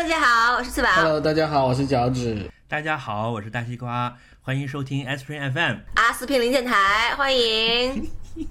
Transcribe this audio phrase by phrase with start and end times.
[0.00, 0.88] 大家好，我是翠宝。
[0.92, 2.50] Hello，大家好，我是脚趾。
[2.66, 5.76] 大家好，我是大西瓜，欢迎收听 S Train FM。
[5.96, 8.08] 阿司匹林电台，欢迎。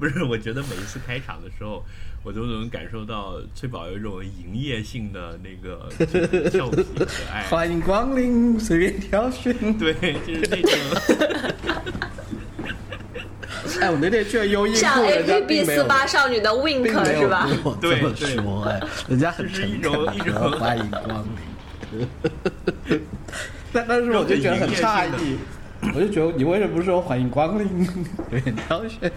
[0.00, 1.84] 不是，我觉得每一次开场的时候，
[2.24, 7.42] 我都能感受到翠宝有一种营业性的那个就是俏皮可爱。
[7.52, 9.52] 欢迎光临，随便挑选。
[9.76, 9.92] 对，
[10.26, 10.72] 就是那种。
[13.80, 17.48] 哎，我那天去了优衣像库，A P B 并没有四八少女的并 Wink 没有是吧？
[17.48, 22.98] 跟我这么说，哎，人家很诚恳地这是一种一种欢迎光临。
[23.72, 25.38] 但但是我就觉得很诧异，
[25.94, 27.88] 我就觉得你为什么不说欢迎光临，
[28.32, 29.12] 有点挑选？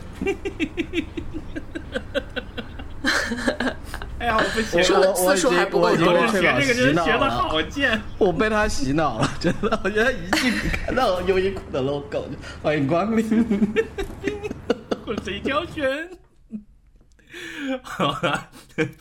[4.21, 7.27] 哎呀，我不行，说的我我次数还不够我已经多我学这个真洗脑学的。
[7.27, 7.99] 好贱。
[8.19, 13.73] 我被他洗脑了，真的，我觉得一进看到优衣库的 logo，就欢迎光临。
[15.07, 16.07] 我谁挑选？
[17.81, 18.47] 好了，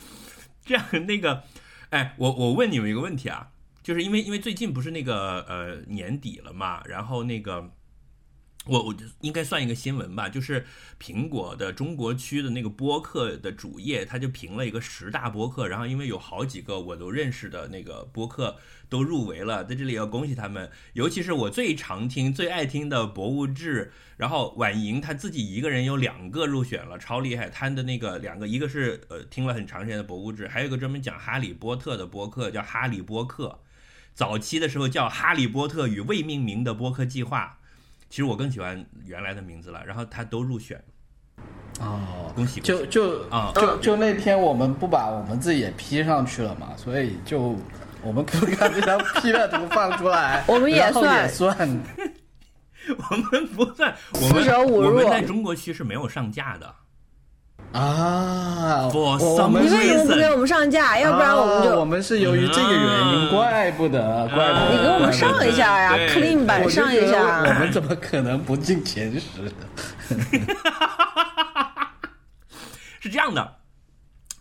[0.65, 1.43] 这样那个，
[1.91, 3.49] 哎，我我问你们一个问题啊，
[3.83, 7.69] 就是因为因为最近不是那个呃年底了嘛，然后那个。
[8.67, 10.63] 我我应该算一个新闻吧，就是
[10.99, 23.85] 苹果的中国区的那个播客的主页，它就评了一个十大播客，然后因为有好几个我都认识的那个播客都入围了，在这里要恭喜他们，尤其是我最常听、最爱听的《博物志》，
[24.17, 27.49] 然后婉莹她自己一个人有两个入选了，超厉害。
[27.49, 33.47] 她的那个两个，一个是呃听了很长时间的《博物志》，还有一个专门讲哈利波特的播客叫《哈利播客》，
[34.13, 37.57] 早期的时候叫《哈利波特与未命名的播客计划》。
[38.11, 40.77] 其实我更喜欢原来的名字了，然后他都入选，
[41.79, 42.59] 哦，恭喜！
[42.59, 47.55] 就就啊就就那天我们不把我们自己也 P 上去了嘛，所以就
[48.03, 50.43] 我们可不可以把这张 P 的图放出来？
[50.49, 51.57] 我们也然后算也算。
[53.09, 56.75] 我们不算，我四们舍五入我们在中国区是没有上架的。
[57.73, 60.99] 啊，For 我们你为什么不给我们上架？
[60.99, 64.71] 要不然我们就我们是由于这个原因，嗯怪不得，怪不得。
[64.71, 67.43] 你给我们上一下呀对，clean 版上一下。
[67.43, 69.21] 我们怎么可能不进前十？
[72.99, 73.55] 是这样的，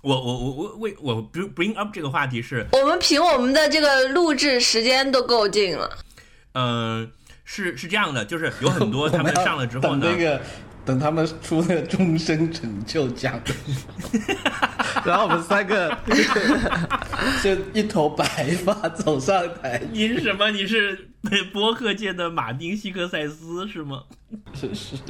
[0.02, 5.88] 我我我我为我 bring bring up 这个话题是，我们凭我们的这个录制时间都够劲了。
[6.54, 7.08] 嗯、
[7.44, 10.40] 是是这样的，就是有很多他们上了之后呢， 那个，
[10.84, 13.40] 等他们出那个终身成就奖，
[15.04, 15.96] 然后我们三个
[17.42, 18.24] 就一头白
[18.64, 20.50] 发走上台，你是什么？
[20.50, 21.10] 你是
[21.52, 24.04] 博客界的马丁希克塞斯是吗？
[24.54, 24.96] 是是，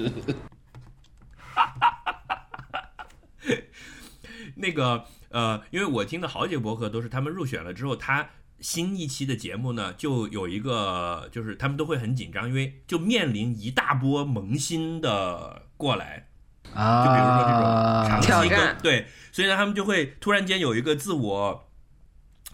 [4.57, 8.29] 那个呃，因为我听的好几个博客都是他们入选了之后，他
[8.61, 16.29] 新一期的节目呢，就有一个就是他们都会很紧张，因为就面临一大波萌新的过来，
[16.75, 21.67] 啊就比如说这种长期对，所以呢，他们就会突然间有一个自我。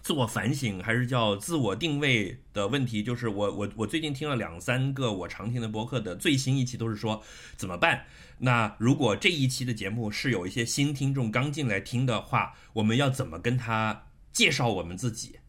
[0.03, 7.21] 自我反省还是叫自我定位的问题，就是我我我最近听了两三个我常听的播客的最新一期都是说
[7.57, 8.05] 怎么办？
[8.37, 15.39] 那如果这一期的节目是有一些新听众刚进来听的话，我们要怎么跟他介绍我们自己？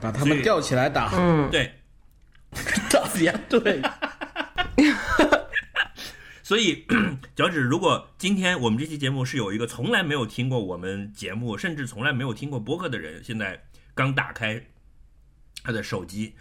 [0.00, 1.72] 把他们吊起来打，嗯，对，
[2.90, 3.80] 打呀，对，
[6.42, 6.86] 所以
[7.34, 13.64] 脚趾， 如果今天我们这期节目是有一个从来没有听过我们节目，甚至从来没有听过播客的人，现在
[13.94, 14.62] 刚打开
[15.64, 16.34] 他的手机，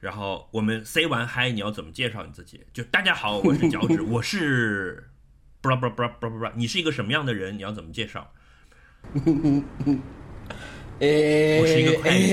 [0.00, 2.60] 然后我们 say 完嗨，你要怎么介绍你自己？
[2.72, 5.08] 就大家好，我是脚趾，我是
[5.60, 7.56] 不啦不啦不啦不啦不啦，你是一个什么样的人？
[7.56, 8.32] 你要怎么介绍？
[11.00, 12.28] 诶，我是一个会计。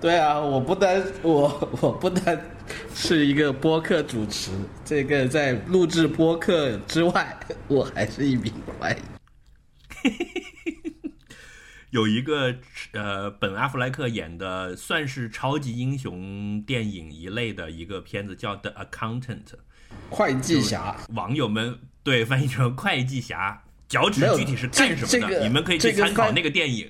[0.00, 2.40] 对啊，我不单我我不单
[2.94, 4.52] 是一个播客主持，
[4.84, 9.00] 这个在录制播客之外，我还是一名会计。
[11.90, 12.54] 有一个
[12.92, 19.44] 呃，本阿弗莱克演的算是超级英雄电影一类的一个片子，叫《The Accountant》。
[20.10, 25.06] 会计侠，网友们对翻译成会计侠，脚趾具体是干什么的？
[25.06, 26.88] 这这个你们可以去参考那个电影。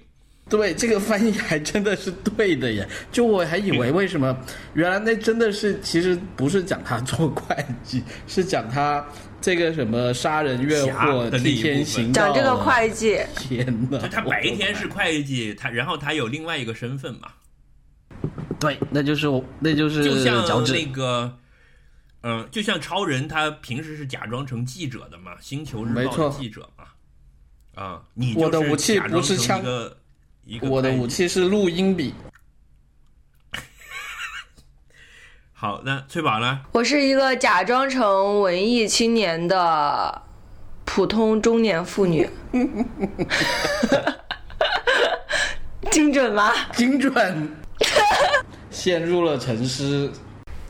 [0.51, 2.89] 对这个翻译还真的是对的耶！
[3.13, 4.35] 就我还以为为什么，
[4.73, 9.07] 原来那真的是其实不是讲他做会计， 是讲他
[9.43, 12.29] 这个什么杀人越侠货、替天行道。
[12.29, 13.99] 讲这个会计，天哪！
[13.99, 17.29] 就他白天是会计，他然后他有另外一个身份嘛，
[18.59, 21.39] 对，那就是我，那就是就像那个，
[22.23, 26.78] 嗯、就像超人，他平时是假装成记者的嘛，星球日报的记者嘛，
[27.79, 29.97] 啊，你我的就是武器不是枪一个
[30.45, 32.13] 一个我的武器是录音笔。
[35.55, 36.63] 好，那翠宝呢？
[36.73, 40.23] 我是一个假装成文艺青年的
[40.85, 42.29] 普通中年妇女
[45.93, 46.53] 精准吗？
[46.73, 47.57] 精准，
[48.73, 50.13] 陷入了沉思。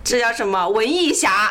[0.04, 0.68] 这叫什么？
[0.68, 1.50] 文艺侠，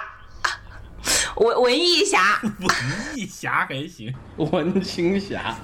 [1.37, 2.69] 文文艺侠， 文
[3.15, 5.55] 艺侠还行，文青侠，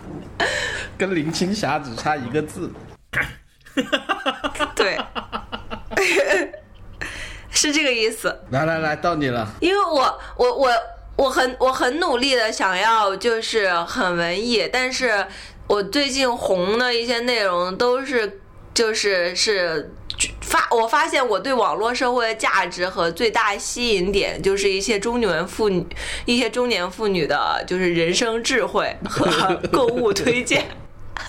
[0.98, 2.72] 跟林青霞只差一个字。
[4.75, 5.00] 对，
[7.50, 8.40] 是这个意思。
[8.52, 9.48] 来来来，到你了。
[9.62, 10.70] 因为我我我
[11.16, 15.25] 我很我很努力的想要就是很文艺，但是
[15.68, 18.40] 我最近红的一些内容都是
[18.75, 19.92] 就是是
[20.42, 25.86] 发我发现我对网络社会的价值和最大吸引点就是一些中年妇女
[26.25, 30.66] 一些中年妇女的就是人生智慧和 购物推荐，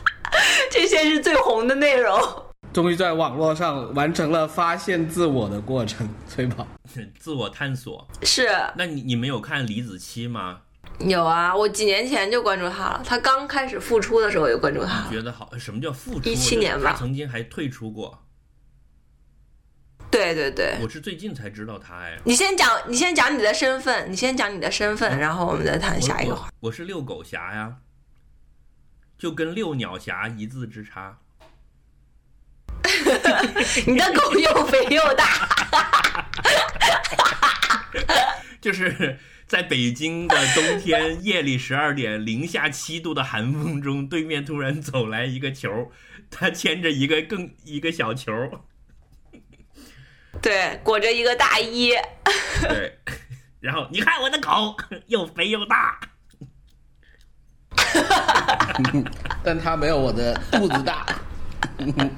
[0.70, 2.18] 这些是最红的内容。
[2.72, 6.66] 终于在网络上完成了发现自我的过程，崔宝。
[7.18, 8.06] 自我探索。
[8.22, 10.58] 是那你你们有看李子柒吗？
[10.98, 13.02] 有啊，我几年前就关注他了。
[13.04, 15.06] 他刚开始复出的时候就关注他了。
[15.10, 15.50] 觉得好？
[15.56, 16.28] 什么叫复出？
[16.28, 18.18] 一七年吧他曾经还退出过。
[20.14, 22.16] 对对对，我是最近才知道他哎。
[22.22, 26.48] 你先讲，你先讲你的身份，你先讲你的身份，然后我们再谈下一个话。
[26.60, 27.78] 我我是遛狗侠呀，
[29.18, 31.18] 就跟遛鸟侠一字之差。
[33.88, 35.48] 你的狗又肥又大，
[38.60, 39.18] 就是
[39.48, 45.90] 在北京的冬天夜里十二点零下七度的寒风中，对面突然走来一个球，
[46.30, 48.32] 他牵着一个更一个小球，
[50.44, 51.92] 对，裹着一个大衣，
[52.68, 52.98] 对，
[53.60, 54.76] 然后你看我的狗
[55.08, 55.98] 又肥又大，
[59.42, 61.06] 但它没有我的肚子大。
[61.78, 62.10] 嗯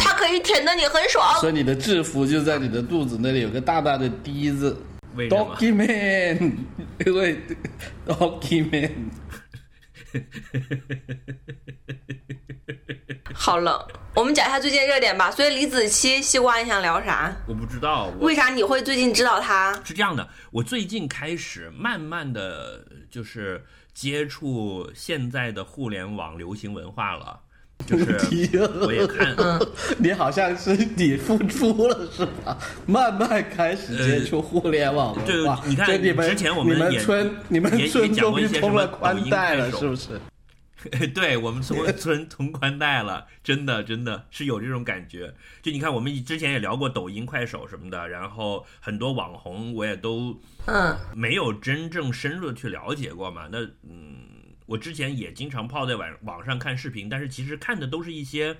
[0.00, 1.38] 它可以舔的你很爽。
[1.40, 4.76] 所以你的制服就在你的肚子那里有个大大的“滴”字
[5.14, 6.52] 为什么？，document，
[7.06, 7.40] 因为
[8.04, 8.90] document。
[13.34, 15.30] 好冷，我们讲一下最近热点吧。
[15.30, 17.34] 所以李子柒，西瓜，你想聊啥？
[17.46, 19.74] 我不知道，为啥你会最近知道他？
[19.84, 27.40] 是这样的，我最近开始慢慢的就是接触现在的互联网流行文化了，
[27.84, 29.36] 就是我也看，
[29.98, 32.56] 你好像是你付出了是吧？
[32.86, 40.20] 慢慢开始接触互联网文对化，，你看你们之前我你们也村你们也也村讲过终于通了一些什么宽带了，是不是？
[41.14, 45.34] 对我们村 村通宽带了，真的真的是有这种感觉。
[45.60, 53.48] 就你看，我们之前也聊过抖音、快手什么的，然后很多网红我也都嗯，没有真正深入的去了解过嘛。
[53.50, 54.35] 那嗯，
[54.66, 58.56] 我之前也经常泡在网网上看视频，但是其实看的都是一些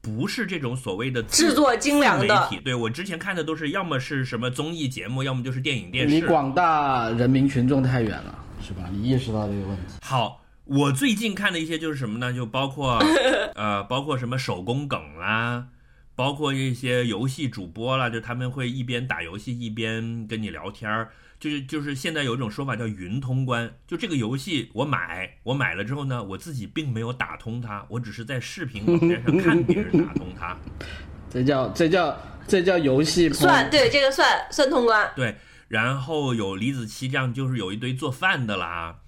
[0.00, 2.62] 不是这种所谓的制作精良的媒，体。
[2.62, 6.14] 对我之前看的都是要么是什么综艺节目，要么就是电影电视。
[6.14, 8.88] 离广大人民群众太远了，是吧？
[8.92, 9.94] 你意识到这个问题？
[10.02, 12.32] 好，我最近看的一些就是什么呢？
[12.32, 12.98] 就包括
[13.56, 15.66] 呃，包括什么手工梗啦，
[16.14, 21.10] 包括一些游戏主播啦，就他们会一边打游戏一边跟你聊天儿。
[21.40, 30.56] 就是就是现在有一种说法叫云通关，就这个游戏我买，我买了之后呢，我自己并没有打通它，我只是在视频网站上看别人打通它。
[31.32, 32.16] 这叫这叫
[32.46, 35.10] 这叫游戏算对这个算算通关。
[35.16, 35.36] 对，
[35.68, 38.98] 然后有李子柒这样，就是有一堆做饭的啦。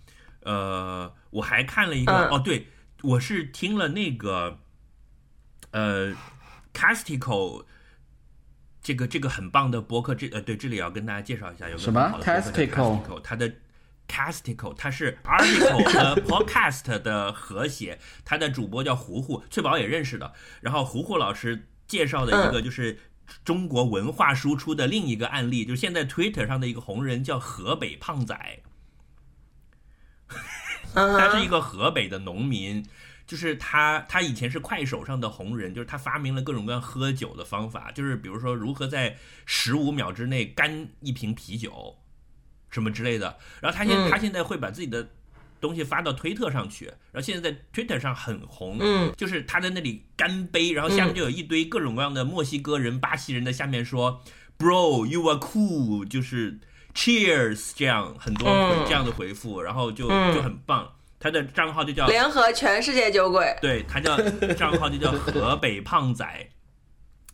[0.45, 2.69] 呃，我还看了一个，嗯哦，对，
[3.03, 4.59] 我是听了那个，
[5.73, 6.15] 呃
[6.73, 7.65] ，Castico
[8.83, 13.53] 这个这个很棒的博客，这呃，对，这里要跟大家介绍一下，有个什么很好的播客叫 Castico Castico，它的
[14.09, 20.33] Castico，它是 article 和 podcast 的和谐，它的主播叫胡胡，翠宝也认识的。
[20.61, 22.99] 然后胡胡老师介绍的一个就是
[23.45, 28.61] 中国文化输出的另一个案例，就是现在 Twitter 上的一个红人叫河北胖仔，
[30.95, 32.85] 嗯 他是一，个河北的农民。
[33.33, 41.97] 就是他，他以前是快手上的红人，就是他发明了各种各样喝酒的方法，就是比如说如何在十五秒之内干一瓶啤酒，
[42.69, 43.39] 什么之类的。
[43.63, 45.09] 然后他现、嗯他现在会把自己的
[45.63, 54.23] 东西发到推特上去，然后现在在 Twitter 上很红，嗯，就是他在那里干杯，然后下面就有一堆各种各样的墨西哥人、巴西人在下面说
[54.59, 56.59] ，Bro you are cool，就是
[56.95, 58.47] Cheers 这样很多
[58.87, 60.93] 这样的回复，然后就嗯就很棒。
[61.23, 63.57] 他的账号就叫联合全世界酒鬼。
[63.61, 64.21] 对，他叫
[64.59, 66.27] 账号就叫河北胖仔。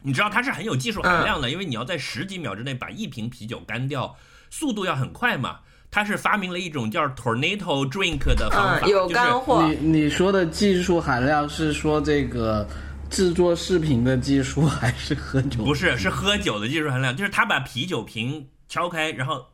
[0.02, 4.14] 你知道他是很有技术含量的，因为你要在十几秒之内把一瓶啤酒干掉，
[4.50, 5.60] 速度要很快嘛。
[5.90, 9.66] 他是发明了一种叫 tornado drink 的方法，嗯，有就是干货。
[9.66, 12.68] 你你说的技术含量是说这个
[13.08, 15.64] 制作视频的技术，还是喝酒？
[15.64, 19.46] 不是是喝酒的技术含量，就是他把啤酒瓶敲开，然后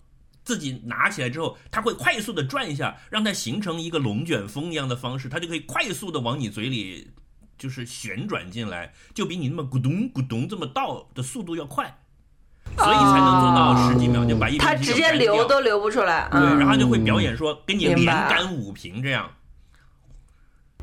[0.45, 7.11] 自己拿起来之后，它会快速的转一下，让它形成一个龙卷风一样的方式，它就可以快速的往你嘴里
[7.57, 11.97] 就是旋转进来，就比你那么咕咚咕咚这么倒的速度要快，
[12.77, 16.29] 所以才能做到十几秒就把一瓶它啤酒直接流都流不出来。
[16.31, 16.59] 对，嗯。
[16.59, 19.31] 然后就会表演说给你连干五瓶这样，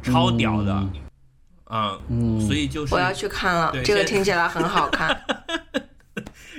[0.01, 0.73] 超屌的，
[1.65, 1.99] 啊，
[2.39, 5.15] 所以就是我要去看了对，这个听起来很好看。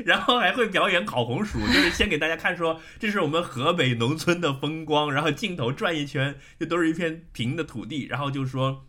[0.04, 8.86] 然后还会表演烤红薯，就是先给大家看说这是我们河北农村的风光，然后镜头转一圈，就都是一片平的土地，然后就说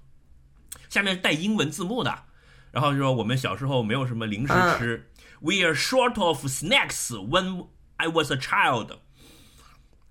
[0.89, 2.23] 下面带英文字幕的，
[2.71, 5.09] 然后就说我们小时候没有什么零食吃、
[5.41, 7.67] w e are short of snacks when
[7.97, 8.97] I was a child。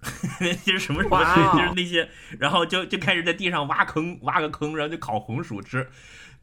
[0.65, 2.09] 就是什么什么就是那些，
[2.41, 5.89] 然后就就开始在地上挖坑，挖个坑，然后就烤红薯吃，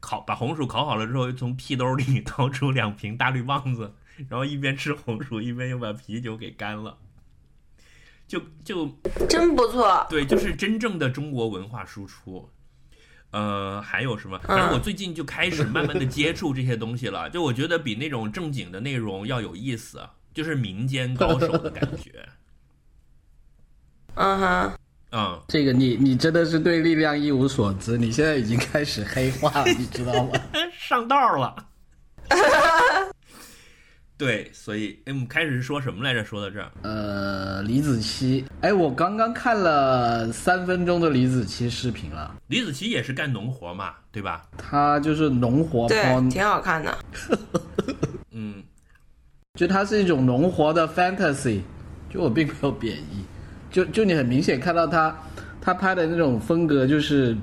[0.00, 3.94] 烤把红薯烤好了之后，从屁兜里 掏出两瓶大绿棒子，
[4.28, 6.96] 然后一边吃红薯一边又把啤酒给干了，
[8.28, 8.88] 就就
[9.28, 10.06] 真不错。
[10.10, 12.48] 对，就是真正的中国文化输出。
[13.32, 14.36] 呃，还有什么？
[14.40, 20.00] 反正我最近就开始慢慢的接触这些东西了，就我觉得比那种正经的内容要有意思，
[20.34, 22.28] 就是民间高手的感觉。
[24.16, 24.72] 嗯哼，
[25.12, 30.32] 嗯，这个你你真的是对力量一无所知，你现在已经开始黑化了，你知道吗？
[30.74, 31.68] 上道了。
[34.20, 36.22] 对，所以哎，我们开始是说什么来着？
[36.22, 44.46] 说到这儿，呃，李子柒，哎，我刚刚看了三分钟的李子柒视频了，李子柒也是干农活嘛，对吧？
[44.58, 46.98] 他就是农活对挺好看的。
[48.32, 48.62] 嗯，
[49.54, 51.62] 就它是一种农活的 fantasy，
[52.10, 53.24] 就我并没有贬义，
[53.70, 55.16] 就就你很明显看到他
[55.62, 57.34] 他拍的那种风格就是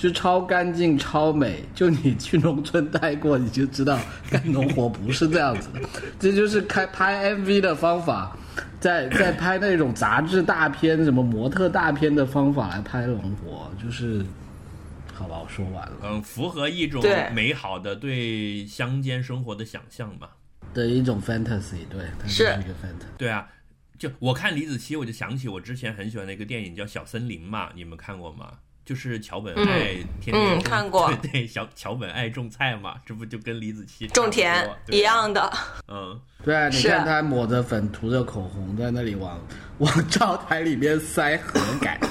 [0.00, 5.80] 就超干净超美，就你去农村待过你就知道干农活不是这样子的，
[6.18, 8.34] 这就是开拍 MV 的方法，
[8.80, 14.24] 在在拍那种杂志大片什么模特大片的方法来拍农活，就是
[15.12, 17.04] 好吧，我说完了嗯，符合一种
[17.34, 20.26] 美好的对乡间生活的想象嘛。
[20.72, 23.18] 的一种 fantasy，对，它就是一个 fantasy。
[23.18, 23.46] 对啊，
[23.98, 28.50] 就我看李子柒，我就想起我之前很喜欢的一个电影叫《小森林》嘛，你们看过吗？
[28.90, 31.06] 就是桥本爱天天嗯种看过。
[31.22, 35.48] 对 对，小桥本爱种菜嘛，这不就跟李子柒种田一样的，
[35.86, 39.40] 嗯，对啊，你看他抹着粉，涂着口红，在那里往
[39.78, 42.00] 往灶台里面塞核感。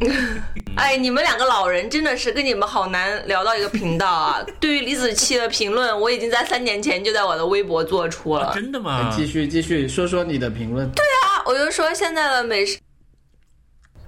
[0.76, 4.44] 哎，你们两个老人真的是跟你们好难聊到一个频道啊！
[4.60, 8.46] 对于李子柒的评论，我已经在三年前就在我的微博做出了。
[8.46, 9.12] 啊真的吗？
[9.14, 10.88] 继续继续说说你的评论。
[10.92, 12.78] 对啊，我就说现在的美食，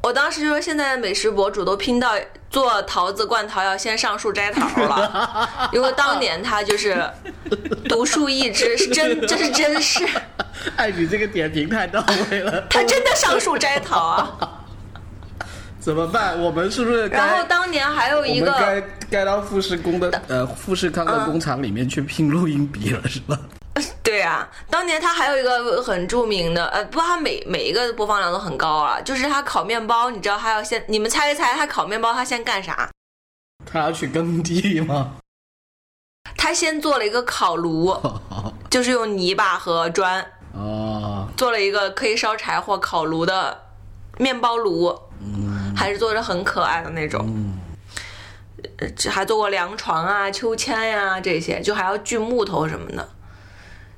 [0.02, 2.12] 我当时就说现在的美食博主都拼到
[2.50, 7.04] 做桃子罐头要先上树摘桃了， 因为当年他就是
[7.88, 10.06] 独树一帜，是真，这是真事，
[10.76, 12.64] 哎，你这个点评太到位了。
[12.70, 14.56] 他真的上树摘桃啊。
[15.80, 16.40] 怎么办？
[16.40, 17.16] 我们是不是该？
[17.16, 23.38] 然后当年还有一个，们该该到富士宫的呃富士康的工厂里面去拼录音笔了，是吧？
[24.02, 32.90] 对啊，当年他还有一个很著名的，呃，不过他每每一个播放量都很高啊，就是他烤面包，你知道他要先，你们猜一猜，他烤面包他先干啥？
[33.64, 35.12] 他要去耕地吗？
[36.36, 37.96] 他先做了一个烤炉，
[38.68, 43.56] 就是用泥巴和砖哦，做了一个可以烧柴火烤炉的
[44.18, 44.98] 面包炉，
[45.80, 47.24] 还是做着很可爱的那种。
[47.26, 47.58] 嗯
[48.94, 53.08] 这还做过凉床啊、秋千呀、这些，就还要锯木头什么的。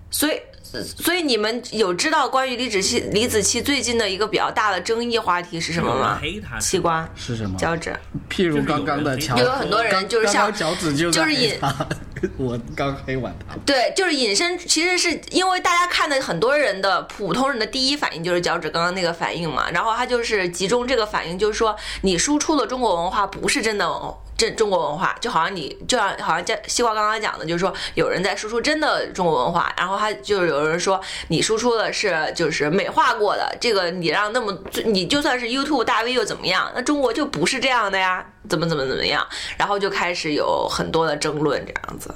[0.08, 0.40] 所以，
[0.82, 6.18] 所以你们有知道关于李子柒李子柒最近的一个比较大的争议话题是什么吗？
[6.20, 7.58] 黑他器官、是什么？
[7.58, 7.94] 脚趾。
[8.30, 11.74] 譬如刚刚的乔，有很多人就是像脚趾就是引他，
[12.38, 13.56] 我刚黑完他。
[13.66, 36.72] 对，就是引申，其实是因为大家看的很多人的普通人的第一反应就是脚趾刚刚那个反应嘛，然后他就是集中这个反应，就是说你输出的中国文化不是真的文真中国文化，就好像你就像好像西瓜刚刚讲的，就是说有人在输出真的中国文化，然后他就有人说你输出的是就是美化过的，这个你让那么你就算是 YouTube 大 V 又怎么样？
[36.74, 39.24] 那中国就不是这样的呀，怎么怎么怎么样？
[39.56, 42.12] 然后就开始有很多的争论这样子。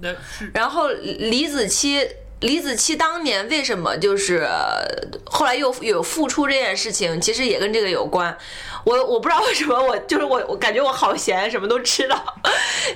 [0.00, 0.14] 那
[0.54, 2.08] 然后李子柒
[2.40, 4.86] 李子柒当年为什么就是呃
[5.24, 8.38] 后来又有复出这件事情，其实也跟这个有关。
[8.84, 12.16] 我我不知道为什么我就是我我感觉我好闲，什么都知道。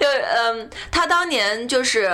[0.01, 2.11] 就嗯，他当年就是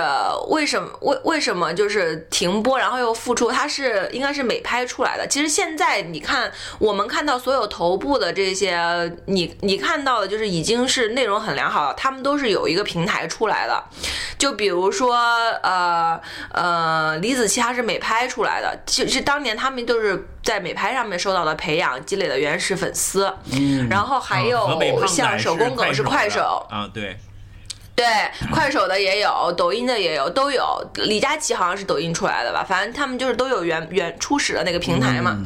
[0.49, 3.49] 为什么为为什么就是停播，然后又复出？
[3.51, 5.25] 他是应该是美拍出来的。
[5.27, 8.77] 其实现在你看，我们看到所有头部的这些，
[9.25, 13.83] 你你看到的就是已经是内容很良好了，他们都是有一个平台出来的。
[14.37, 15.15] 就比如说
[15.63, 16.19] 呃
[16.51, 23.31] 呃，李子柒他是美拍出来的，其实当年他们就是在美拍上面受到的培养，积累的原始粉丝。
[23.89, 26.65] 然后还有像手工梗是快手。
[26.69, 27.17] 啊，对，
[27.95, 28.05] 对，
[28.51, 30.63] 快手的也有，抖音的也有，都有。
[30.95, 35.37] 李佳琦好像是抖音出来的吧，反正他们就是都有原原初始的那个平台嘛。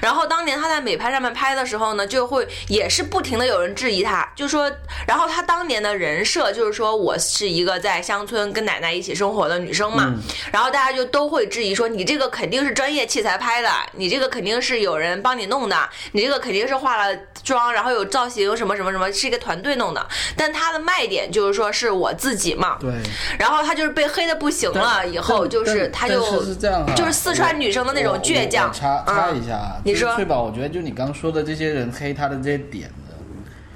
[0.00, 4.70] 然后当年他在美拍上面拍的时候呢，就会也是不停的有人质疑他，就说，
[5.06, 10.14] 然后他当年的人设就是说我是一个在乡村跟奶奶一起生活的女生嘛，
[10.50, 20.06] 然后大家就都会质疑说你这个肯定是专业器材拍的，你这个肯定是有人帮你弄的，你这个肯定是画了妆，然后有造型什么什么什么，是一个团队弄的。
[20.36, 22.92] 但他的卖点就是说是我自己嘛，对，
[23.38, 33.14] 然后他就是被黑的不行了，以后就是他就但是是这样啊，就是四川女生的那种倔强我我插插嗯一下啊，你说就是翠宝，我觉得就你刚刚说的这些人黑他的这些点呢，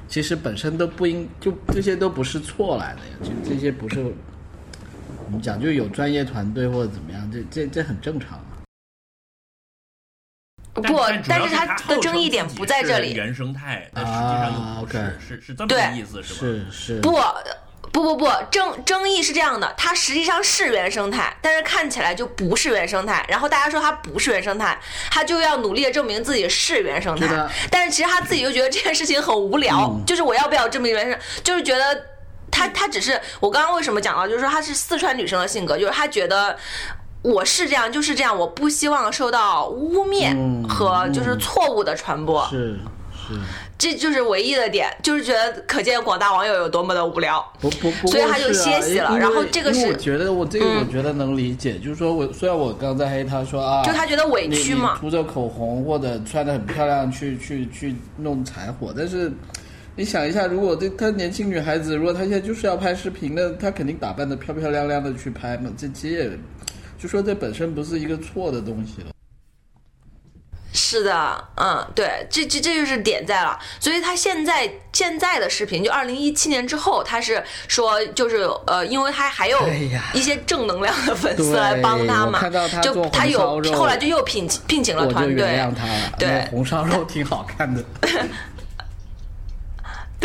[0.08, 4.00] 其实本身都不应，就这些都不是错来的呀，就这些不是
[5.24, 8.55] 我们讲就有专业团队或者怎么样，这这这很正常啊。
[10.82, 16.40] 不但，是是他的争议点不在这里，原生态，但实际上不是是是这么意思，是吧？
[16.40, 17.18] 是是，不。
[17.92, 23.24] 不不不，争争议是这样的，它实际上是原生态，但是看起来就不是原生态。
[23.26, 24.78] 然后大家说它不是原生态，
[25.10, 27.26] 他就要努力的证明自己是原生态。
[27.70, 32.06] 但是其实他自己就觉得这件事情很无聊，嗯就是我要不要证明原生，就是觉得
[32.50, 36.54] 他他只是我刚刚为什么讲到，就是说他是四川女生的性格，就是他觉得。
[37.26, 42.78] 我是这样，就是这样，我不希望受到污蔑嗯和就是嗯错误的传播，是
[43.12, 43.34] 是，
[43.76, 47.44] 这就是唯一的点，就是觉得可见广大网友有多么的无聊。
[47.60, 59.32] 不不不所以他就歇息了然后这个是我觉得我这个嗯我觉得能理解，就是说我虽然我刚在黑他说啊，就他觉得委屈嘛涂着口红或者穿的很漂亮去去去弄柴火，但是
[59.96, 66.30] 你想一下，如果这她年轻女孩子，如果她现在就是要拍视频，那她肯定打扮的漂漂亮亮的去拍嘛，这其实也
[67.06, 69.12] 就说这本身不是一个错的东西了。
[70.72, 73.56] 是的，嗯，对，这这这就是点在了。
[73.78, 79.56] 所以他现在现在的视频，就二零一七年之后，他是说就是呃，因为他还有
[80.12, 82.40] 一些正能量的粉丝来帮他嘛
[82.82, 85.64] 就他有后来就又聘聘请了团队
[86.18, 87.84] 对红烧肉挺好看的。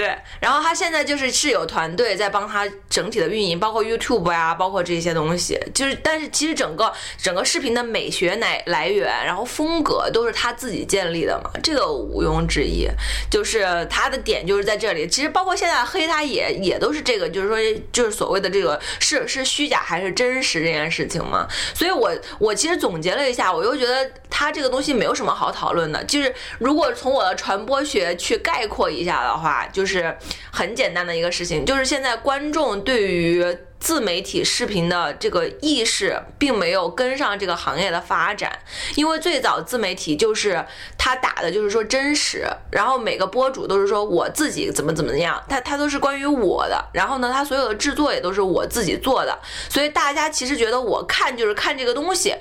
[0.01, 5.59] 对，然后他现在就是是有团队在帮他整体的运营，包括 YouTube 呀、包括这些东西。
[5.75, 12.87] 就是，但是其实整个整个视频的美学来来源，然后风格都是他自己建立的嘛，这个毋庸置疑。
[13.29, 15.07] 就是他的点就是在这里。
[15.07, 17.57] 其实包括现在黑他也也都是这个，就是说
[17.91, 21.47] 就是所谓的这个是是虚假还是真实这件事情嘛。
[21.75, 26.03] 所以我我其实总结了一下，我又觉得他这个东西没有什么好讨论的。
[26.05, 30.15] 就是如果从我的传播学去概括一下的话，就是是
[30.51, 33.45] 很简单的一个事情，就是现在观众对于
[33.81, 38.59] 自媒体视频的这个意识并没有跟上这个行业的发展，
[38.95, 40.63] 因为最早自媒体就是
[40.99, 49.35] 他打的就是说真实，然后每个博主都是说我自己怎么怎么样，他他都是关于我的，然后呢，他所有的制作也都是我自己做的，
[49.67, 52.35] 所以大家其实觉得我看就是看这个东西，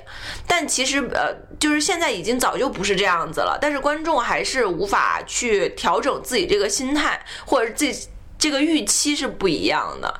[0.45, 8.07] 但其实呃，就是现在已经早就不是这样子了，但是观众还是无法去调整自己这个心态，或者自己。
[8.41, 10.13] 这个预期是不一样的，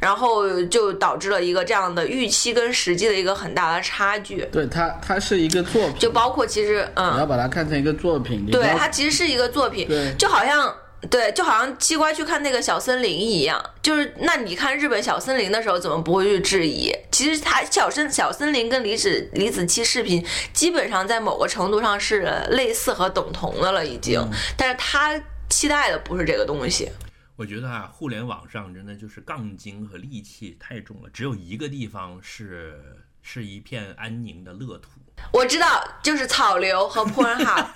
[0.00, 8.46] 然后就导致了一个这样的预期跟实际的一个很大的差距，对它，它是一个作品，就包括其实嗯你要嗯，把它看成一个作品。
[8.46, 10.72] 对，它其实是一个作品对，就好像。
[11.10, 16.90] 对，就好像西瓜去看那个小森林一样，就是那你看日本小森林的时候，怎么不会去质疑？
[17.12, 24.18] 其实它小森小森林跟李子李子柒视频基本上在某个程度上是类似和等同的了，已经。
[24.18, 25.12] 嗯但是他
[25.50, 26.88] 期待的不是这个东西。
[27.36, 34.90] 我觉得啊，互联网上真的就是杠精和戾气太重了，只有一个地方是是一片安宁的乐土。
[35.32, 37.66] 我知道，就是草榴和 Pornhub，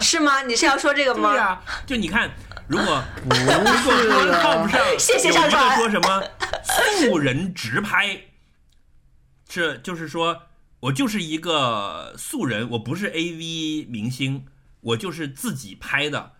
[0.00, 0.42] 是吗？
[0.42, 1.30] 你是要说这个吗？
[1.32, 2.30] 对啊、就你看，
[2.66, 6.22] 如果不是靠不上，谢谢上传说什么
[6.64, 8.24] 素人直拍，
[9.48, 10.42] 是就是说
[10.80, 14.46] 我就是一个素人，我不是 AV 明星，
[14.80, 16.32] 我就是自己拍的，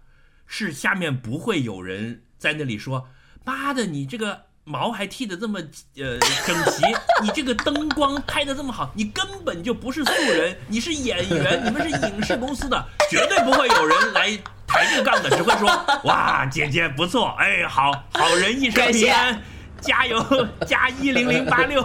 [0.50, 3.06] 是下面不会有人在那里说，
[3.44, 5.60] 妈的，你这个毛还剃得这么
[5.96, 6.82] 呃整齐，
[7.22, 14.34] 你这个灯光拍的这么好，你根本就不是素人，你是演员，你们是影视公司的，绝对不会有人来
[14.66, 15.68] 抬这个杠的，只会说
[16.04, 19.42] 哇姐姐不错，哎好好人一生平安，
[19.82, 21.82] 加油加一零零八六，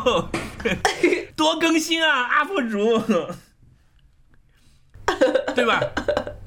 [1.35, 3.03] 多更新啊 UP 主，
[5.53, 5.81] 对吧？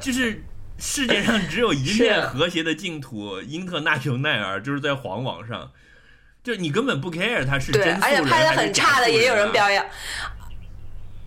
[0.01, 0.43] 就是。
[0.79, 5.73] 世界上只有一片和谐的净土，英特纳雄奈尔就是在黄网上，
[6.45, 9.85] 就你根本不 care 他是对，真素而且拍的很差的也有人表扬，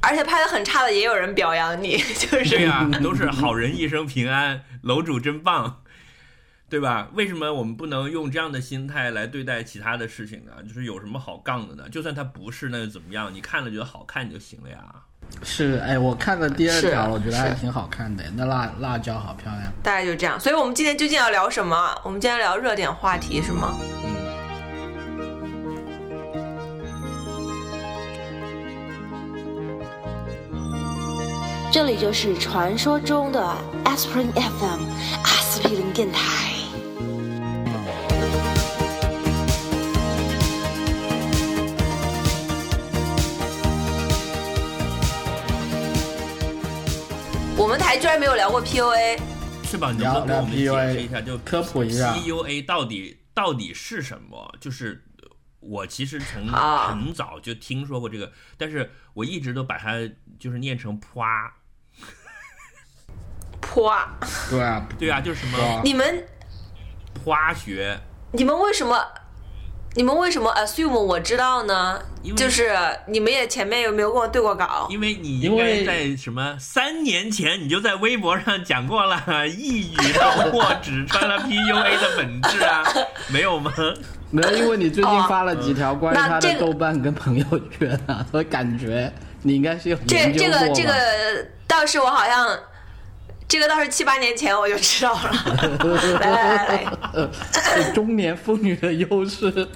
[0.01, 5.81] 而且拍的很差的也有人表扬你， 就是对呀、都是好人一生平安，楼主真棒，
[6.69, 7.09] 对吧？
[7.13, 10.51] 为什么我们不能用这样的心态来对待其他的事情呢？
[10.67, 11.89] 就是有什么好杠的呢？
[11.89, 13.33] 就算他不是，那又怎么样？
[13.33, 14.77] 你看了觉得好看就行了呀。
[15.41, 19.63] 是，哎，我看了第二条，我觉得还挺好看的，那辣辣椒好漂亮。
[19.81, 20.39] 大概就这样。
[20.39, 21.95] 所以我们今天究竟要聊什么？
[22.03, 23.73] 我们今天聊热点话题是吗？
[24.01, 24.09] 嗯
[31.71, 34.81] 这里就是传说中的 Aspirin FM
[35.23, 36.48] 阿司匹林电台。
[47.89, 49.19] 我们台居然没有聊过 PUA，
[49.63, 49.91] 是吧？
[49.91, 54.53] 你能不能给我们解释一下，就科普一下 PUA 到底到底是什么？
[54.61, 55.03] 就是
[55.59, 61.51] 我其实从啊很早就听说过这个，但是我一直都把它就是念成啪。
[63.59, 64.07] 啪！
[64.51, 66.27] 对啊，对啊，就是什么你们
[67.25, 67.99] 啪学，
[68.33, 69.03] 你们为什么？
[69.95, 71.99] 你们为什么 assume 我知道呢
[72.35, 72.71] 就是
[73.07, 74.87] 你们也前面有没有跟我对过稿？
[74.89, 82.83] 因为你应该在什么三年前你就在微博上讲过了， 一语道破只穿了 PUA 的本质啊，
[83.33, 83.73] 没有吗？
[84.31, 92.47] 没有，因为你最近发了几条关于他那这个的豆瓣跟朋友圈啊，所以感觉你应该是有这研究过吧这个这个倒是我好像，
[93.49, 95.31] 这个倒是七八年前我就知道了。
[96.21, 97.29] 来来来来，呃，
[97.93, 99.67] 中年妇女的优势。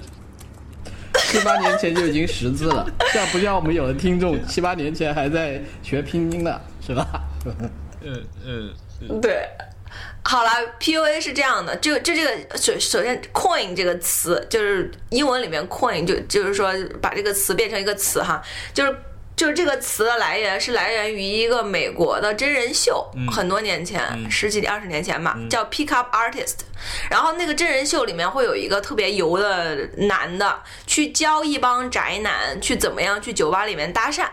[1.16, 7.06] 七八年前就已经识字了，这样不像我们有的听众七八年前还在学拼音呢，是吧？
[8.02, 9.48] 嗯嗯，对。
[10.24, 18.96] 好了，PUA 是这样的，这个这这个首首先 coin 这个词就是英文里面 coin 就就是说把这个词变成一个词哈，就是
[19.36, 26.60] 就是这个词的来源是来源于一个美国的真人秀，很多年前，十几二十年前吧，叫 Pick Up Artist。
[27.10, 34.26] 然后那个真人秀里面会有一个特别油的男的，去教一帮宅男去怎么样去酒吧里面搭讪。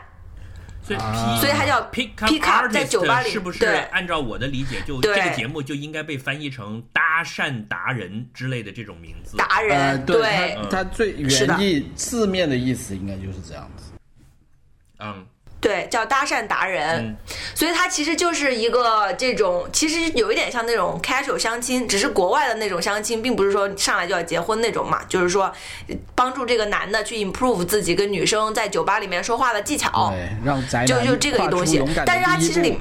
[0.83, 9.37] 所以啊 P 所以它叫 pick pick up，在酒吧里是不是对按照我的理解，就这个节目就应该被翻译成搭讪达人之类的这种名字？
[9.37, 13.90] 达人，呃，对它它最原意字面的意思应该就是这样子。
[15.03, 15.25] 嗯，
[15.59, 17.17] 对，叫搭讪达人，嗯。
[17.55, 25.51] 所以他其实就是一个这种，其实有一点像那种 casual 相亲，只是国外的那种相亲，并不是说上来就要结婚那种嘛，就是说
[26.15, 32.77] 帮助这个男的去 improve 自己跟女生在酒吧里面说话的技巧，对，让宅就就这个东西但是他其实里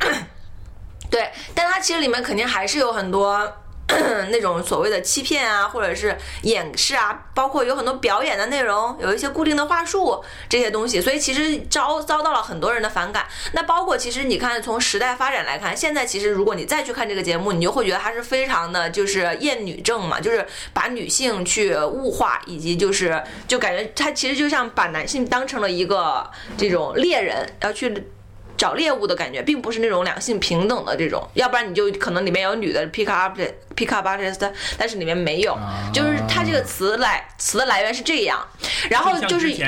[1.10, 3.58] 对，但他其实里面肯定还是有很多。
[4.30, 13.26] 那种所谓的欺骗啊，或者是掩饰啊，包括有很多表演的内容，有一些固定的话术这些东西，所以其实遭遭到了很多人的反感。
[13.52, 28.08] 那包括其实你看，从时代发展来看，现在其实如果你再去看这个节目，你就会觉得它是非常的就是厌女症嘛，就是把女性去物化，以及就是就感觉它其实就像把男性当成了一个这种猎人，要去
[28.56, 33.38] 找猎物的感觉，并不是那种两性平等的这种，要不然你就可能里面有女的 pick up
[33.76, 35.58] pick up artist，但是里面没有，
[35.92, 38.46] 就是它这个词来词的来源是这样，
[38.90, 39.58] 然后就是因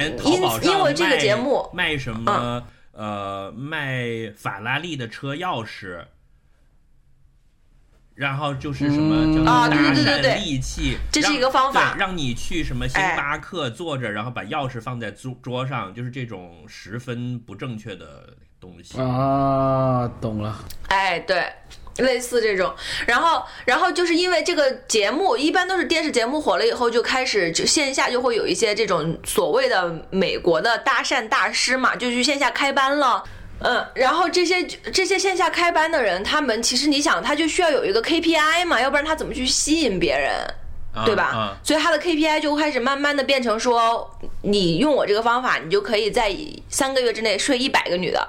[0.63, 6.05] 因为这个节目，嗯卖什么、呃卖法拉利的车钥匙。
[8.15, 18.99] 然后就是什么嗯叫啊搭讪对对对对对利器，这是一个方法让你去什么星巴克坐着，然后把钥匙放在桌桌上，就是这种十分不正确的东西。
[19.01, 20.57] 啊，懂了。
[20.89, 21.45] 哎，对。
[21.99, 22.71] 类似这种，
[23.07, 33.25] 然后，然后就是因为这个节目，一般都是电视节目火了以后，就开始就线下就会有一些这种所谓的美国的搭讪大师嘛，就去线下开班了。
[33.61, 40.33] 嗯，然后这些这些线下开班的人，他们其实你想，他就需要有一个 KPI 嘛，要不然他怎么去吸引别人？
[41.07, 41.25] 对吧？
[41.25, 44.11] 啊所以他的 KPI 就开始慢慢的变成说，
[44.43, 46.31] 你用我这个方法，你就可以在
[46.69, 48.29] 三个月之内睡一百个女的，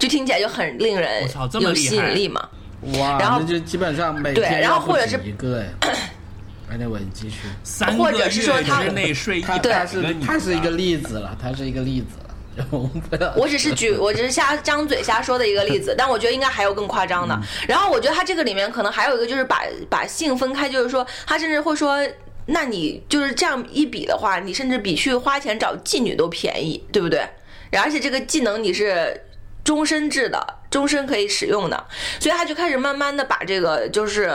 [0.00, 1.22] 就听起来就很令人
[1.60, 2.48] 有吸引力嘛。
[2.98, 6.10] 哇，然后就基本上每对然后天要不或者是止一个哎，
[6.74, 7.36] Anyway，你继续。
[7.46, 13.34] 或三个月者是说他之内睡一他百他是个他是一个例子了，他是一个例子了。
[13.36, 17.38] 我只是举，我只是瞎张嘴瞎说的一个例子，但我觉得应该还有更夸张的。
[17.66, 21.98] 然后我觉得他这个里面可能还有一个就是把把性分开，就是说他甚至会说，
[22.46, 27.20] 那你就是这样一比的话，你甚至比去花钱找妓女都便宜，对不对？
[27.70, 29.18] 然后而且这个技能你是
[29.64, 31.84] 终身制的，终身可以使用的，
[32.18, 34.30] 所以他就开始慢慢的把这个就是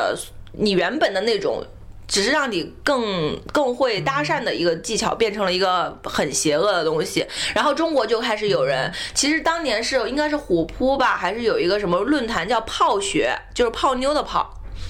[0.53, 1.63] 你原本的那种。
[2.07, 7.25] 只是让你更更会搭讪的一个技巧，变成了一个很邪恶的东西。
[7.55, 14.47] 然后中国就开始有人，其实当年是应该是虎扑吧，还是有一个什么论坛叫泡学，就是泡妞的泡，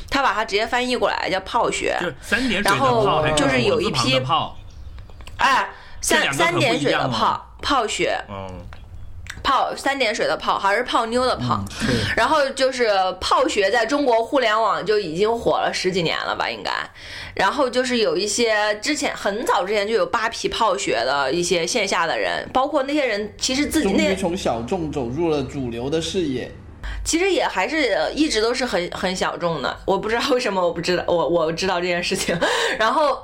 [0.10, 1.98] 他把它直接翻译过来叫泡学。
[2.02, 4.58] 就三点水的然后就是有一批泡，
[5.38, 5.70] 哎，
[6.02, 8.60] 三三点水的泡泡学，嗯，
[9.46, 11.64] 泡三点水的泡还是泡妞的泡。
[11.70, 12.90] 是然后就是
[13.22, 16.72] 泡学在中国互联网就已经火了十几年了吧，应该。
[17.36, 26.50] 然后就是有一些之前很早之前就有扒皮泡学的一些线下的人，包括那些人其实自己终那从小众走入了主流的视野。
[27.04, 29.78] 其实也还是呃一直都是很很小众的。
[29.86, 32.36] 我不知道为什么我不知道我我知道这件事情。
[32.80, 33.20] 然后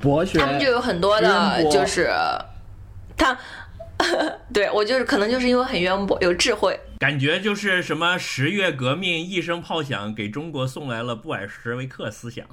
[0.00, 2.10] 博学，他们就有很多的就是
[3.16, 3.36] 他。
[4.52, 12.44] 对我就是可能就是因为很渊博有智慧，感觉就是什么十月革命一声炮响，给中国送来了布尔什维克思想。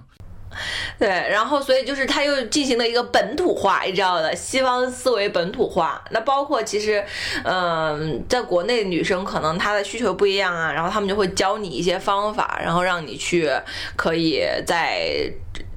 [0.99, 6.03] 对，然后所以就是他又进行了一个本土化，你知道的，西方思维本土化。
[6.12, 7.03] 那包括其实，
[7.43, 13.49] 嗯、在国内女生可能她的需求不一样啊，然后他们就会教你一些方法，然后让你去
[13.95, 15.32] 可以在。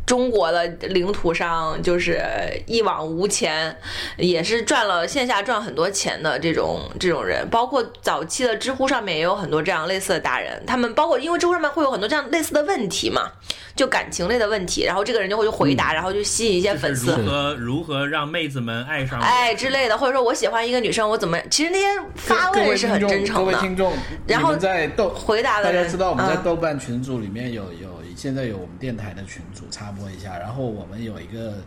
[0.07, 2.23] 中国的领土上就是
[2.67, 3.77] 一往无前，
[4.17, 13.33] 也是赚了线下赚很多钱的这种这种人，包括早期的知乎上面也有很多这样类似的达人，他们包括因为知乎上面会有很多这样类似的问题嘛，
[13.75, 17.11] 就感情类的问题，然后这个人就会去回答，然后就吸引一些粉丝。
[17.11, 19.25] 如何如何让妹子们爱上我？
[19.25, 21.37] 哎之类的，或者说我喜欢一个女生，我怎么？
[21.51, 23.93] 其实那些发问是很真诚的，位听众，
[24.27, 30.39] 然后在豆回答的人大家知道我们在嗯豆瓣群组里面有有现在有我们电台的群组，插播一下。
[30.39, 31.59] 然后我们有一个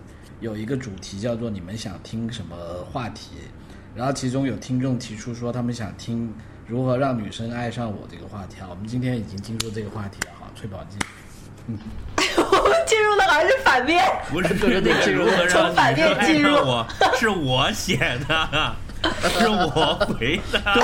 [0.41, 2.55] 有一个主题叫做你们想听什么
[2.91, 3.29] 话题，
[3.95, 6.33] 然后其中有听众提出说他们想听
[6.67, 8.67] 如何让女生爱上我这个话题啊。
[8.69, 11.05] 我们今天已经进入这个话题了，哈，崔宝继续。
[11.67, 14.03] 我们进入的好像是反面。
[14.31, 18.75] 不是对对对那个进入如何让从反女生爱 面进入上我，是我写的，
[19.39, 20.73] 是我回答。
[20.75, 20.83] 对，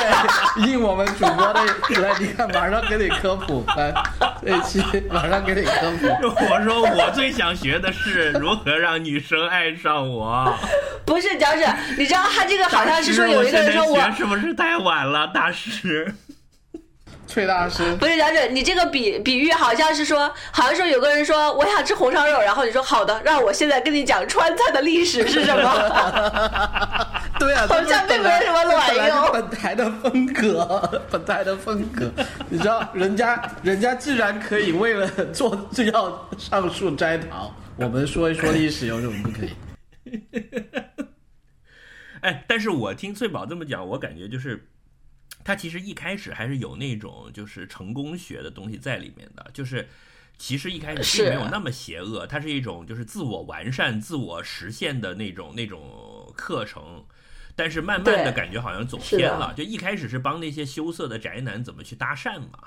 [0.67, 1.59] 应我们主播的
[2.01, 3.93] 来，你看马上给你科普，来
[4.43, 6.07] 这一期马上给你科普。
[6.49, 10.53] 我说我最想学的是如何让女生爱上我。
[11.05, 11.65] 不是，主要是
[11.97, 16.13] 你知道他这个好像是说有一个人说我是不是太晚了，大师？
[17.27, 27.07] 崔大师，不是，小沈，你这个比比喻好像是说，好像说有个人说我想吃红烧肉，然后你说好的，让我现在跟你讲川菜的历史是什么？
[27.39, 32.11] 对啊， 好像并没有什么卵这本来用本台的风格， 本台的风格，
[32.49, 39.53] 你知道，人家人家既然可以为了做就要上树摘桃，我们说一说历史有什么不可以？
[42.21, 44.67] 哎，但是我听翠宝这么讲，我感觉就是。
[45.43, 49.87] 他其实一开始还是有那种就是成功学的东西在里面的，就是
[50.39, 57.05] 其实一开始是并没有那么邪恶，它是一种就是自我完善、自我实现的那种那种课程。
[57.55, 62.59] 但是慢慢的感觉好像走偏了，就一开始是帮那些羞涩的宅男怎么去搭讪嘛。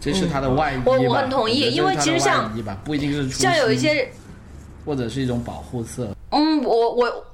[0.00, 2.52] 这是他的外衣吧、我我很同意因为其实像
[2.84, 4.10] 不一定是像有一些
[4.84, 6.14] 或者是一种保护色。
[6.30, 7.26] 嗯，我我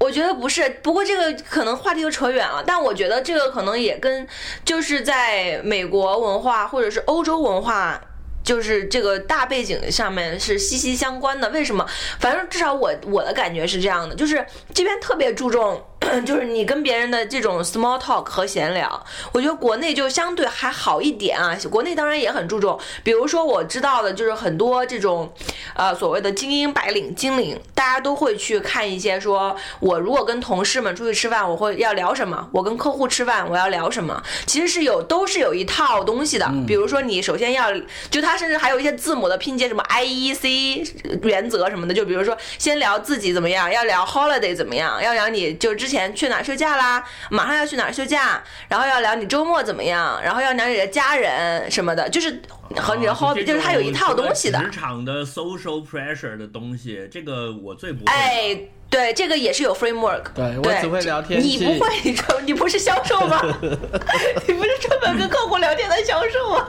[0.00, 2.62] 我觉得不是，不过这个可能话题又扯远了。
[2.66, 4.26] 但我觉得这个可能也跟
[4.64, 7.98] 就是在美国文化或者是欧洲文化。
[8.44, 11.48] 就是这个大背景上面是息息相关的。
[11.50, 11.86] 为什么？
[12.18, 15.82] 反正至少我我的感觉是这样的，就是这边特别注重，
[16.26, 19.06] 就是你跟别人的这种 small talk 和闲聊。
[19.32, 22.78] 我觉得国内就相对还好一点啊，国内当然也很注重。
[23.02, 25.32] 比如说我知道的就是很多这种，
[25.74, 34.22] 呃，所谓的精英白领、精灵，大家都会去看一些说，我如果跟同事们出去吃饭，我会要聊什么；我跟客户吃饭，我要聊什么。
[34.46, 36.50] 其实是有都是有一套东西的。
[36.66, 37.72] 比如说你首先要，
[38.10, 40.82] 就他它甚至还有一些字母的拼接，什么 I E C
[41.22, 41.92] 原则什么的。
[41.92, 52.40] 就比如说先聊自己怎么样，要聊 holiday 怎么样，要聊你就之前去哪儿休假啦，马上要去哪儿休假，然后要聊你周末怎么样，然后要聊你的家人什么的，就是
[52.76, 54.58] 和你的哦 hobby，就是它有一套东西的。
[54.60, 58.10] 职场的 social pressure 的东西，这个我最不会。
[58.10, 60.22] 哎，对，这个也是有 framework。
[60.34, 63.42] 对我只会聊天气你不会，你说你不是销售吗？
[63.60, 66.66] 你不是专门跟客户聊天的销售吗？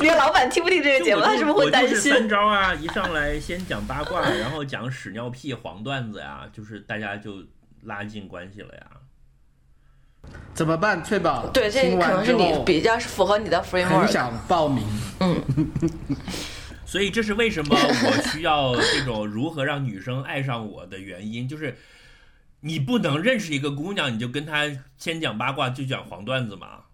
[0.00, 1.22] 你 的老板听不听这个节目？
[1.22, 2.28] 他是不是会担我就是三？
[2.28, 7.44] 招啊，一上来先讲八卦， 然后讲屎尿屁黄段子呀，就是大家就
[7.82, 8.86] 拉近关系了呀。
[10.52, 11.02] 怎么办？
[11.02, 14.08] 翠宝，对，这可能是你比较符合你的很 framework。
[14.08, 14.84] 想报名。
[15.20, 15.40] 嗯
[16.84, 21.76] 所以这是为什么我需要这种如何让女生爱上我的原因，就是
[22.60, 24.64] 你不能认识一个姑娘，你就跟她
[24.96, 26.84] 先讲八卦，就讲黄段子嘛。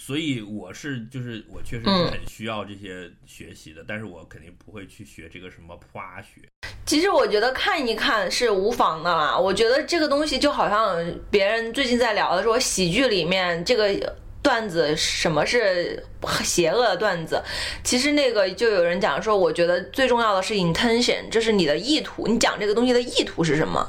[0.00, 6.40] 所以我是就是我确实是嗯很需要这些学习的，但是我肯定不会去学这个什么普化学。
[6.86, 9.38] 其实我觉得看一看是无妨的啦。
[9.38, 10.96] 我觉得这个东西就好像
[11.30, 16.02] 别人最近在聊的说，喜剧里面这个段子什么是
[16.42, 17.42] 邪恶的段子，
[17.84, 23.86] 其实那个就有人讲说，我觉得最重要的是 intention，这是你的意图，你讲这个东西的意图是什么？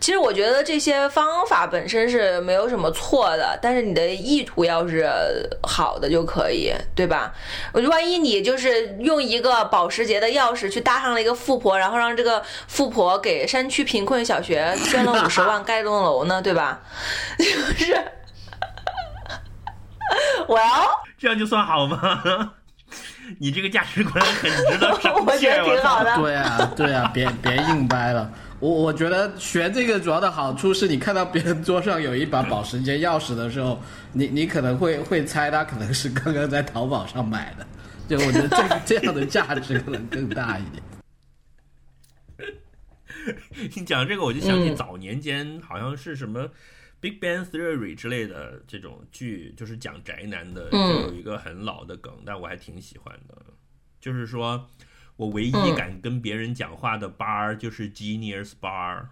[0.00, 5.08] 其实我觉得这些方法本身是没有什么错的，但是你的意图要是
[5.62, 7.34] 好的就可以，对吧？
[7.72, 16.82] 万一你就是用一个保时捷的钥匙去搭上了一个富婆，然后让这个富婆给山区贫困小学捐了五十万 盖栋楼呢，对吧？
[17.38, 17.44] 就
[17.84, 18.04] 是，
[20.48, 20.64] 我要
[21.18, 22.22] 这样就算好吗？
[23.38, 26.14] 你这个价值观很值得 商我觉得挺好的。
[26.16, 28.30] 对啊，对啊，别别硬掰了。
[28.60, 33.80] 我我觉得学这个主要的好处是你看到别人桌上有一把保时捷钥匙的时候，
[34.12, 37.66] 你你可能会会猜他可能是刚刚在淘宝上买的。
[38.06, 40.82] 就我觉得这个这样的价值可能更大一点。
[43.74, 46.44] 你讲这个，我就想起嗯早年间好像是什么
[47.04, 53.36] 《Big Bang Theory》之类的这种剧，就是讲宅男的，有一个很老的梗，但我还挺喜欢的。
[54.00, 54.66] 就是说
[55.16, 59.08] 我唯一嗯敢跟别人讲话的 bar 就是 Genius Bar。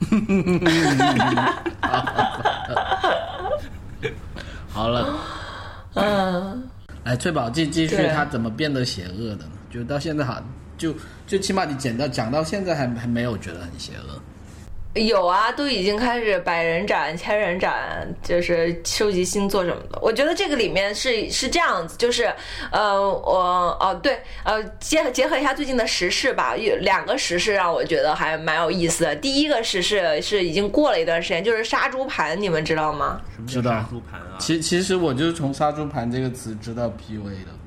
[4.70, 5.20] 好了，
[5.94, 6.68] 嗯，
[7.04, 9.52] 来翠宝继继续，对他怎么变得邪恶的呢？
[9.70, 10.42] 就到现在好，
[10.76, 10.92] 就
[11.28, 14.20] 就起码你讲到讲到现在还还没有觉得很邪恶。
[14.94, 19.98] 有啊，都已经开始百人斩、千人斩，就是收集星座什么的。
[20.02, 22.32] 我觉得这个里面是是这样子，就是
[22.72, 29.14] 呃，我哦对，呃，结结合一下最近的时事吧，有两个时事让我觉得还蛮有意思的。
[29.14, 33.20] 第一个时事是已经过了一段时间，就是杀猪盘，你们知道吗？
[33.36, 34.36] 什么知道叫杀猪盘啊？
[34.40, 37.57] 其其实我就是从“杀猪盘”这个词知道 PUA 的。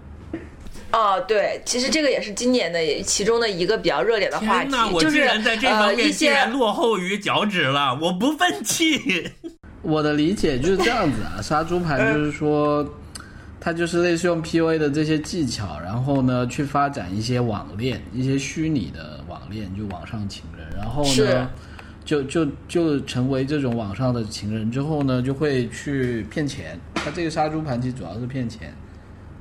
[0.91, 9.31] 哦，对，其实这个也是今年的其中的一个比较热点的话题天哪，，我就是竟然在这方呃一面竟些然落后于脚趾了，我不愤气。
[9.81, 12.85] 我的理解就是这样子啊，杀猪盘就是说，
[13.59, 21.49] 它就是类似用 PUA 的这些技巧，然后呢去发展一些网恋，一些虚拟的网恋，就网上情人，然后呢，
[22.03, 26.77] 就就就成为这种网上的情人之后呢，就会去骗钱。
[26.93, 28.75] 它这个杀猪盘其实主要是骗钱，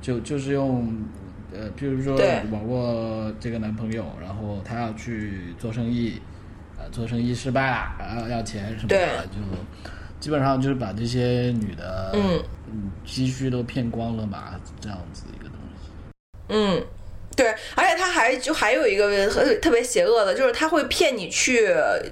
[0.01, 0.87] 就就是用。
[1.53, 2.17] 呃，比如说
[2.51, 6.21] 网络这个男朋友，然后他要去做生意，
[6.77, 9.37] 呃，做生意失败了，然后要钱什么的，就
[10.19, 12.43] 基本上就是把这些女的嗯。
[12.73, 15.89] 嗯积蓄都骗光了嘛，这样子一个东西。
[16.47, 16.81] 嗯，
[17.41, 21.67] 对，而且他还就还有一个特特别邪恶的，就是他会骗你去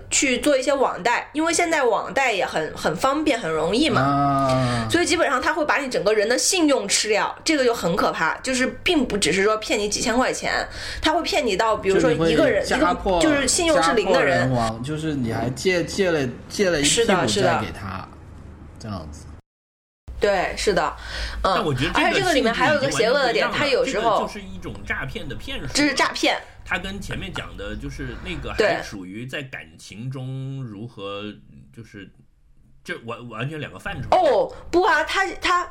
[0.09, 4.01] 去做一些网贷，因为现在网贷也很很方便，很容易嘛。
[4.01, 8.35] 啊，所以基本上他会把你整个人的信用吃掉，这个就很可怕。
[8.37, 10.51] 就是并不只是说骗你几千块钱，
[10.99, 18.07] 他会骗你到比如说一个人一个就是信用是零的人人，亡，就是你还借借了借了一是屁股债的是的给他，
[18.79, 19.25] 这样子。
[20.19, 20.95] 对，是的，
[21.43, 21.53] 嗯。
[21.55, 26.39] 但我觉得而且这个里面还有一个邪恶的点，它有时候就是一种诈骗的骗术，这是诈骗。
[26.65, 31.23] 它跟前面讲的就是那个对还属于在感情中如何，
[31.75, 32.07] 就是
[32.83, 34.07] 这完完全两个范畴。
[34.11, 35.67] 哦，不啊，他他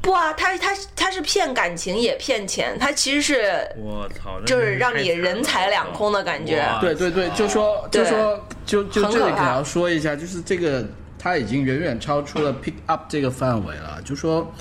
[0.00, 10.84] 不啊，他他他是骗感情也骗钱，他其实是我操，就是让你人财两空的感觉对对对，就说就说就就这里可能要说一下，就是这个
[11.22, 14.02] 它已经远远超出了 pick up 这个范围了。
[14.02, 14.52] 就说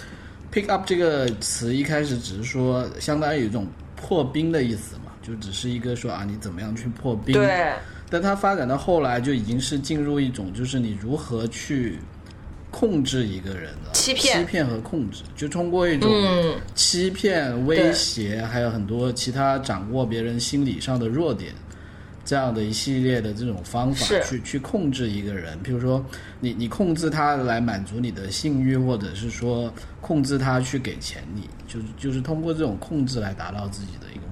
[0.54, 7.34] pick up 这个词一开始只是说相当于一种破冰的意思嘛，就只是一个说啊你怎么样去破冰。
[7.34, 7.74] 对
[8.12, 11.98] 但它发展到后来就已经是进入一种就是你如何去
[12.70, 21.54] 控制一个人的，欺骗欺骗和控制，就通过一种嗯欺骗、威胁，还有很多其他掌握别人心理上的弱点。
[22.24, 26.04] 这样的一系列的这种方法是去去控制一个人，比如说
[26.40, 34.31] 你你控制他来满足你的性欲，或者是说控制他去给钱你，就是就是通过这种控制来达到自己的一个。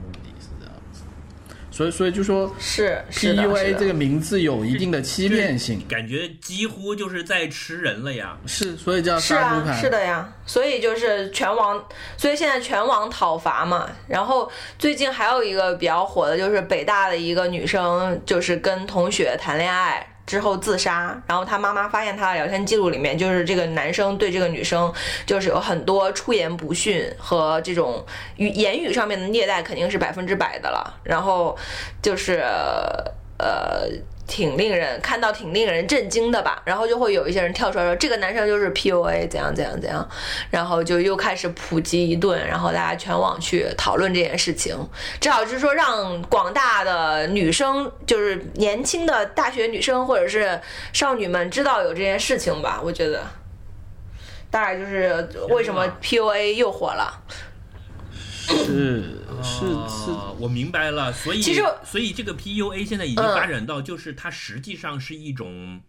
[1.79, 8.37] 所以所以就说是是的 PUA 这个名字有一定的欺骗性，感觉几乎就是在吃人了呀。
[8.45, 9.79] 是所以叫是啊，杀猪盘。
[9.79, 11.81] 是的呀，所以就是全网，
[12.17, 13.89] 所以现在全网讨伐嘛。
[14.09, 20.05] 然后最近还有一个比较火的，就是北大的一个女生，就是跟同学谈恋爱。
[20.29, 24.93] 之后自杀，然后他妈妈发现他的聊天记录里面，就是这个男生对这个女生
[25.25, 28.05] 就是有很多出言不逊和这种
[28.35, 30.99] 语言语上面的虐待，肯定是百分之百的了。
[31.03, 31.57] 然后
[31.99, 32.43] 就是
[33.39, 33.89] 呃。
[34.29, 40.07] 挺令人看到挺令人震惊的吧，然后就会有一些人跳出来说这个男生就是 PUA 怎样怎样怎样，
[40.51, 44.77] 然后就又开始普及一顿，然后大家全网去讨论这件事情，
[45.19, 50.61] 至少就是说让广大的女生，就是年轻的大学女生或者是
[50.93, 53.25] 少女们知道有这件事情吧，我觉得，
[54.51, 57.21] 大概就是为什么 PUA 又火了。
[58.49, 59.03] 是
[59.43, 59.65] 是
[60.39, 63.35] 我明白了，所以其实所以这个 PUA 现在已经嗯。
[63.35, 65.81] 发展到，就是它实际上是一种。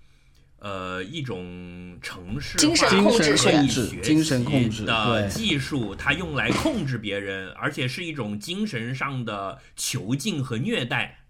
[0.62, 3.66] 呃，一种城市精神控制学可以
[4.02, 11.20] 精神控制习的技术，它用来控制别人，而且是一种精神上的囚禁和虐待，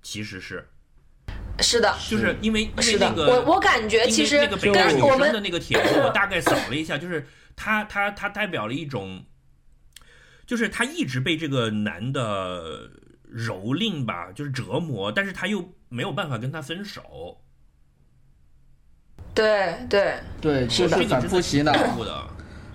[0.00, 0.70] 其实是。
[1.60, 3.10] 是的，就是因为因为是的。
[3.10, 9.22] 那，个我我感觉因为其实那个北大女生的那个帖子，我大概扫了一下，就是它它它代表了一种，
[10.48, 12.88] 就是他一直被这个男的
[13.36, 17.36] 蹂躏吧，就是折磨，但是他又没有办法跟他分手，
[19.34, 21.70] 对对对，就是这个反复洗脑。
[21.72, 22.26] 的。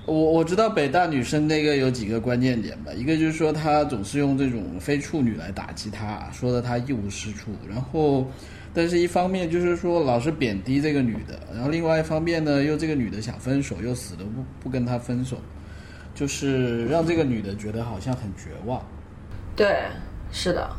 [0.06, 8.30] 我我知道北大女生那个有几个关键点吧，一个就是说她总是用这种非处女来打击她，说的她一无是处，然后，
[8.72, 15.42] 但是一方面就是说老是贬低这个女的，然后另外一方面呢，又这个女的想分手，又死都不不跟他分手，
[16.14, 18.84] 就是让这个女的觉得好像很绝望。
[19.56, 19.84] 对，
[20.32, 20.70] 是的，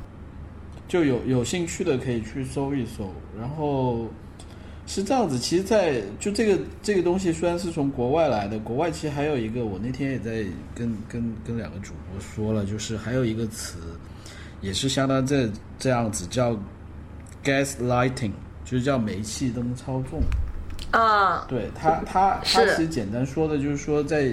[0.88, 4.08] 就有有兴趣的可以去搜一搜，然后
[4.86, 5.38] 是这样子。
[5.38, 13.78] 其实在，就这个这个东西虽然是从国外来的，国外其实还有一个，我那天也在跟跟跟两个主播说了，就是还有一个词，
[14.60, 16.56] 也是相当这这样子叫
[17.44, 18.32] gaslighting，
[18.64, 20.20] 就是叫煤气灯操纵。
[20.90, 24.32] 啊，对他，他他其实简单说的就是说在，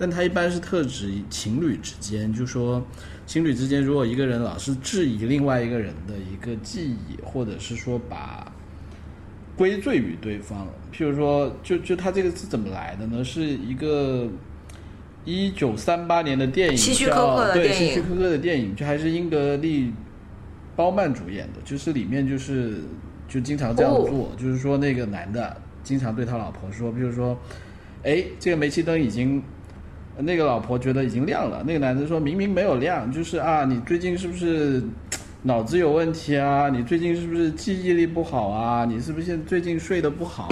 [0.00, 2.82] 但它一般是特指情侣之间，就说
[3.26, 8.50] 情侣之间，如果一个人老是质疑另外一个人的一个记忆，或者是说把
[9.58, 13.22] 归罪于对方，譬如说，就就他这个是怎么来的呢？
[13.22, 14.26] 是一个
[15.26, 19.92] 一九三八年的电影叫，希区柯克的对电影希区柯克的电影，就还是英格丽
[20.74, 22.78] 褒曼主演的，就是里面就是
[23.28, 27.38] 就经常这样哦做，就是说那个男的经常对他老婆说，比如说，
[28.02, 29.42] 哎，这个煤气灯已经，
[30.22, 34.82] 那个老婆觉得已经亮了，那个男的说明明没有亮，就是啊，你最近是不是
[35.42, 36.68] 脑子有问题啊？
[36.68, 38.84] 你最近是不是记忆力不好啊？
[38.84, 40.48] 你是不是现最近睡得不好？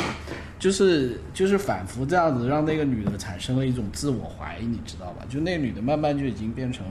[0.58, 5.24] 就是就是反复这样子，让那个女的产生了一种自我怀疑，你知道吧？
[5.28, 6.84] 就那个女的慢慢就已经变成。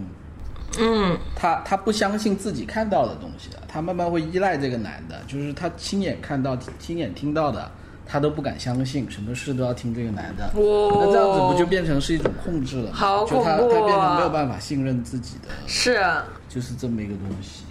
[0.80, 7.72] 嗯，她她不相信自己看到的东西了，她慢慢会依赖这个男的，就是她亲眼看到、亲眼听到的，
[8.08, 10.46] 她都不敢相信，什么事都要听这个男的。
[10.56, 12.96] 哇那这样子不就变成是一种控制了吗？
[12.96, 17.66] 好恐怖啊她变成没有办法信任自己的，是啊就是这么一个东西。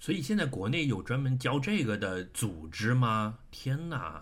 [0.00, 3.34] 所以现在国内有专门教这个的组织吗？
[3.50, 4.20] 天哪！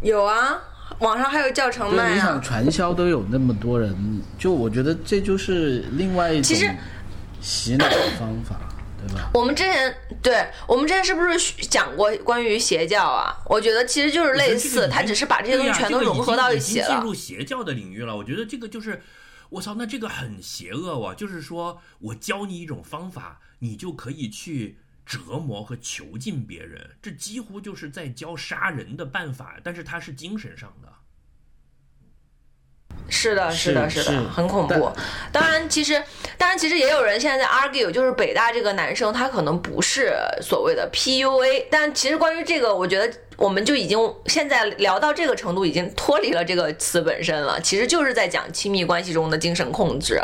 [0.00, 0.58] 有啊，
[1.00, 2.40] 网上还有教程卖、啊你想啊。
[2.42, 3.94] 传销都有那么多人，
[4.38, 6.56] 就我觉得这就是另外一种
[7.40, 8.56] 洗脑的方法，
[9.08, 9.30] 对吧？
[9.34, 13.34] 我们之前对我们之前是不是讲过关于邪教啊？
[13.46, 16.86] 我觉得其实就是类似，他只是把这些东西全都融合到一起了。
[16.86, 18.16] 进入邪教的领域了。
[18.16, 19.02] 我觉得这个就是，
[19.50, 21.14] 我操，那这个很邪恶啊！
[21.14, 30.92] 就是说我教你一种方法，你就可以去折磨和囚禁别人，这几乎就是在教杀人的办法，但是它是精神上的。
[33.08, 34.92] 是的，是的，是是的，很恐怖。
[35.32, 36.02] 当然，其实，
[36.36, 47.58] 当然，其实也有人现在在 argue，就是北大这个男生他可能不是所谓的 PUA，但其实关于这个，我觉得我们就已经现在聊到这个程度，已经脱离了这个词本身了。
[47.60, 50.20] 其实就是在讲亲密关系中的精神控制，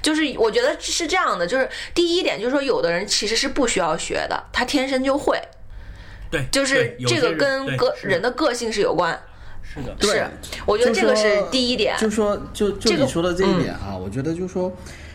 [0.00, 5.40] 就是我觉得是这样的，就是第一点就是说，有的人其实是不需要学的，他天生就会，
[6.30, 9.20] 对，就是这个跟个人的个性是有关。
[9.78, 10.26] 是的，对是，
[10.66, 11.96] 我觉得这个是第一点。
[11.98, 14.72] 就说就就你说的这一点啊，我觉得就说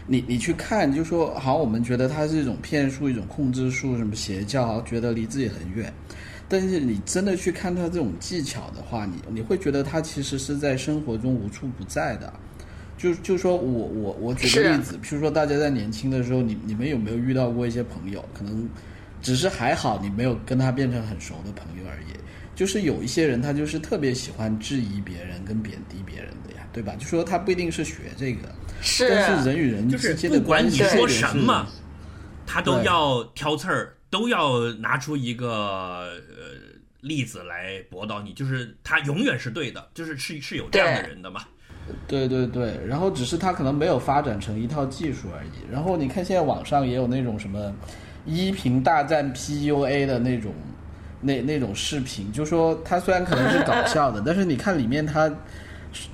[0.07, 5.93] 你你去看，就说好，我们觉得它是一种骗术、一种控制术，什么邪教，觉得离自己很远。
[6.49, 12.31] 但是你真的去看它这种技巧的话，你你会觉得它其实是在生活中无处不在的。
[12.95, 18.69] 就就说我我我举个例子，譬如说大家在年轻的时候，你你们有没有遇到过一些朋友，可能
[19.21, 22.13] 只是还好你没有跟他变成很熟的朋友而已。
[22.55, 26.93] 就是有一些人他就是特别喜欢质疑别人跟贬低别人的呀，对吧？
[26.97, 28.47] 就说他不一定是学这个，
[28.81, 29.09] 是。
[29.09, 31.67] 但是人与人之间的不管关系你说什么，
[32.45, 36.13] 他都要挑刺儿，都要拿出一个呃
[37.01, 39.71] 例子来驳倒你，就是他永远是对。
[39.71, 41.41] 的，就是是是有这样的人的嘛。
[42.07, 42.27] 对。
[42.27, 42.45] 对。
[42.45, 45.71] 对，然后只是他可能没有发展成一套技术而已。
[45.71, 47.73] 然后你看现在网上也有那种什么
[48.25, 50.53] 依萍大战 PUA 的那种
[51.23, 55.29] 那那种视频，就说他虽然可能是搞笑的， 但是你看里面他，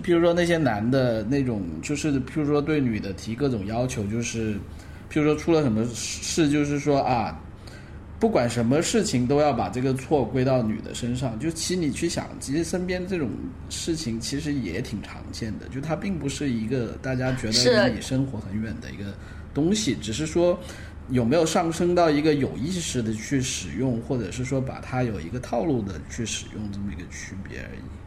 [0.03, 4.53] 譬如说那些男的那种，就是譬如说对女的提各种要求，就是
[5.11, 7.37] 譬如说出了什么事，就是说啊。
[8.19, 13.29] 不管什么事情都要把这个错归到女的身上，就其实你去想，其实身边这种
[13.69, 19.05] 事情其实也挺常见的，就它并不是一个大家觉得离你生活很远的一个
[19.53, 20.59] 东西，只是说
[21.09, 27.98] 有没有上升到一个有意识的去使用，或者是说把它有一个套路的去使用这么一个区别而已。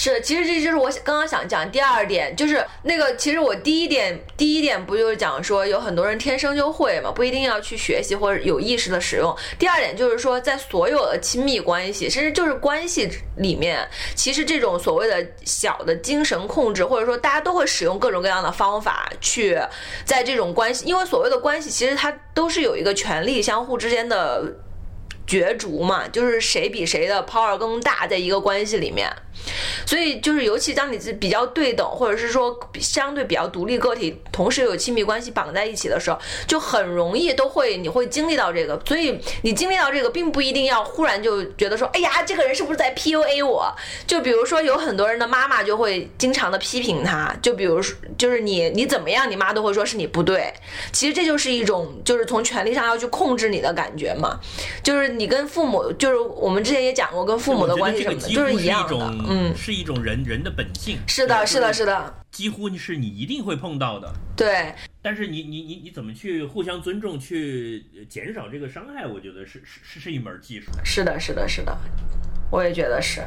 [0.00, 9.36] 是，其实这就是我刚刚想讲第二点，就是那个，其实我第一点第一点不就是讲说有很多人天生就会嘛，不一定要去学习或者有意识的使用。
[9.58, 13.84] 第二点就是说，在所有的亲密关系，甚至就是关系里面，
[14.14, 19.58] 其实这种所谓的小的精神控制，或者说大家都会使用各种各样的方法去
[20.04, 24.44] 在这种关系，因为所谓的关系，其实它都是有一个权力相互之间的
[25.28, 29.08] 角逐嘛，就是谁比谁的 power 更大，在一个关系里面。
[29.86, 36.18] 所以就是，尤其当你是比较对等，或者是说相对比较独立个体，同时有亲密关系绑在一起的时候，
[36.48, 38.78] 就很容易都会你会经历到这个。
[38.84, 43.72] 所以你经历到这个，并不一定要忽然就觉得说，哎呀，这个人是不是在 PUA 我？
[44.08, 50.52] 就比如说，有很多人的妈妈就会经常的批评他，就比如说，就是你你怎么样，你妈都会说是你不对。
[50.92, 54.40] 其实这就是一种，就是从权力上要去控制你的感觉嘛。
[54.82, 58.88] 就是你跟父母，就是我们之前也讲过，跟父母的关系什么的，就是一样的。
[58.88, 60.96] 种，嗯，是一种人人的本性。
[61.08, 64.08] 是的，是的，的，是的，几乎是你一定会碰到的。
[64.36, 69.04] 对，但是你你你你怎么去互相尊重，去减少这个伤害？
[69.06, 70.70] 我觉得是是是是一门技术。
[70.84, 71.76] 是的，是的，是的，
[72.50, 73.20] 我也觉得是。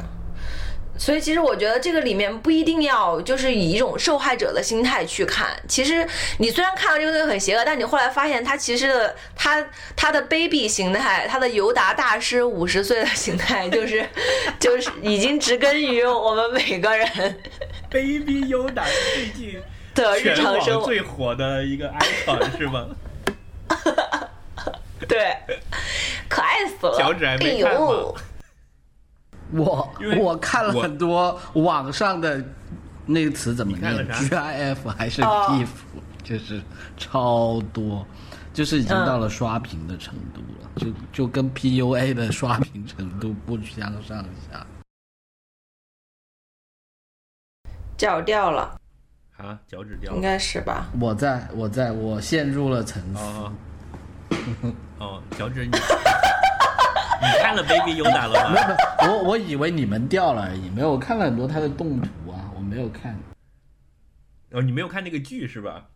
[0.98, 5.48] 所以其实我觉得这个里面不一定要就是以一种受害者的心态去看。
[5.66, 6.06] 其实
[6.38, 9.64] 你虽然看到这个东西很邪恶，但你后来发现他其实的他
[9.96, 14.06] 他的卑鄙形态，他的尤达大师五十岁的形态，就是
[14.60, 17.08] 就是已经植根于我们每个人
[17.90, 18.84] Baby Yoda
[19.14, 19.60] 最近
[19.94, 20.86] 的日常生活。
[20.86, 22.86] 最火的一个 icon 是吗？
[25.08, 25.36] 对，
[26.28, 26.96] 可爱死了。
[26.96, 28.16] 脚趾还没哎看吗呦，
[29.52, 32.42] 我我看了很多网上的
[33.06, 35.68] 那个词怎么念，GIF 还是哦 GIF，、
[36.22, 36.62] 就是
[36.96, 38.06] 超多，
[38.52, 44.66] 就是已经嗯到了刷屏的程度了，就就跟 PUA 的刷屏程度不相上下。
[47.96, 48.80] 脚掉了，
[49.36, 50.22] 啊，脚趾掉了应。
[50.22, 50.88] 该是吧？
[50.98, 53.20] 我在我在我陷入了沉思。
[53.20, 53.52] 哦
[54.98, 55.72] 哦，脚趾你
[57.22, 58.76] 你看了 Baby Yoda 了吗？
[59.00, 63.16] 没有，我我以为你们掉了而已，没有，我看了很多他的动图啊，我没有看。
[64.50, 65.88] 哦，你没有看那个剧是吧？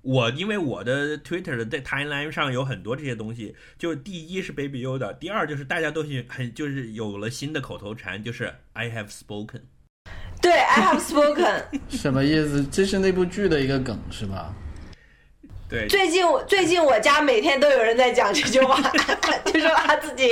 [0.00, 9.60] 我因为我的 Twitter 的在 timeline 上有很多这些东西，就第一是 Baby Yoda，第二就是大家都是很就是有了新的口头禅，就是 I have spoken。
[10.40, 11.62] 对，I have spoken。
[11.88, 12.64] 什么意思？
[12.64, 14.52] 这是那部剧的一个梗是吧？
[15.72, 18.78] 对，最近我最近我家每天都有人在讲这句话，
[19.46, 20.28] 就说他自己，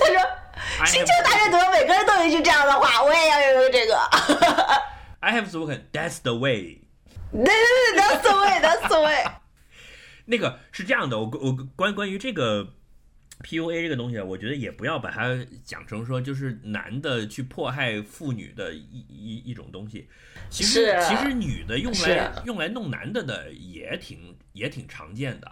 [0.00, 3.96] 他说星球大战怎么每个人都有一句这样的话，我也要有这个。
[5.20, 5.82] I have spoken.
[5.92, 6.80] That's the way.
[7.32, 9.24] 对对对，That's the way，That's the way。
[10.24, 12.66] 那个是这样的，我我关关于这个
[13.44, 20.08] PUA 这个东西啊，我觉得也不要把它讲成说就是男的去迫害妇女的一一一种东西。
[20.48, 25.50] 其实是其实女的用来是用来弄男的的也挺也挺常见的，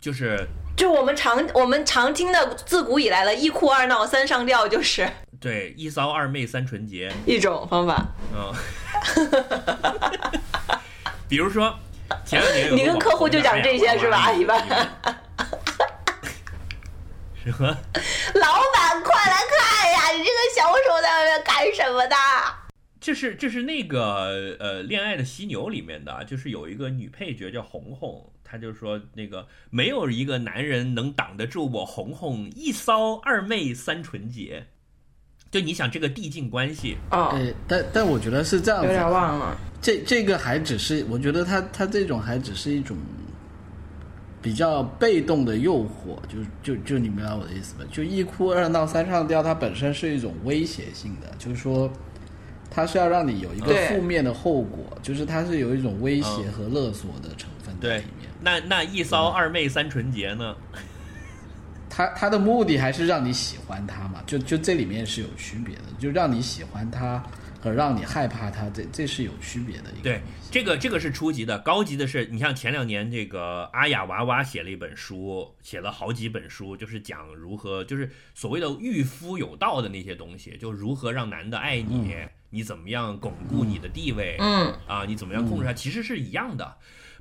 [0.00, 5.08] 就是就我们常我们常听的自古以来的一哭二闹三上吊，就是
[5.40, 8.06] 对一骚二媚三纯洁，一种方法。
[8.34, 8.52] 嗯，
[11.28, 11.76] 比如说
[12.24, 14.66] 前两年你跟客户就讲这些是吧一般
[17.52, 17.68] 什么？
[18.34, 20.10] 老板，快来看呀！
[20.12, 22.16] 你这个小手在外面干什么的？
[23.00, 34.66] 这是这是那个呃《恋爱的犀牛》里面的，就是有一个女配角叫红红，她就说那个没有一个男人能挡得住我红红一骚二媚三纯洁，
[35.50, 39.56] 就你想这个递进关系，哦，呃，但但我觉得是这样子，有点忘了。
[39.80, 42.96] 这这个还只是，我觉得他他这种还只是一种
[44.40, 47.84] 比较被动的诱惑，就就就你明白我的意思吧？
[47.90, 51.90] 就一哭二闹三上吊，它本身是一种威胁性的，就是说
[52.70, 58.28] 它是要让你有一个负面的后果，就是它是有一种威胁和勒索的成分在里面。
[58.40, 60.54] 那那一骚二媚三纯洁呢？
[61.90, 67.20] 他他的目的还是让你喜欢他嘛，就就这里面是有区别的，就让你喜欢他
[67.60, 70.20] 和让你害怕他，这这是有区别的一个对。
[70.50, 82.14] 这个这个是初级的，高级的是你像前两年这个阿雅娃娃写了一本书，写了好几本书，就是讲如何就是所谓的御夫有道的那些东西，就如何让男的爱你，
[82.50, 86.76] 你怎么样巩固你的地位，嗯，啊，你怎么样控制他，其实是一样的。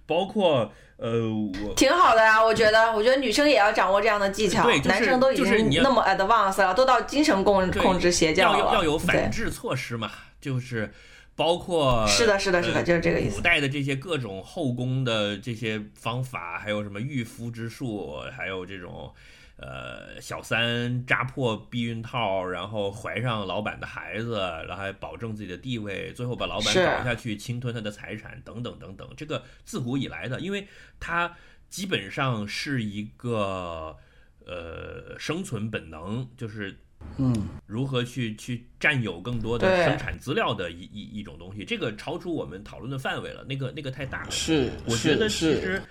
[0.06, 1.30] 包括呃，
[1.66, 4.64] 我挺好的呀，我觉得，我觉得女生也要掌握这样的技巧。
[4.64, 8.74] 对就是男生都已经那么 advanced 了，都到精神控对控制邪教了。
[8.74, 10.10] 要有反制措施嘛，
[10.48, 10.89] 就是
[11.36, 19.14] 包括是的是的是的呃就是这个意思古代的这些各种后宫的这些方法，还有什么御夫之术，还有这种
[19.58, 29.06] 呃小三扎破避孕套，然后怀上老板的孩子，然后还保证自己的地位，最后把老板搞下去，侵吞他的财产，等等等等。
[29.18, 30.66] 这个自古以来的，因为
[30.98, 31.36] 它
[31.70, 33.98] 基本上是一个
[34.45, 36.80] 呃生存本能，就是
[37.18, 44.32] 嗯，如何去去占有更多的生产资料的一一一种东西，这个超出我们讨论的范围了，那个那个太大了。
[44.32, 45.82] 是，我觉得其实，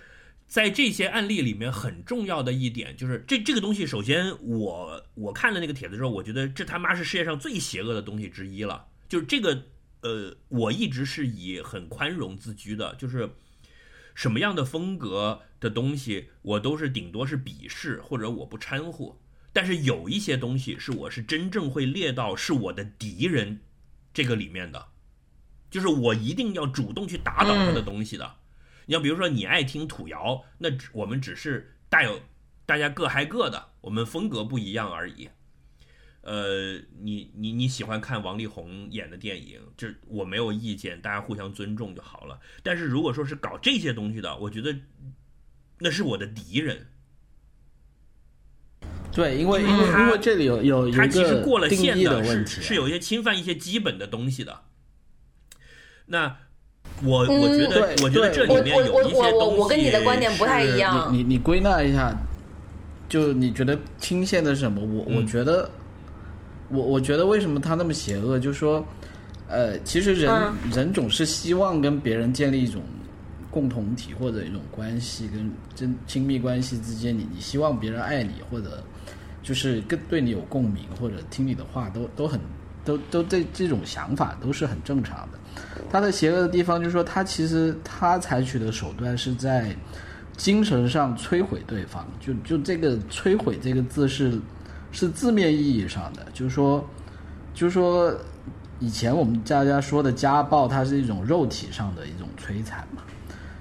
[0.47, 8.87] 在这些案例里面很重要的一点就是这这个东西，首先我我看了那个帖子之后，我觉得这他妈是世界上最邪恶的东西之一了。
[9.09, 9.61] 就是这个
[10.03, 13.29] 呃，我一直是以很宽容自居的，就是
[14.15, 19.17] 什么样的风格的东西，我都是顶多是鄙视或者我不掺和。
[19.57, 23.61] 但是有一些东西是我是真正会列到是我的敌人
[24.13, 24.89] 这个里面的，
[25.71, 28.35] 就是我一定要主动去打倒他的东西的。
[28.85, 32.21] 你要比如说你爱听土窑，那我们只是带有
[32.67, 35.31] 大家各嗨各的，我们风格不一样而已。
[36.21, 42.39] 呃，你你你喜欢看王力宏演的电影，这我没有意见，大家互相尊重就好了。
[42.63, 44.77] 但是如果说是搞这些东西的，我觉得
[45.79, 46.89] 那是我的敌人。
[49.13, 54.59] 对，因为因因为因为这里有有一个其实过了定义线的，是问题啊，是有一些侵犯一些基本的东西的。
[56.07, 56.37] 那
[57.03, 62.15] 我我觉得，对我觉得这里我面我我有一些东西我我跟你的观点不太一样你你你归纳一下，
[63.09, 64.81] 就你觉得侵线的是什么？
[64.83, 65.69] 我我嗯觉得，
[66.69, 68.39] 我我觉得为什么他那么邪恶？
[68.39, 68.85] 就是说，
[69.49, 72.83] 呃，其实人、嗯人总是希望跟别人建立一种
[73.51, 78.83] 共同体或者一种关系，跟真亲密关系之间，你你希望别人爱你，或者
[79.47, 82.41] 就是跟对你有共鸣，或者听你的话，都都很
[82.85, 85.39] 都都这这种想法都是很正常的。
[85.89, 89.73] 他的邪恶的地方就是说，他其实他采取的手段是在
[90.37, 92.05] 精神上摧毁对方。
[92.19, 94.37] 就就这个“摧毁”这个字是
[94.91, 96.85] 是字面意义上的，就是说，
[97.55, 98.13] 就是说，
[98.81, 103.03] 以前我们大家说的家暴，它是一种肉体上的一种摧残嘛。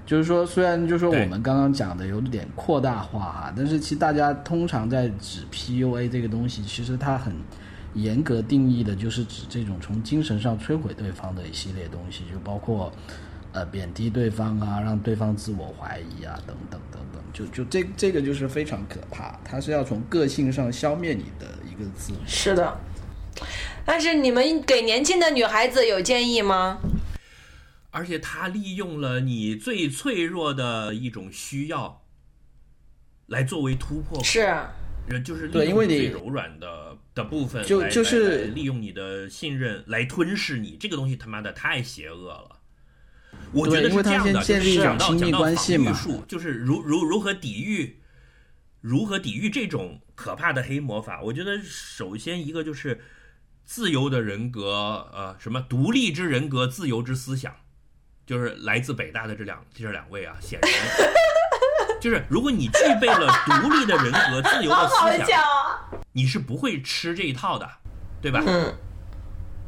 [0.06, 7.34] 就是说，虽然就是说我们刚刚讲的有点扩大化哈，但是其实大家通常在指 PUA 这个东西，其实它很
[7.96, 12.92] 严格定义的就是指这种从精神上摧毁对方的一系列东西，就包括
[13.52, 22.14] 呃贬低对方啊，让对方自我怀疑啊，等等等等，就就这这个就是非常可怕，它是要从个性上消灭你的一个字。
[22.28, 22.78] 是的。
[23.84, 26.78] 但是你们给年轻的女孩子有建议吗？
[27.96, 32.04] 而且他利用了你最脆弱的一种需要，
[33.28, 34.42] 来作为突破口，是，
[35.08, 42.60] 呃就是利用对因为你最柔软的的部分来，就是利用你的信任来吞噬你，这个东西他妈的太邪恶了。
[43.54, 48.02] 我觉得是这样的，先建就是立一种亲密讲到讲到关系嘛防御术，就是如如如何抵御，
[48.82, 51.22] 如何抵御这种可怕的黑魔法。
[51.22, 53.00] 我觉得首先一个就是
[53.64, 57.56] 自由的人格，呃，什么独立之人格，自由之思想，
[58.26, 60.72] 就是来自北大的这两这两位啊，显然
[62.02, 64.96] 就是如果你具备了独立的人格、自由的思
[65.26, 65.90] 想，啊！
[66.12, 67.68] 你是不会吃这一套的，
[68.22, 68.44] 对吧？
[68.46, 68.72] 嗯，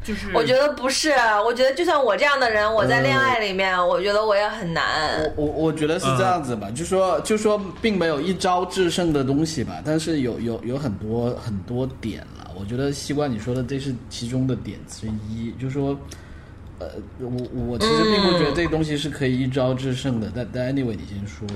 [0.03, 1.11] 就是我觉得不是，
[1.45, 5.19] 我觉得就像我这样的人，我在恋爱里面，我觉得我也很难。
[5.35, 12.51] 我我我觉得是这样子吧，就说就说并没有一招制胜的东西吧，但是有有有很多很多点了。
[12.55, 15.97] 我觉得西瓜你说的这是其中的点之一，就说，
[16.79, 20.31] 呃，我我其实并不觉得这个东西是可以一招制胜的。
[20.33, 21.47] 但但 anyway 你先说，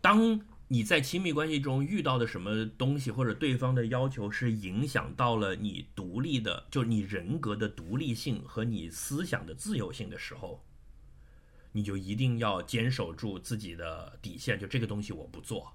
[0.00, 10.62] 当你在亲密关系中遇到的什么东西，或者对方的要求是影响到了你独立的，就是你人格的独立性和你思想的自由性的时候，
[11.72, 15.72] 你就一定要坚守住自己的底线，就这个东西我不做。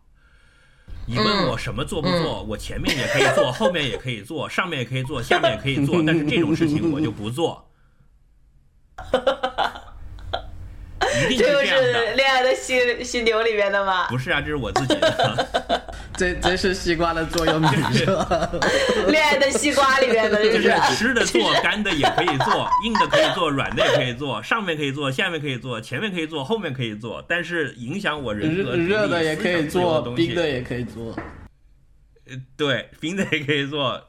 [1.07, 7.70] 你问我什么做不做，我前面也可以做，后面也可以做，上面也可以做，下面也可以做， 但是这种事情我就不做。
[11.29, 14.07] 一定是这个是这样的，《恋爱的犀犀牛》里面的吗？
[14.07, 15.83] 不是啊，这是我自己的。
[16.15, 18.49] 这这是西瓜的座右铭是吧？
[19.09, 31.15] 《恋爱的西瓜》里面的， 就就是是湿的做，干的也可以做，硬的可以做，软的也可以做，上面可以做，下面可以做，前面可以做，后面可以做，但是影响我人格热热的也可以做，冰的也也可以做。
[32.55, 34.01] 对，冰的也可以做，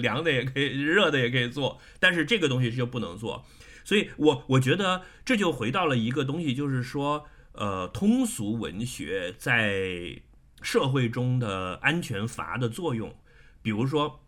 [0.00, 3.44] 凉的也可以，热的也可以做，但是这个东西就不能做。
[3.86, 10.20] 所以我我觉得这就回到了一个东西，就是说，呃，通俗文学在
[10.60, 13.14] 社会中的安全阀的作用，
[13.62, 14.20] 比如说。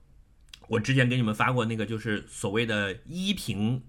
[0.73, 3.85] 我之前给你们发过那个，就是所谓的依萍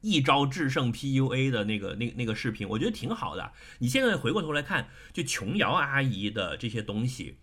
[0.00, 3.52] 一招制胜 PUA 的那个那那个视频，我觉得挺好的。
[3.80, 7.36] 你现在回过头来看，就琼瑶阿姨的这些东西，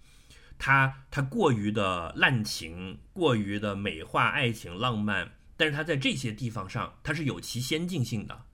[0.58, 8.46] 她她过于的滥情，过于的美化爱情浪漫，但是他在这些地方上，它是有其先进性的。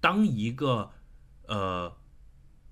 [0.00, 0.90] 当一个
[1.48, 1.94] 呃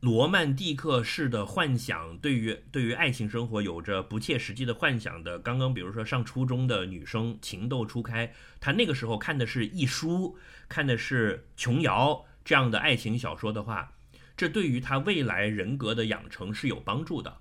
[0.01, 13.93] 罗曼蒂克式的幻想，对于对于爱情生活有着不切实际的幻想的，刚刚比如说上初中的女生情窦初开，她那个时候看的是一书，看的是琼瑶这样的爱情小说的话，
[14.35, 17.37] 这对于她未来人格的养成是有帮助的。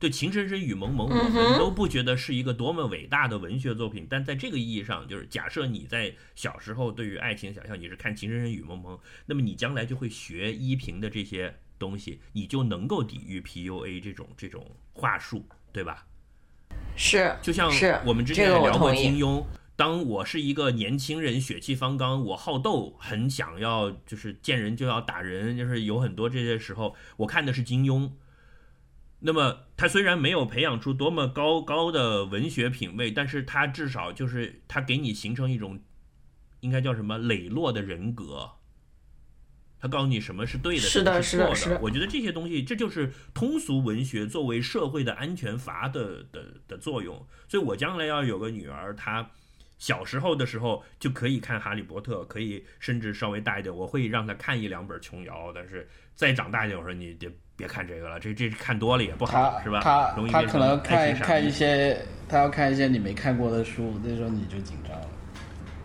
[0.00, 8.96] 对《情深深雨蒙蒙》，我们都不觉得是一个多么伟大的文学作品，但在这个意义上，就是假设你在小时候对于爱情想象，你是看《情深深雨蒙蒙》，
[9.26, 16.06] 那么你将来就会学依萍的这些东西，你就能够抵御 PUA 这种这种话术，对吧？
[16.96, 17.70] 是，就像
[18.06, 19.44] 我们之前聊过金庸。
[19.76, 28.10] 当我是一个年轻人，血气方刚，我好斗，很想要就是见人就要打人，就是有很多这些时候，我看的是金庸。
[29.20, 35.80] 那么他虽然没有培养出多么高高的文学品味，但是他至少就是他给你形成一种，
[36.60, 38.52] 应该叫什么磊落的人格。
[39.78, 47.26] 他告诉你什么是对的，是的什么错是的是的我觉得这些东西，这就是通俗文学作为社会的安全阀的的的作用。
[47.48, 49.30] 所以我将来要有个女儿，她
[49.80, 55.50] 小时候的时候就可以看《哈利波特》，可以甚至稍微大一点，我会让他看一两本琼瑶。
[55.52, 59.80] 但是再长大一点，我说你别别看这个了，这这看多了也不好，是吧？
[59.82, 61.50] 他容易他可能看看一。
[61.50, 65.08] 些，他要看一些你没看过的书，那时候你就紧张了。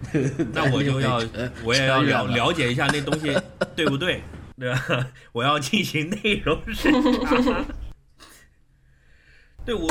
[0.53, 3.33] 那我就要呃 我也要了了了解一下那东西
[3.75, 4.21] 对不对，
[4.59, 5.07] 对吧？
[5.31, 6.91] 我要进行内容审
[7.23, 7.65] 查。
[9.65, 9.89] 对我，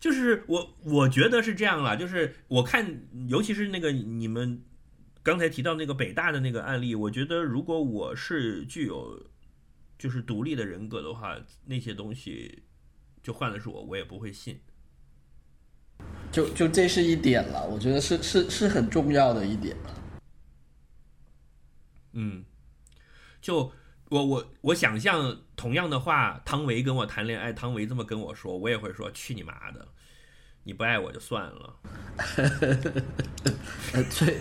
[0.00, 4.62] 就是我我觉得是这样啦，就是我看，尤其是那个你们
[5.22, 9.26] 刚才提到那个北大的那个案例，我觉得如果我是具有
[9.98, 12.62] 就是独立的人格的话，那些东西
[13.22, 14.60] 就换了是我，我也不会信。
[16.30, 19.94] 就就这是一点了，我觉得是是是很重要的一点了。
[22.12, 22.44] 嗯，
[23.40, 23.72] 就
[24.10, 29.86] 我我我想象同样的话，汤唯跟我谈恋爱，汤唯这么跟我说，我也会说去你妈的，
[30.64, 31.74] 你不爱我就算了。
[33.92, 34.36] 呃，最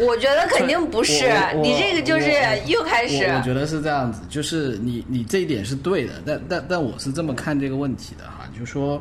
[0.00, 1.14] 我觉得肯定不是
[1.62, 2.30] 你这个就是
[2.66, 9.00] 又开始我我觉得是这样子，就是你你这一点是对的，但但但我是这么看这个问题的哈，就说，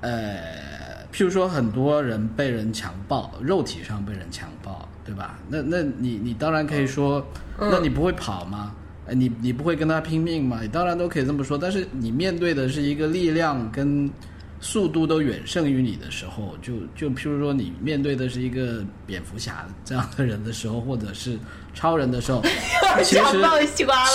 [0.00, 4.61] 呃，譬如说很多人被人强暴，肉体上被人强暴，
[5.04, 5.38] 对吧？
[5.48, 7.26] 那那你你当然可以说，
[7.58, 8.74] 那你不会跑吗？
[9.04, 10.60] 哎你你不会跟他拼命吗？
[10.62, 14.08] 你当然都可以这么说，但是你面对的是一个力量跟
[14.62, 21.36] 速度都远胜于你的时候，就就譬如说你面对的是一个蝙蝠侠这样的人的时候，或者是
[21.74, 22.40] 超人的时候，
[23.04, 23.22] 其实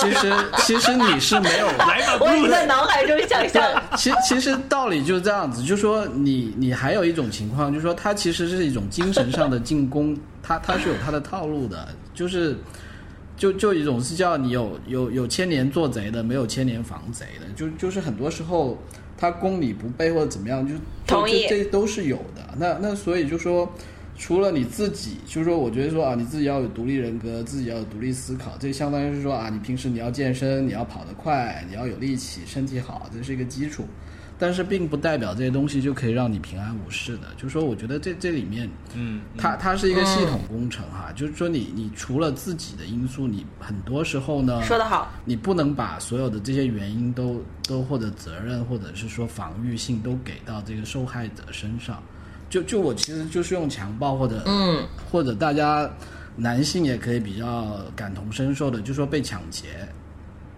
[0.00, 0.10] 其。
[0.10, 3.62] 实其实你是没有 来吧，我已经在脑海中想象，
[3.96, 12.56] 其其实道理就是这样子，就说你你还有一种情况，就是说他其实是一种精神上的进攻， 他他是有他的套路的，就是
[13.36, 18.76] 就就一种是叫你有有有千年做贼的，没有千年防贼的，就就是很多时候
[19.18, 22.54] 他公理不备或者怎么样，就就同意这这都是有的。
[22.56, 23.70] 那那所以就说
[24.18, 33.86] 除了你自己，就是说，我觉得说啊，你自己要有独立人格，自己要有独立思考，这相当于是说啊，你平时你要健身，你要跑得快，你要有力气，身体好，这是一个基础。
[34.40, 37.26] 但是并不代表这些东西就可以让你平安无事的。
[37.36, 41.12] 就是说，我觉得这这里面，嗯，它它是一个系统工程哈。
[41.16, 52.00] 就是说你，你除了自己的因素，你很多时候呢，说得好，你不能把所有的这些原因都都或者责任或者是说防御性都给到这个受害者身上。
[52.48, 55.90] 就就我其实就是用强暴或者嗯或者大家
[56.36, 59.66] 男性也可以比较感同身受的，就说被抢劫，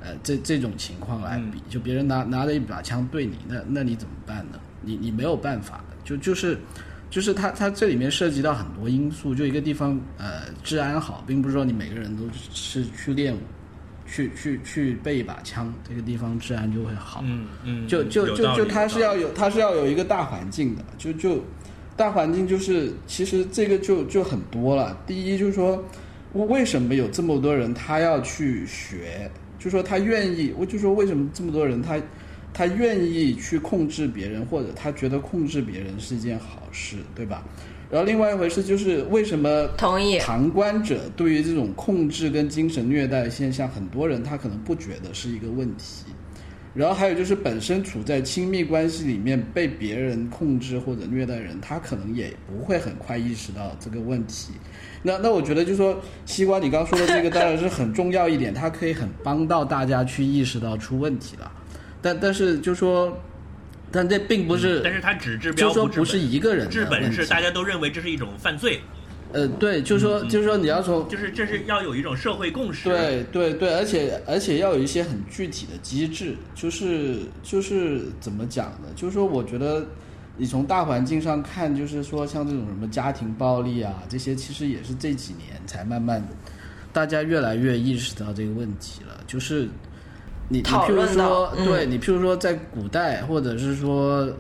[0.01, 4.59] 呃，这这种情况来比，就别人拿拿着一把枪对你，那那你怎么办呢？
[4.83, 6.59] 你你没有办法的，就就是
[7.11, 12.23] 就是它它这里面涉及到很多因素，就一个地方呃治安好，并不是说你每个人都
[12.53, 13.39] 是去练武，
[14.07, 17.21] 去去去备一把枪，这个地方治安就会好。
[17.25, 21.43] 嗯嗯，就就就就他是要有道理有它是要有一个大环境的，就就
[22.01, 24.99] 大环境就是其实这个就就很多了。
[25.07, 25.85] 第一就是说，
[26.33, 29.31] 为为什么有这么多人他要去学？
[29.59, 32.01] 就说他愿意，我就说为什么这么多人他
[32.55, 37.45] 他愿意去控制别人，或者他觉得控制别人是一件好事，对吧？
[37.91, 46.07] 然后另外一回事就是为什么同意旁观者对于这种控制跟精神虐待的现象，很多人他可能不觉得是一个问题。
[46.73, 54.53] 然后还有就是本身处在亲密关系里面被别人控制或者虐待人，他可能也不会很快意识到这个问题。
[55.03, 61.51] 那那我觉得就是说，西瓜你刚说的这个当然是很重要一点，它可以很帮到大家去意识到出问题了。
[62.01, 63.19] 但但是就说，
[63.91, 68.81] 但这并不是，嗯但是它只治标就说不治本是一个人治本是大家都认为这是一种犯罪，
[69.33, 72.89] 呃，对，就是说就是说你要从就是这是要有一种社会共识。
[72.89, 78.89] 对对对，而且而且要有一些很具体的机制，就是就是怎么讲呢？
[78.97, 79.87] 就是说，我觉得
[80.37, 86.27] 你从大环境上看，就是说像这种什么家庭暴力啊，这些其实也是这几年才慢慢
[86.93, 89.21] 大家越来越意识到这个问题了。
[89.27, 89.69] 就是
[90.49, 94.35] 你你譬如说，嗯对你譬如说在古代，或者是说呃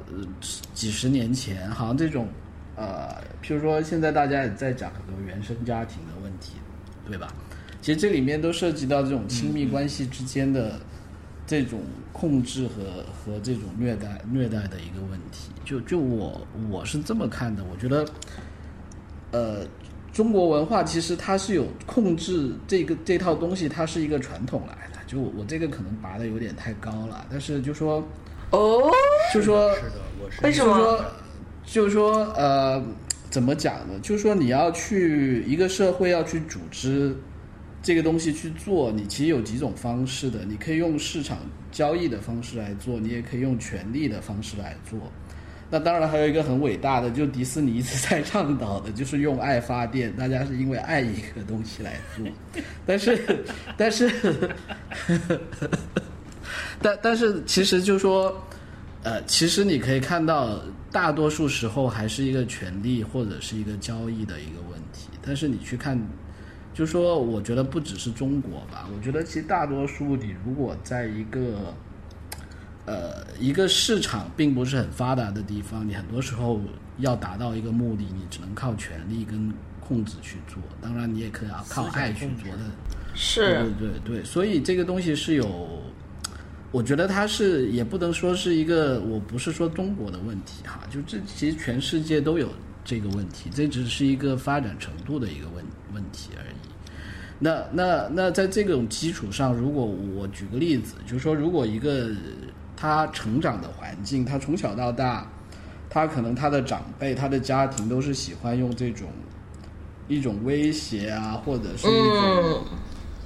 [0.74, 2.26] 几十年前，好像这种
[2.80, 6.54] 呃，譬如说现在大家也在讲很多原生家庭的问题，
[7.06, 7.28] 对吧？
[7.82, 10.80] 其实这里面都涉及到这种亲密关系之间的
[11.46, 15.50] 这种控制和和这种虐待虐待的一个问题。
[15.62, 18.06] 就就我我是这么看的，我觉得，
[19.30, 19.66] 呃，
[20.10, 24.98] 中国文化其实它是有控制这个这套东西，它是一个传统来的。
[25.06, 28.02] 就我我这个可能拔的有点太高了，但是就说
[28.52, 28.90] 哦，
[29.34, 31.04] 就说是的，我是为什么
[31.70, 32.82] 就是说，呃，
[33.30, 33.94] 怎么讲呢？
[34.02, 37.14] 就是说，你要去一个社会要去组织
[37.80, 40.40] 这个东西去做，你其实有几种方式的。
[40.44, 41.38] 你可以用市场
[41.70, 44.98] 交易的方式来做，你也可以用权力的方式来做。
[45.70, 50.12] 那当然还有一个很伟大的，就迪士尼一直在倡导的，就是用爱发电。
[50.16, 52.26] 大家是因为爱一个东西来做，
[52.84, 53.44] 但是，
[53.76, 54.10] 但是，
[56.82, 58.36] 但但是，其实就说，
[59.04, 60.60] 呃，其实你可以看到，
[60.92, 65.08] 大多数时候还是一个权利或者是一个交易的一个问题。
[65.22, 66.00] 但是你去看，
[66.74, 71.74] 就说我觉得不只是中国吧，我觉得其实大多数你如果在一个
[72.86, 76.60] 呃一个市场并不是很发达的地方，你很多时候
[76.98, 80.62] 要达到一个目的，你只能靠权力跟控制去做。
[80.80, 82.58] 当然，你也可以要靠爱去做的。
[83.12, 85.82] 是对对对对，所以这个东西是有，
[86.72, 92.48] 我觉得它是也不能说是一个，我不是说中国的问题哈，就这其实全世界都有
[92.84, 96.54] 这个问题，这只是一个发展程度的一个问问题而已。
[97.40, 102.10] 那那那在这种基础上，如果我举个例子，就是说，如果一个
[102.76, 105.28] 他成长的环境，他从小到大，
[105.88, 109.08] 他可能他的长辈、他的家庭都是喜欢用这种
[110.06, 112.64] 一种威胁啊，或者是一种。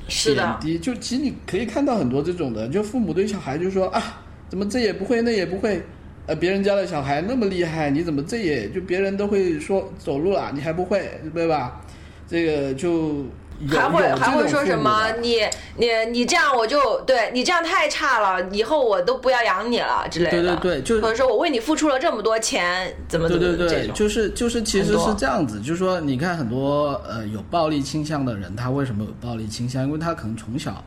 [0.06, 5.82] 贬低，就其实你可以看到很多这种的，就父母对小孩就说啊，怎么这也不会，那也不会，
[6.26, 11.80] 呃，别人家的小孩那么厉害，你怎么这也就别人都会说走路了，你还不会，对吧？
[12.26, 13.26] 这个就
[13.70, 15.10] 还会还会说什么？
[15.20, 15.40] 你
[15.76, 20.30] 你你这样我就对你这样太差了，以后我都不要养你了之类的。
[20.30, 29.84] 对对对就或者说我为你付出了这么多钱，怎么对怎么对对，对就是就是，其实是这样子，就是说，你看很多呃有暴力倾向的人，他为什么有暴力倾向？
[29.84, 30.84] 因为他可能从小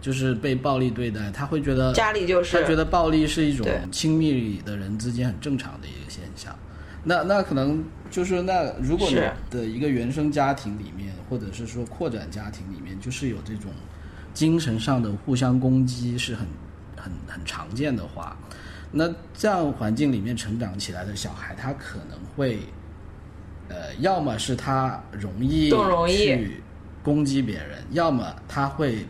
[0.00, 6.56] 就是被暴力对待，他会觉得家里就是他觉得暴力是一种亲密的人之间很正常的一个现象。
[7.08, 9.16] 那那可能就是那如果你
[9.48, 13.70] 的一个原生家庭里面，或者是说扩展家庭里面，就是有这种
[14.34, 16.46] 精神上的互相攻击是很
[16.94, 18.36] 很很常见的话，
[18.92, 22.58] 那这样环境里面成长起来的小孩，他可能会
[23.70, 26.62] 呃，要么是他容易更容易去
[27.02, 29.06] 攻击别人，要么他会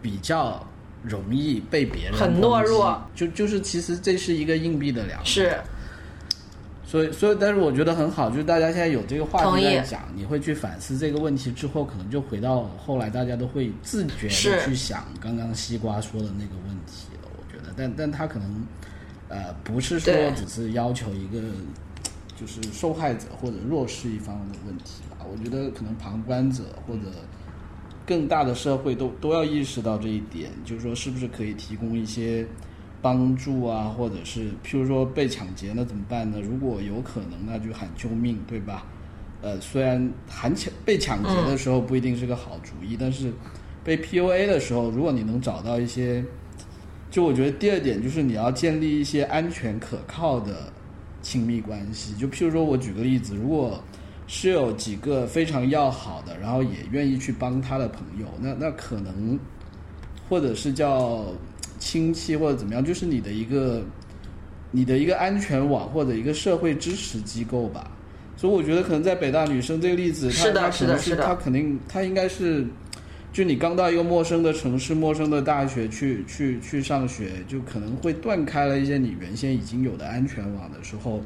[0.00, 0.66] 比较
[1.02, 2.98] 容易被别人很懦弱。
[3.14, 5.26] 就就是其实这是一个硬币的两面。
[5.26, 5.54] 是
[6.90, 17.30] 所以，所以，但是我觉得很好，就是大家现在有这个话题在讲，你会去反思这个问题之后，可能就回到后来大家都会自觉的去想刚刚西瓜说的那个问题了。
[17.38, 18.66] 我觉得，但但他可能
[19.28, 21.40] 呃不是说只是要求一个
[22.36, 25.24] 就是受害者或者弱势一方的问题吧。
[25.30, 27.02] 我觉得可能旁观者或者
[28.04, 32.44] 更大的社会都都要意识到这一点，就是说是不是可以提供一些
[33.02, 36.38] 帮助啊，或者是譬如说被抢劫那怎么办呢？
[36.40, 38.84] 如果有可能，那就喊救命，对吧？
[39.42, 43.32] 呃，虽然喊抢被抢劫的时候不一定是个好主意，但是
[43.82, 46.22] 被 PUA 的时候，如果你能找到一些，
[47.10, 50.70] 就我觉得第二点就是你要建立一些安全可靠的
[51.22, 52.14] 亲密关系。
[52.16, 53.82] 就譬如说，我举个例子，如果
[54.26, 59.38] 是有几个非常要好的，然后也愿意去帮他的朋友，那那可能
[60.28, 61.24] 或者是叫
[61.80, 63.82] 亲戚或者怎么样，就是你的一个
[64.70, 67.90] 你的一个安全网或者一个社会支持机构吧。
[68.36, 72.64] 所以我觉得可能在北大女生这个例子，她是的她可能是她肯定她应该是，
[73.32, 81.20] 就你刚到一个陌生的城市、陌生的大学去去去上学，就可能会断开了一些你原先已经有的安全网的时候，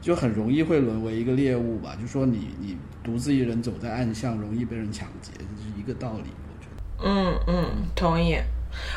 [0.00, 1.96] 就很容易会沦为一个猎物吧。
[2.00, 6.30] 就说你你独自一人走在暗巷，容易被人抢劫，这是一个道理。
[6.46, 6.82] 我觉得。
[7.04, 8.36] 嗯嗯，同意。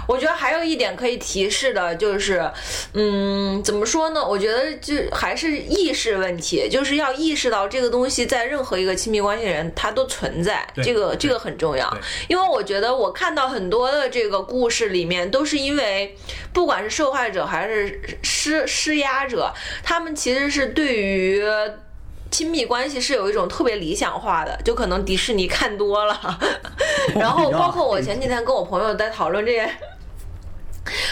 [0.07, 2.49] 我觉得还有一点可以提示的，就是，
[2.93, 4.25] 嗯，怎么说呢？
[4.25, 11.91] 我觉得就还是意识问题，就是要意识到这个东西在任何一个亲密关系人它都存在，这个这个很重要。
[12.27, 16.15] 因为我觉得我看到很多的这个故事里面，都是因为
[16.53, 19.53] 不管是受害者还是施施压者，
[19.83, 21.43] 他们其实是对于。
[22.31, 26.39] 亲密关系是有一种特别理想化的，就可能迪士尼看多了，
[27.15, 29.69] 然后包括我前几天跟我朋友在讨论这些，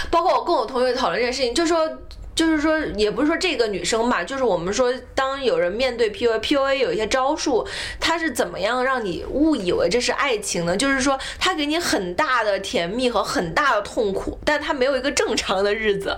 [0.09, 1.89] 包括我跟我同学讨论这件事情，就说。
[2.35, 7.65] 就是说，也不是说这个女生吧，就是我们说，当有人面对 PUA，PUA 有一些招数，
[7.99, 10.75] 他是怎么样让你误以为这是爱情呢？
[10.75, 16.17] 就是说，他给你很大的甜蜜和很大的痛苦，但他没有一个正常的日子，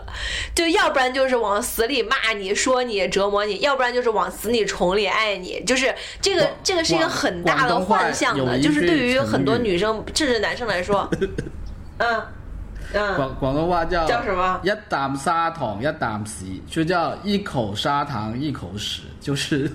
[0.56, 11.30] 就要不然就是往死里骂你、说你、折磨你，要不然就是往死里宠里爱你，就是这个这个是一个很大的幻象的，就是对于很多女生甚至男生来说，嗯
[12.00, 12.24] 嗯，
[13.16, 19.72] 广广东话叫叫什么一啖砂糖一啖屎，就叫一口砂糖一口屎， 就是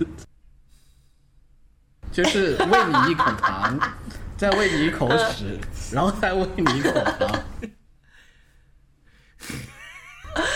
[2.11, 3.79] 就是喂你一口糖，
[4.37, 5.59] 再喂你一口屎，
[5.93, 7.43] 然后再喂你一口糖。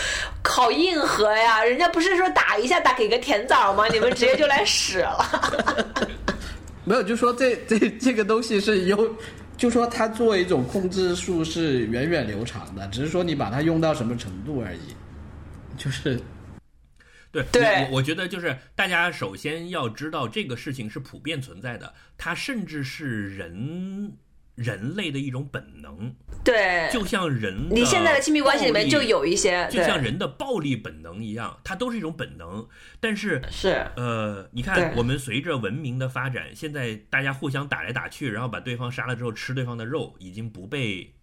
[0.57, 1.63] 好硬核呀！
[1.63, 3.85] 人家不是说打一下打给个甜枣吗？
[3.89, 5.23] 你们直接就来屎了。
[6.83, 8.97] 没有，就说这这这个东西是有，
[9.57, 14.79] 就说它作为一种控制术是源远流长的，只是说你把它用到什么程度而已。
[15.75, 16.19] 就是
[17.31, 24.13] 对对我我觉得就是大家首先要知道这个事情是普遍存在的，它甚至是人
[24.57, 32.67] 人类的一种本能，对，就像人的你现在的亲密关系里面就有一些，就像，人的暴力本能一样，它都是一种本能。
[32.99, 33.85] 但是，是。
[33.95, 41.13] 呃，你看，我们随着文明的发展，现在大家互相打来打去，然后把对方杀了之后吃对方的肉，已经不被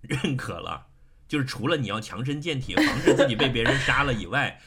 [0.00, 0.88] 认可了。
[1.28, 4.60] 就是除了你要强身健体，防止自己被别人杀了以外，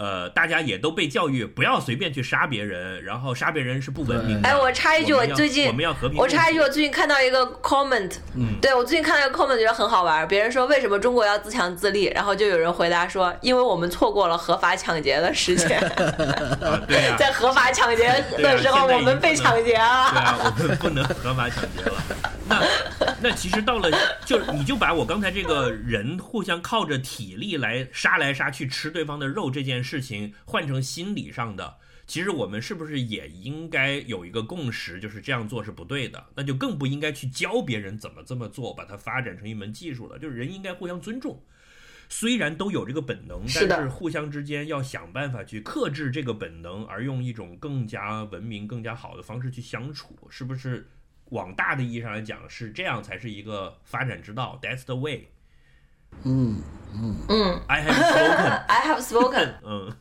[0.00, 4.48] 呃，大家也都被教育不要随便去杀别人，然后杀别人是不文明的。
[4.48, 6.16] 哎，我插一句，我最近我们要和平。
[6.16, 10.26] 我插一句，我最近看到一个 comment，嗯对我最近看到一个 comment 觉得很好玩。
[10.26, 15.78] 别人说为什么中国要自强自立，然后就有人回答说，因为我们错过了合法抢劫的时间，
[16.64, 19.84] 啊，对呀、在合法抢劫的时候，啊我们被抢劫对了。
[19.84, 21.92] 啊，我们不能合法抢劫了。
[22.50, 23.88] 那 那其实到了，
[24.26, 31.76] 就是你就把我刚才这个人互相靠着体力来杀来杀去吃对方的肉这件事情换成心理上的，
[32.06, 36.22] 其实我们是不是也应该有一个共识，就是这样做是不对的？
[36.34, 40.18] 那就更不应该去教别人怎么这么做，把它发展成一门技术了。
[40.18, 41.40] 就是人应该互相尊重。
[42.12, 50.90] 虽然都有这个本能，但是互相之间要想办法去克制这个本能，而用一种更加文明、更加好的方式去相处，是不是？
[51.30, 54.58] 往大的意义上来讲，是这样才是一个发展之道。
[54.62, 55.28] That's the way.
[56.24, 56.60] 嗯，
[56.92, 59.54] 嗯嗯 I have spoken.，I have spoken。
[59.64, 59.96] 嗯，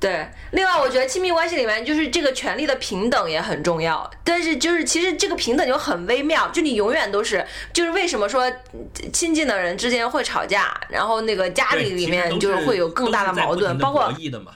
[0.00, 14.52] 对，另外我觉得亲密关系里面就是这个权利的平等也很重要，但是就是其实这个平等就很微妙，就你永远都是就是为什么说嗯亲近的人之间会吵架，然后那个家里里面就是会有更大的矛盾，包括博弈的嘛。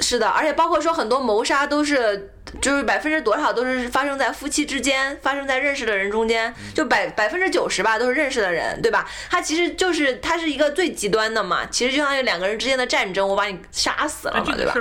[0.00, 2.30] 是的，而且包括说很多谋杀都是，
[2.60, 9.08] 就是百分之多少都是发生在夫妻之间，发生在认识的人中间，就百百分之九十吧都是认识的人，对吧？
[9.28, 14.72] 它其实就是它是一个最极端的嘛，其实就相当于两个人之间的战争，我把你杀死了嘛，对吧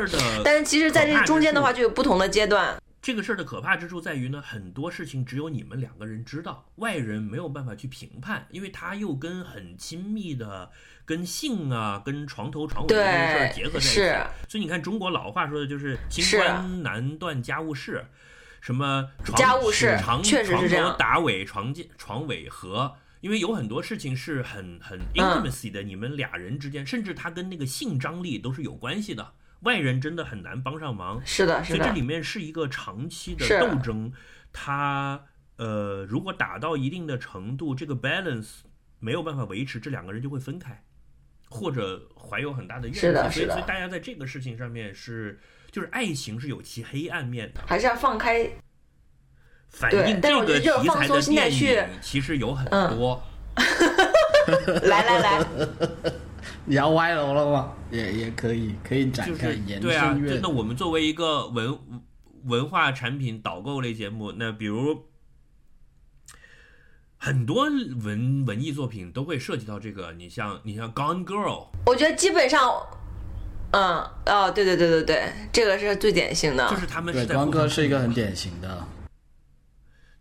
[0.44, 2.76] 但是其实在这中间的话，就有不同的阶段。
[3.02, 10.70] 这个事儿的可怕之处在于呢，很多事情只有你们两个人知道，外人没有办法去评判，因为它又跟很亲密的、
[11.06, 14.00] 跟性啊、跟床头床尾这件事儿结合在一起。
[14.50, 18.04] 所以你看，中国老话说的就是“清是官难断家务事”，
[18.60, 22.94] 什么床家务事床床头打尾，床间床尾和。
[23.20, 31.22] 因为有很多事情是很很嗯 intimacy 的，你们俩人之间，甚至它跟那个性张力都是有关系的，外人真的很难帮上忙。
[31.26, 34.12] 是的，是的所以这里，面是一个长期的斗争，
[34.52, 35.24] 它
[35.58, 38.60] 呃，如果打到一定的程度，这个 balance
[39.00, 40.84] 没有办法维持，这两个人就会分开，
[41.50, 43.36] 或者怀有很大的怨是的气。
[43.36, 45.40] 所以，是的所以大家在这个事情上面是，
[45.72, 47.62] 就是爱情是有其黑暗面的。
[47.66, 48.50] 还是要放开。
[49.70, 53.22] 反对映这个题材的电去影其实有很嗯多。
[54.84, 55.46] 来来 来，
[56.70, 57.72] 你要歪楼了吗？
[57.90, 61.80] 也也可以，可以展就是开延对啊，伸阅就那我们作为一个文
[62.44, 65.06] 文化产品导购类节目，那比如
[67.16, 70.12] 很多文文艺作品都会涉及到这个。
[70.12, 71.46] 你像你像《Gone Girl》，
[71.86, 72.70] 我觉得基本上，
[73.72, 76.70] 嗯，哦，对对对对对，这个是最典型的。
[76.70, 78.86] 就是他们对，是在互相光哥是一个很典型的。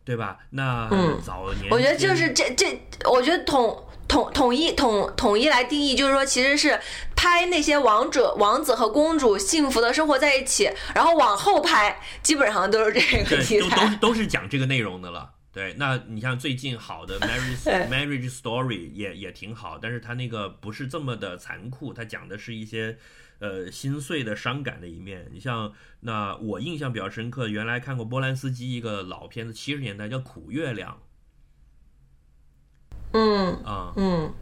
[0.04, 0.38] 对吧？
[0.50, 2.80] 那嗯早年我觉得就是这这，
[3.10, 6.80] 我觉得统统统一统统一来定义，就是说其实是
[7.14, 13.96] 拍那些王者、王子和公主幸福的生活在一起，然后往后拍，基本上都是这个对题都都是。
[13.96, 15.32] 都是讲这个内容的了。
[15.52, 22.98] 对，那你像最近好的 Marriage 对 Marriage Story 也也挺好，但是它那个不是这么的残酷，它讲的是一些
[23.38, 25.26] 呃心碎的、伤感的一面。
[25.32, 31.00] 你像那我印象比较深刻，原来看过波兰斯基一个老片子，七十年代叫《苦月亮
[33.12, 34.32] 嗯》啊、嗯，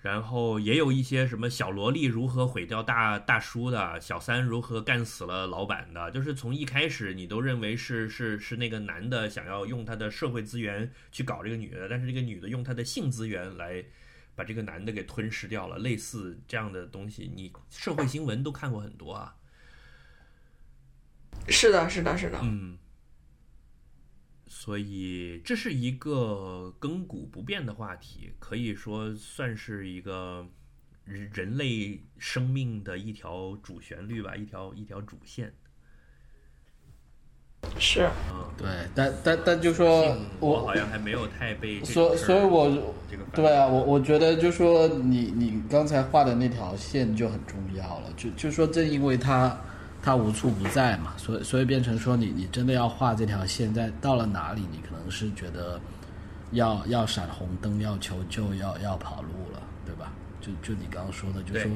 [0.00, 13.84] 然后也有一些什么小萝莉如何毁掉大大叔的，小三如何干死了老板的，就是从一开始你都认为是是是那个男的想要用他的社会资源去搞这个女的，但是这个女的用她的性资源来
[14.34, 19.36] 把这个男的给吞噬掉了，类似这样的东西，你社会新闻都看过很多啊，
[21.48, 22.38] 是的，是的，是的。
[22.42, 22.78] 嗯。
[24.54, 30.46] 所以这是一个亘古不变的话题，可以说算是一个
[31.06, 35.54] 人人类生命的一条主旋律吧，一条一条主线。
[37.78, 49.58] 是，嗯对，但但但就说嗯我我好像还没有太被所所以我这个对啊，我我觉得就说你你刚才画的那条线就很重要了，就就说正因为它
[50.02, 55.80] 它无处不在嘛，所以所以变成说你你真的要画这条线，在到了哪里，你可能是觉得
[56.50, 60.12] 要要闪红灯，要求救，要要跑路了，对吧？
[60.40, 61.70] 就就你刚刚说的，就对说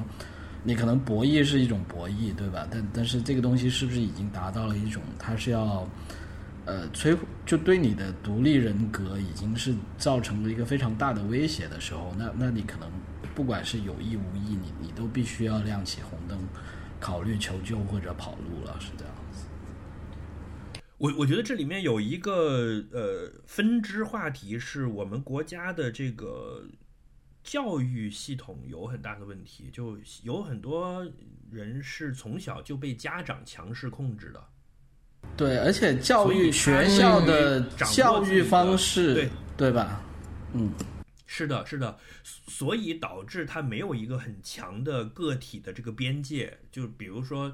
[0.65, 2.67] 你可能博弈是一种博弈，对吧？
[2.69, 5.87] 但但是这个东西是不是已经达到了一种，它是要
[6.65, 12.91] 呃摧毁，就对你的独立人格已经是造成了一个非常大的威胁的时候，那那你可能
[13.37, 16.37] 不管是有意无意，你你都必须要亮起红灯，
[17.01, 19.47] 考虑求救或者跑路了，是这样子。
[20.99, 26.65] 我我觉得这里面有一个呃分支话题，是我们国家的这个
[27.45, 31.07] 教育系统有很大的问题，就有很多
[31.51, 34.43] 人是从小就被家长强势控制的。
[35.37, 37.61] 对，而且教育学校的
[37.93, 40.01] 教育方式，对对吧？
[40.55, 40.71] 嗯，
[41.27, 46.57] 是的，是的，所以导致他没有一个很强的个体的这个边界。
[46.71, 47.53] 就比如说，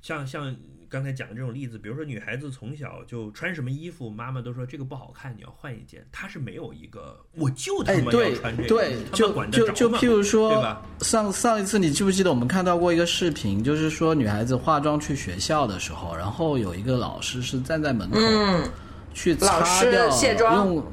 [0.00, 0.54] 像像
[0.88, 6.06] 刚才讲的这种例子，比如说女孩子从小就穿什么衣服，妈妈都说这个不好看，你要换一件。
[6.12, 10.82] 她是没有一个，我就他哎，妈要穿这个，对，就就就譬如对说吧？
[11.00, 18.70] 上上一次你记不记得我们看到过一个视频，就是说女孩子化妆去学校的时候，然后有一个老师是站在门口，嗯，
[19.12, 20.84] 去老师擦掉，卸妆用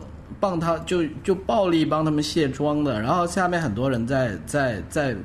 [0.42, 5.16] 帮他就就暴力帮他们卸妆的，然后下面很多人在在在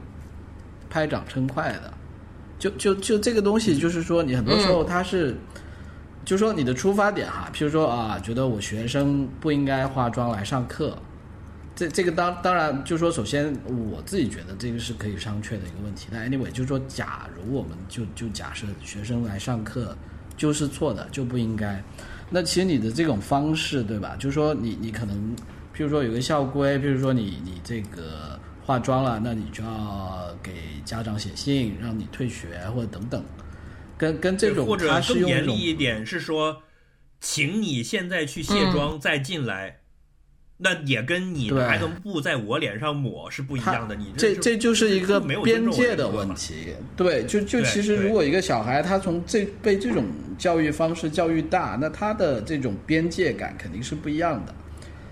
[0.89, 1.93] 拍掌称快的，
[2.57, 5.35] 就就就这个东西，就是说你很多时候他是。
[6.25, 10.99] 就说你的出发点哈，譬如说啊，觉得我学生不应该化妆来上课，
[11.77, 16.09] 这这个当当然，就说首先我自己觉得这个是可以商榷的一个问题。
[16.11, 19.97] 但 anyway，就说，假如我们就就假设学生来上课
[20.37, 21.81] 就是错的，就不应该。
[22.29, 24.17] 那其实你的这种方式，对吧？
[24.19, 25.17] 就是说你你可能，
[25.75, 30.53] 譬如说有个校规，譬如说你你这个化妆了，那你就要给
[30.85, 33.25] 家长写信让你退学或者等等。
[33.97, 36.63] 跟跟这种或者他更严厉一点是说，
[37.21, 39.79] 请你现在去卸妆再进来，
[40.59, 43.95] 那也跟你对拿个布在我脸上抹是不一样的。
[43.95, 46.69] 你这这就是一个没有边界的问题。
[46.97, 50.05] 对，就就其实如果一个小孩他从这被这种
[50.39, 54.55] 教育方式教育大，那他的这种边界感肯定是不一样的。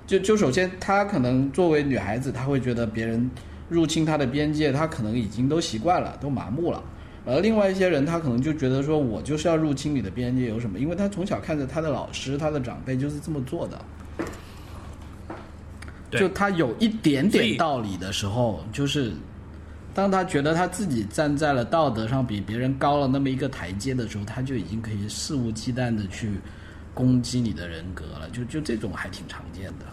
[0.07, 3.31] 就就首先，他可能作为女孩子，她会觉得别人
[3.71, 6.83] 入侵她的边界，她可能已经都习惯了，都麻木了。
[7.27, 10.79] 而另外一些人，他可能就觉得说，我就是要入侵你的边界，有什么？
[10.79, 13.83] 因为他从小看着他的老师、他的长辈就是这么做的。
[16.19, 19.13] 对就他有一点点道理的时候，就是
[19.93, 26.39] 当他觉得他自己站在了道德上比别人高了那么一个台阶的时候，他就已经可以肆无忌惮的去
[26.93, 28.31] 攻击你的人格了。
[28.31, 29.87] 就就这种还挺常见的。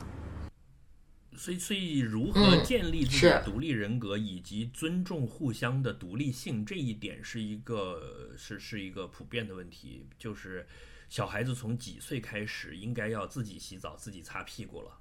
[1.37, 10.05] 所以，所以如何嗯建立自己的独立人格，以及尊重互相的独立性，这一点是一个是是一个普遍的问题。
[10.19, 10.67] 就是
[11.09, 14.91] 小孩子从几岁开始应该要自己洗澡、自己擦屁股了，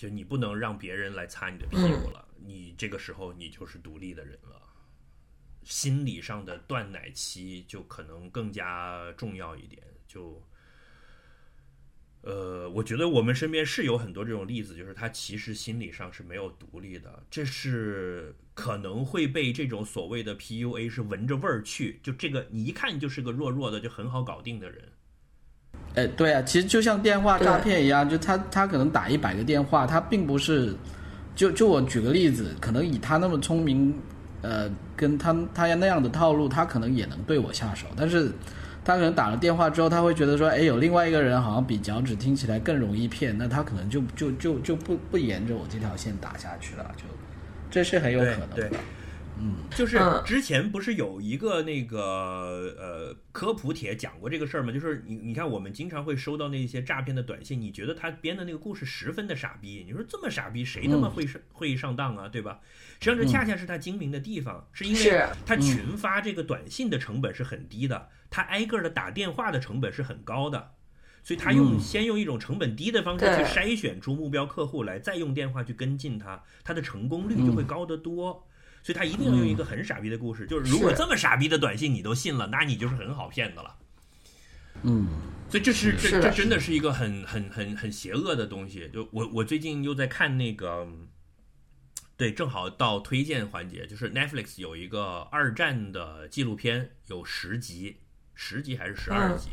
[0.00, 4.62] 就你不能让别人来擦你的屁股了，你这个时候你就是独立的人了。
[5.62, 10.42] 心理上的断奶期就可能更加重要一点，就。
[12.22, 24.89] 呃，我觉得我们身边是有很多这种例子，就是他其实心理上是没有独立的，这是可能会被这种所谓的 PUA 是闻着味儿去，就这个你一看就是个弱弱的，就很好搞定的人。
[25.94, 30.72] 哎，对啊，其实就像电话诈骗一样，就他他可能打一百个电话，他并不是，
[31.34, 33.92] 就就我举个例子，可能以他那么聪明，
[34.42, 38.30] 呃，跟他他那样的套路，他可能也能对我下手，但是
[38.84, 47.02] 他可能打了电话之后，他会觉得说，哎，有另外一个人好像比脚趾听起来更容易骗，那他可能就就就就不不沿着我这条线打下去了，就
[47.70, 48.54] 这是很有可能的。
[48.54, 48.78] 对对
[49.74, 54.72] 就是嗯之前不是有一个那个呃科普帖讲过这个事儿吗？
[54.72, 62.60] 就是你你看我们经常会收到那些诈骗的短信，你觉得他编的那个故事十分的傻逼，你说这么傻逼谁他妈会上、会上当啊，对吧？
[63.00, 70.72] 实际上这恰恰是他精明的地方，是因为他群发这个短信的成本是很低的，他挨个的打电话的成本是很高的。
[71.22, 78.46] 所以他用、先用一种成本低的方式去筛选出目标客户来，再用电话去跟进他，他的成功率就会高得多。
[78.82, 83.76] 所以他一定要用一个很傻逼的故事，就是如果这么傻逼的短信你都信了，那你就是很好骗的了。
[84.82, 85.06] 嗯，
[85.50, 88.88] 所以这是这这真的是一个很很很很邪恶的东西。
[88.92, 90.88] 就我我最近又在看那个，
[92.16, 97.98] 对，正好到推荐环节，就是 Netflix 有一个二战的纪录片，有十集，
[98.34, 99.50] 十集还是十二集？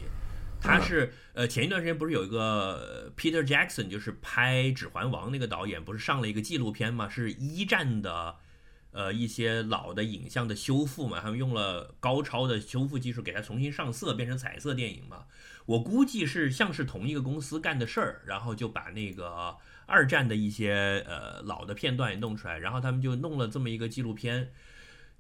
[0.62, 7.10] 他是呃前一段时间不是有一个呃 Peter Jackson，就是拍《指环王》那个导演，不是上了一个纪录片嘛？
[7.10, 8.38] 是一战的。
[8.98, 15.28] 呃，一些老的影像的修复嘛，他们用了高超的修复技术给它重新上色，变成彩色电影嘛。
[15.68, 19.56] 我估计是像是同一个公司干的事儿，然后就把那个
[19.86, 24.52] 二战的一些呃老的片段也弄出来，然后他们就弄了这么一个纪录片，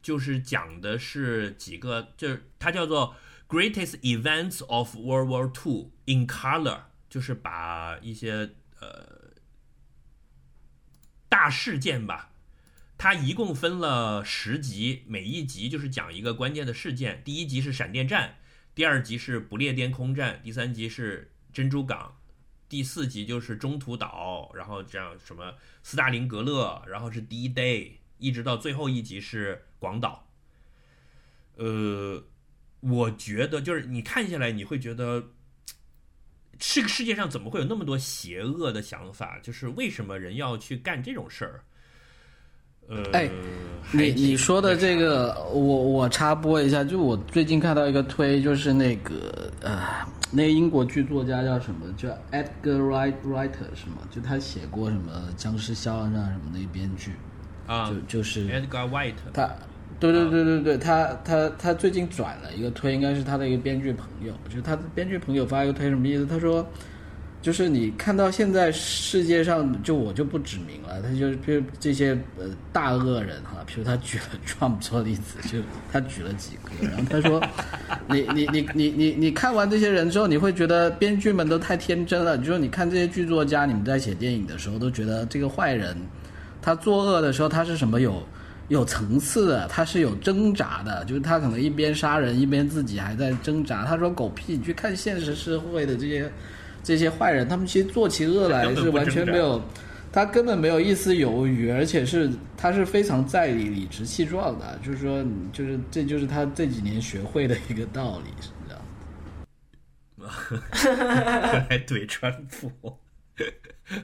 [0.01, 3.15] 就是讲的是几个，就是它叫做
[3.47, 9.35] Greatest Events of World War II in Color，就是把一些呃
[11.29, 12.31] 大事件吧。
[12.97, 17.21] 它一共分了十集，每一集就是讲一个关键的事件。
[17.23, 18.37] 第一集是闪电战，
[18.73, 22.17] 第二集是不列颠空战，第三集是珍珠港，
[22.67, 25.53] 第四集就是中途岛，然后这样什么
[25.83, 30.27] 斯大林格勒，然后是 D Day，一直到最后一集是广岛。
[31.57, 32.23] 呃，
[32.79, 35.33] 我觉得就是你看下来，你会觉得
[36.57, 39.37] 这个世界上怎么会有那么多邪恶的想法？
[39.37, 41.63] 就是为什么人要去干这种事儿？
[42.89, 43.29] 呃，哎
[43.91, 49.13] 你你说的这个，我我插播一下，就我最近看到一个推，就是那个
[49.61, 49.79] 呃，
[50.31, 51.85] 那个英国剧作家叫什么？
[51.95, 53.99] 叫 Edgar Wright Writer 是吗？
[54.11, 57.11] 就他写过什么《僵尸肖恩》啊什么那个编剧，
[57.65, 59.49] 啊就就是，Edgar White，他，
[59.99, 66.25] 对对对对对，他他他最近转了一个推，应该是他的一个编剧朋友，就是他的编剧朋友发一个推，什么意思？
[66.25, 66.67] 他说，
[67.41, 75.59] 就是你看到现在世界上，就我就不指名了，他就比如这些呃大恶人哈，比如他举了 Trump 做例子，就
[75.91, 77.41] 他举了几个，然后他说，
[78.09, 85.95] 你你你你你你看完这些人之后，你会觉得编剧们都太天真了，就说你看这些剧作家，你们在写电影的时候都觉得这个坏人。
[86.61, 88.21] 他作恶的时候，他是什么有
[88.67, 93.85] 有层次的，他是有挣扎的，就是他可能一边杀人，一边自己还在挣扎。
[93.85, 96.29] 他说狗屁，你去看现实社会的这些
[96.87, 99.61] 这些坏人，他们其实做起恶来是完全没有。
[100.09, 108.81] 他根本没有一丝犹豫，而且是他是非常在理、理直气壮的，就是说，就是这就是他这几年学会的一个道理，是这样。
[111.69, 112.71] 来怼川普，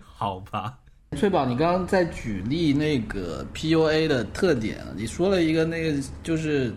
[0.04, 0.78] 好吧？
[1.18, 6.74] 翠宝，你刚刚在举例那个 PUA 的特点，你说了一个那个就是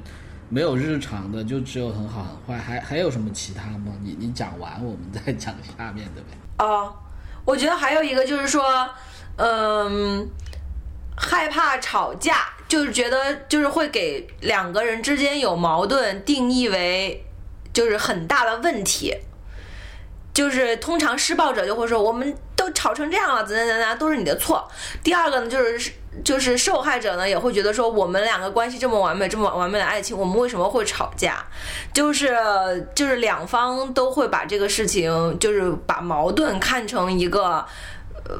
[0.49, 3.93] 没有日常的，就只有很好很坏，还还有什么其他吗？
[4.03, 6.65] 你你讲完我们再讲下面的呗。
[6.65, 6.95] 哦，
[7.45, 8.89] 我觉得还有一个就是说，
[9.37, 10.29] 嗯，
[11.17, 17.25] 害怕吵架，就是觉得就是会给两个人之间有矛盾定义为
[17.73, 19.15] 就是很大的问题。
[20.37, 24.69] 就是通常施暴者就会说，我们都吵成这样了，怎么怎样都是你的错。
[25.03, 25.91] 第二个呢，就是
[26.23, 31.43] 就是受害者呢也会觉得说，我们两个关系这么完美，这么完美的爱情，我们为什么会吵架？
[31.95, 32.37] 就是
[32.95, 37.65] 就是两方都会把这个事情，就是把矛盾看成一个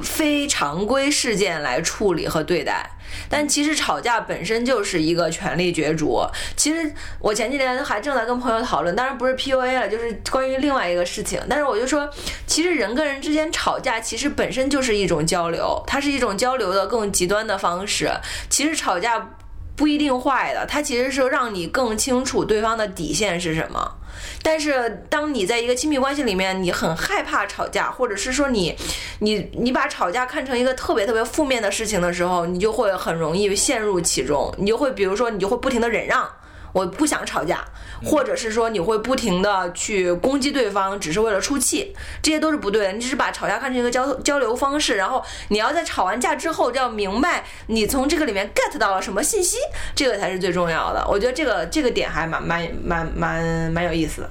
[0.03, 2.89] 非常规事件来处理和对待。
[3.29, 6.21] 但其实吵架本身就是一个权力角逐。
[6.55, 11.41] 其实我前几天还正在跟朋友讨论，当然不是 PUA 了，就是关于另外一个事情。
[11.49, 12.09] 但是我就说，
[12.45, 18.11] 其实人跟人之间吵架，其实本身就是一种交流，它是一种交流的更极端的方式。
[18.49, 19.35] 其实吵架
[19.75, 23.96] 不一定坏的，它其实是让你更清楚对方的底线是什么。
[24.41, 28.75] 但是，当你在一个亲密关系里面，你很害怕吵架，或者是说你，
[29.19, 34.53] 你你把吵架看成一个特别特别负面的事情的时候，你就会很容易陷入其中。
[34.57, 36.29] 你就会，比如说，你就会不停的忍让，
[36.77, 37.65] 我不想吵架，
[38.03, 42.91] 或者是说你会不停的去攻击对方，只是为了出气，这些都是不对的。
[42.91, 49.57] 你只是把吵架看成一个交交流方式，然后你要在吵完架之后，就要明白你从这个里面 get 到了什么信息，
[49.95, 51.03] 这个才是最重要的。
[51.09, 54.29] 我觉得这个这个点还蛮蛮蛮蛮蛮有意思的。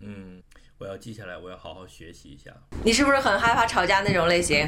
[0.00, 0.40] 嗯，
[0.78, 2.50] 我要记下来，我要好好学习一下。
[2.82, 4.66] 你是不是很害怕吵架那种类型？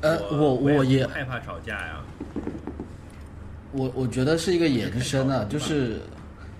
[0.00, 2.04] 呃，我我我也害怕吵架呀。
[3.72, 6.00] 我我觉得是一个延伸啊，就是，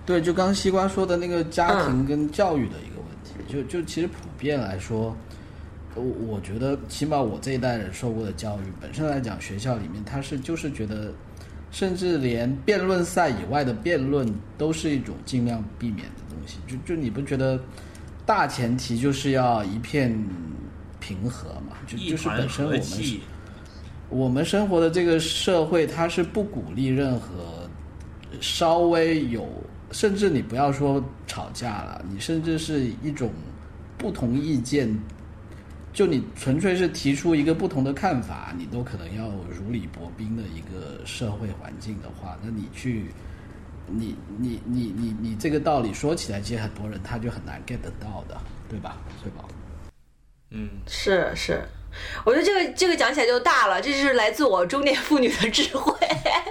[0.06, 5.14] 对，就刚刚西瓜说的那个家庭跟教育的一个问题，就就其实普遍来说，
[5.96, 11.12] 我我觉得起码我这一代人受过的教育，本身来讲，学校里面他是就是觉得，
[11.72, 17.58] 甚至连辩论赛以外的辩论都是一种尽量避免的东西，就就你不觉得
[18.24, 20.16] 大前提就是要一片
[21.00, 21.76] 平和嘛？
[21.86, 22.80] 就就是本身我们，
[24.08, 27.68] 我们生活的这个社会，它是不鼓励任何
[28.40, 29.48] 稍微有，
[29.96, 33.32] 甚至你不要说吵架了，你甚至是一种
[33.96, 34.94] 不同意见，
[35.90, 43.06] 就你纯粹是提出一个不同的看法，你都可能要如履薄冰的一个社会环境的话，那你去，
[43.86, 48.98] 你你你你你这个道理说起来，其实很多人他就很难 get 得到的，对吧？
[49.22, 49.48] 翠宝。
[50.50, 51.64] 嗯，是是，
[52.24, 55.94] 我觉得这个这个讲起来就大了，这是来自我中年妇女的智慧。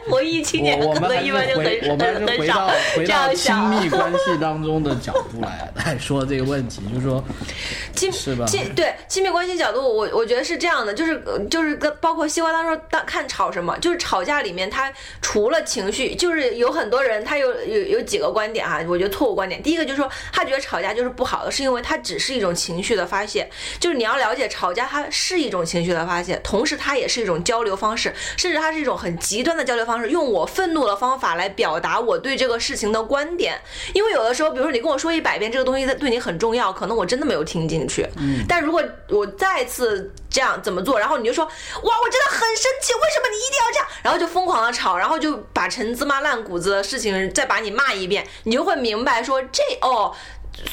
[0.08, 3.56] 文艺青年可我我们还是能一般就很我很少这样到亲。
[3.56, 7.24] 密 关系当中的角度来来说这个问题，就是说，
[7.96, 14.92] 亲是吧亲对亲密关系角度，我我觉得是这样的，就是呃就是跟包括西瓜当中当看吵什么，就是吵架里面，他
[15.22, 19.62] 除了情绪，就是有很多人他有有有几个观点哈，我觉得错误观点。
[19.62, 23.50] 第一个就是说，他觉得吵架就是不好的，是因为他只是一种情绪的发泄，
[23.80, 33.60] 就是你要了解吵架它是一种情绪的发泄，同时它也是一种交流方式，甚至它是一种很极端的交流方式，用我愤怒的方法来表达我对这个事情的观点。
[33.94, 38.08] 因为有的时候，比如说你跟我说一百遍这个东西对你很重要，可能我真的没有听进去。
[38.18, 43.88] 嗯，但如果我再次这样怎么做，然后你就说哇，我真的很生气，为什么你一定要这样？
[44.04, 50.14] 然后就疯狂的吵，然后就把陈芝麻烂谷子的事情再把你骂一遍，你就会明白说这哦。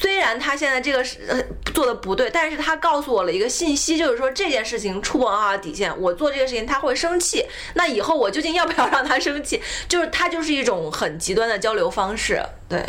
[0.00, 1.42] 虽然他现在这个是呃
[1.72, 7.44] 做的不对，但是他告诉我了一个信息，就是说这件事情触碰到他的底线，我做这个事情他会生气，
[7.74, 9.60] 那以后我究竟要不要让他生气？
[9.88, 12.84] 就是他就是一种很极端的交流方式，对。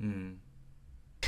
[0.00, 0.38] 嗯，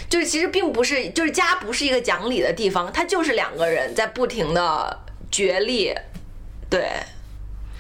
[0.09, 5.93] 就是其实并不是，就是家不是一个讲理的地方，它就是两个人在不停的角力，
[6.70, 6.89] 对，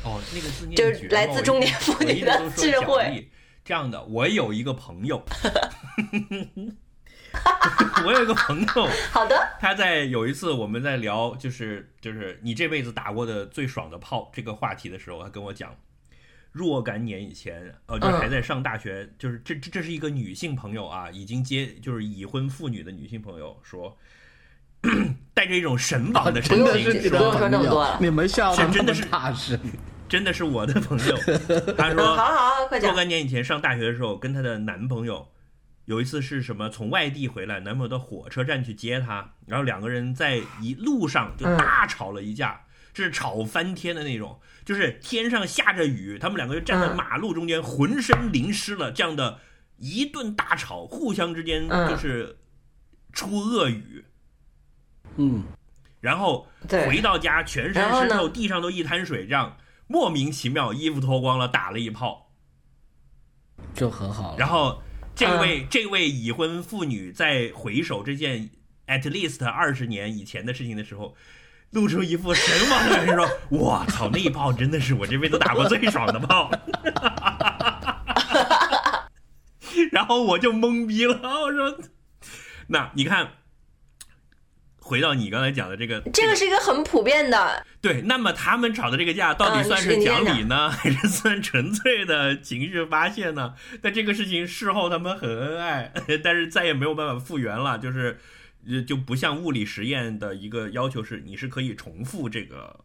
[0.02, 3.30] 哦，那个字念就是来自中年妇女的智慧
[3.64, 5.22] 这样的，我有一个朋友，
[8.04, 15.74] 我有一个朋友， 好的，他在有一次我们在聊就是就是你这辈子打过的最爽的炮这个话题的时候，他跟我讲，
[16.52, 23.96] 若干年以前，呃，就是还在上大学，就是这这这是一个女性朋友啊，已经接就是已婚妇女的女性朋友说，
[25.34, 29.04] 带着一种神往的神真的是情你不用说那么多了，你们笑真的是
[30.08, 31.16] 真的是我的朋友，
[31.78, 32.90] 他嗯，说好好快讲。
[32.90, 35.28] 若，干年以前上大学的时候，跟她的男朋友
[35.90, 36.70] 有一次是什么？
[36.70, 42.62] 从外地回来，男朋友到火车站去接她，然后两个人在一路上就大吵了一架。
[42.94, 49.40] 这是吵翻天的那种，就是天上下着雨，他们两个就站在嗯马路中间，浑身淋湿了，这样的
[49.78, 52.38] 一顿大吵，互相之间嗯就是
[53.12, 54.04] 出恶语，
[55.16, 55.42] 嗯，
[56.00, 56.46] 然后
[56.86, 59.56] 回到家全身湿透，地上都一滩水，这样
[59.88, 62.30] 莫名其妙衣服脱光了，打了一炮。
[63.74, 64.36] 就很好了。
[64.38, 64.82] 然后
[65.20, 68.48] 这嗯位、这位已婚妇女在回首这件
[68.86, 71.14] at least 二十年以前的事情的时候，
[71.72, 76.50] 露出一副神往的表情说：“我操，那一炮真的是我这辈子打过最爽的炮。
[79.92, 81.78] ”然后我就懵逼了，我说
[82.68, 83.32] ：“那你看。”
[84.90, 93.54] 回到你刚才讲的这个，这个是一个很普遍的，对，那么他们吵的这个架，到底嗯算是讲理呢， 还是算纯粹的情绪发泄呢？
[93.80, 95.92] 但这个事情事后他们很恩爱，
[96.24, 98.18] 但是再也没有办法复原了，就是
[98.68, 102.80] 呃就不像物理实验的一个要求是你是可以重复这个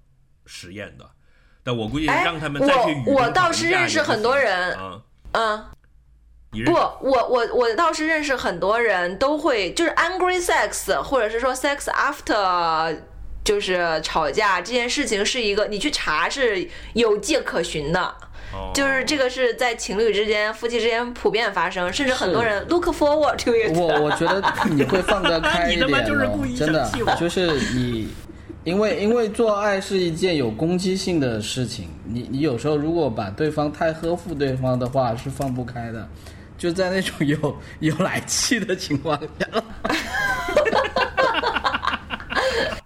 [0.45, 1.09] 实验的。
[1.63, 5.01] 但我估计哎让他们再去我我倒是认识很多人啊，
[5.31, 5.65] 嗯。
[6.63, 12.95] 不，我我我倒是认识很多人都会，就是 angry sex，或者是说 sex after，
[13.43, 18.01] 就是吵架这件事情是一个你去查是有迹可循的，
[18.53, 23.77] 哦就是这个是在情侣之间、夫妻之间普遍发生，甚至很多人 look forward to it。
[23.77, 24.41] 我我觉得
[24.71, 28.07] 你会放得 开一点就是故意哦，真的生气我就是你，
[28.63, 36.07] 因为因为做爱是一件有攻击性的事情，你你有时候如果把对方太呵护对方的话是放不开的，
[36.57, 39.47] 就在那种有有来气的情况下，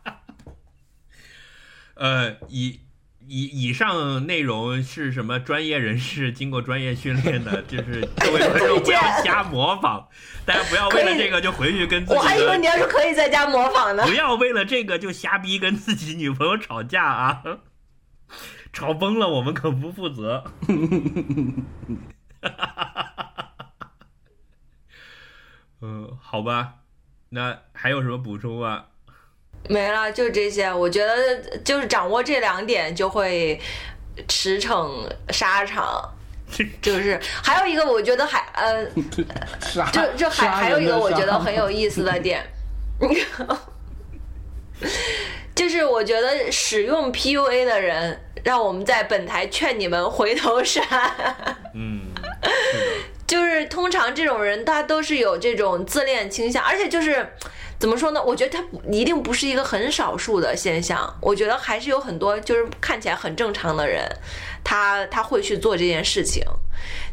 [1.96, 2.80] 呃，以
[3.28, 5.40] 以以上内容是什么？
[5.40, 10.08] 专业人士经过专业训练的， 就是各位观众不要瞎模仿，
[10.46, 14.14] 大家不要为了这个就回去跟自己我还以为你，要是可以在家模仿呢不。
[14.14, 17.44] 要为了这个就瞎逼跟自己女朋友吵架啊！
[18.72, 20.44] 吵崩了我们可不负责。
[25.82, 26.74] 嗯，好吧，
[27.30, 28.86] 那还有什么补充啊？
[29.70, 30.74] 没了，就这些。
[30.74, 33.60] 我觉得就是掌握这两点就会
[34.28, 36.14] 驰骋沙场。
[36.82, 38.84] 就是还有一个，我觉得还呃，
[39.62, 42.44] 杀 就就还还有一个我觉得很有意思的点，
[45.54, 51.56] 就是我觉得使用 PUA 的人，让我们在本台劝你们回头是岸。
[51.76, 52.08] 嗯。
[53.30, 57.32] 就是通常这种人，他都是有这种自恋倾向，而且就是
[57.78, 58.20] 怎么说呢？
[58.26, 64.04] 我觉得他一定不是一个很少数的现象，我觉得还是有很多就是看起来很正常的人，
[64.64, 66.44] 他他会去做这件事情。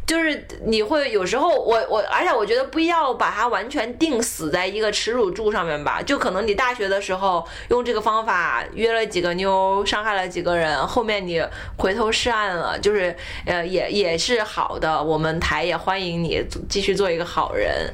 [0.07, 6.01] 就是你会有时候我我，而且我觉得不要把它完全定死在一个耻辱柱上面吧。
[6.01, 11.43] 就可能你大学的时候用这个方法约了几个妞，伤害了几个人，后面你
[11.77, 13.13] 回头是岸了，就是
[13.47, 15.03] 呃也也是好的。
[15.03, 17.93] 我们台也欢迎你继续做一个好人，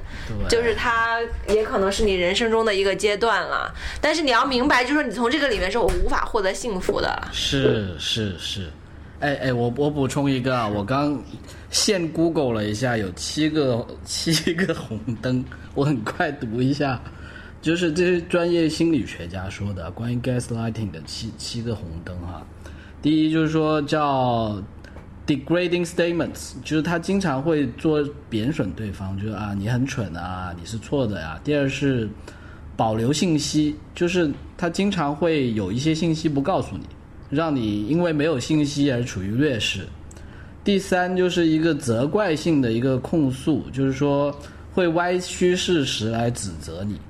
[0.51, 1.19] 就是他
[1.49, 3.75] 也可能是你人生中的一个阶段了。
[4.03, 7.29] 但是你要明白，就是你从这个里面是我无法获得幸福的。
[7.33, 8.71] 是是是，
[9.23, 11.23] 哎哎，我我补充一个啊，我刚
[11.71, 15.45] 现 Google 了一下，有七个 七个红灯，
[15.77, 17.01] 我很快读一下，
[17.63, 22.45] 就是这些专业心理学家说的关于 gaslighting 的七七个红灯哈。
[23.01, 24.61] 第一就是说叫
[25.25, 32.09] degrading statements，就是他经常会做贬损对方，就是啊你很蠢啊，你是错的呀、第二是
[32.77, 36.85] 保留信息，就是他经常会有一些信息不告诉你，
[37.33, 39.81] 让你因为没有信息而处于劣势。
[40.63, 44.33] 第三就是一个责怪性的一个控诉，就是说
[44.71, 47.01] 会歪曲事实来指责你。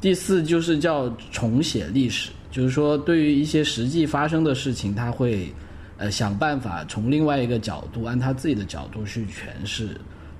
[0.00, 5.52] 第四就是叫重写历史，就是说对于一些实际发生的事情，他会
[5.96, 9.88] 呃想办法从另外一个角度，按他自己的角度去诠释，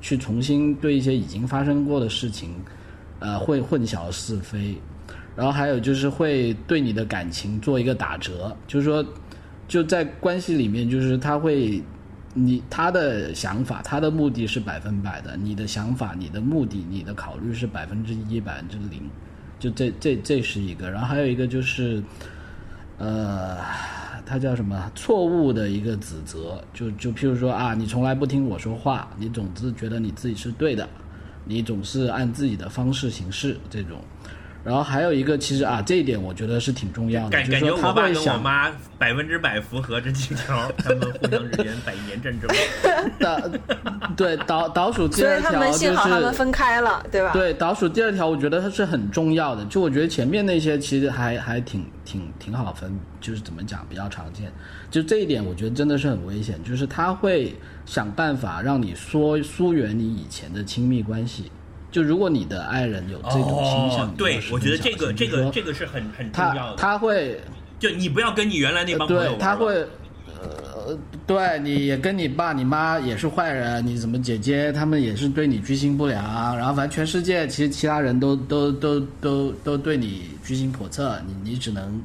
[0.02, 2.51] 去重新对一些已经发生过的事情，
[3.20, 4.76] 呃会混淆是非。
[5.39, 9.06] 然后还有就是会对你的感情做一个打折，就是说
[9.69, 11.81] 就在关系里面，就是他会。
[12.35, 19.10] 你他的想法，他的目的是百分百的，你的想法、你的目的、你的考虑是百分之一、百分之零，
[19.59, 22.01] 就这这这是一个，然后还有一个就是，
[22.98, 23.56] 呃，
[24.24, 24.93] 他叫什么？
[24.94, 30.89] 错误的一个指责，就就譬如说啊，你从来不听我说话，你总是觉得你自己是对的，
[31.44, 33.98] 你总是按自己的方式行事这种。
[34.69, 42.51] 然后还有一个，其实啊，这一点我觉得是挺重要的，感感觉就是说他我爸跟我会想妈百分之百符合这几条， 他们互相之间百年战争。
[43.19, 43.40] 倒
[44.15, 47.32] 对倒倒数第二条就以他们幸好他们是分开了，对吧？
[47.32, 49.65] 对倒数第二条，我觉得它是很重要的。
[49.65, 54.53] 就我觉得前面那些其实还还挺挺挺好分，就是怎么讲比较常见。
[54.90, 61.51] 就这一点，我觉得真的是很危险，就是他会想办法让你疏疏远你以前的亲密关系。
[61.90, 66.77] 就如果你的爱人有这种倾向，哦，对我觉得这个这个这个个是很很重要他的。
[66.77, 67.40] 他会
[67.78, 69.74] 就你不要跟你原来那帮朋友他会，
[70.39, 82.01] 呃，对，你也跟你爸、你妈也是坏人，你怎么姐姐他们也是对你居心不良，然后反正全世界其实其他人都都都都都对你居心叵测，你你只能，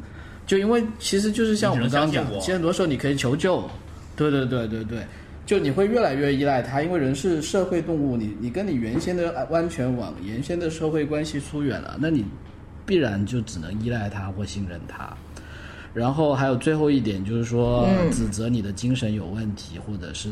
[0.47, 3.69] 就因为其实就是像我们刚刚讲，其实很多时候你可以求救，
[4.15, 5.05] 对对对对对。
[5.45, 12.23] 就你会越来越依赖他，因为人是社会动物，你你跟你原先的安全网、原先的社会关系疏远了，那你
[12.85, 15.15] 必然就只能依赖他或信任他。
[15.93, 20.31] 然后还有最后一点就是说，指责你的精神有问题，或者是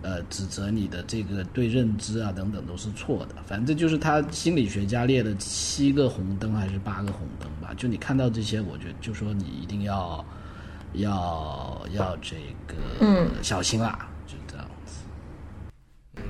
[0.00, 3.34] 呃指责你的这个对认知啊等等都是错的。
[3.44, 7.74] 反正就是他心理学家列的七个红灯还是八个红灯吧。
[7.76, 10.24] 就你看到这些，我觉得就说你一定要
[10.94, 12.36] 要要这
[12.66, 14.08] 个嗯小心啦。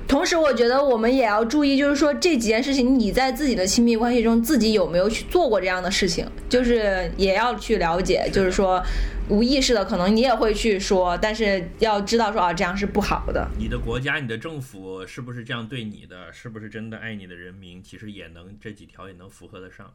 [0.07, 8.81] 同时，我觉得我们也要注意，就是说这几件事情，你在自己的亲密关系中，自己有没有去做过这样的事情，就是也要去了解，就是说
[9.27, 13.45] 无意识的，可能你也会去说，但是要知道说啊，这样是不好的。
[13.59, 16.31] 你的国家、你的政府是不是这样对你的？
[16.31, 17.83] 是不是真的爱你的人民？
[17.83, 19.91] 其实也能这几条也能符合得上。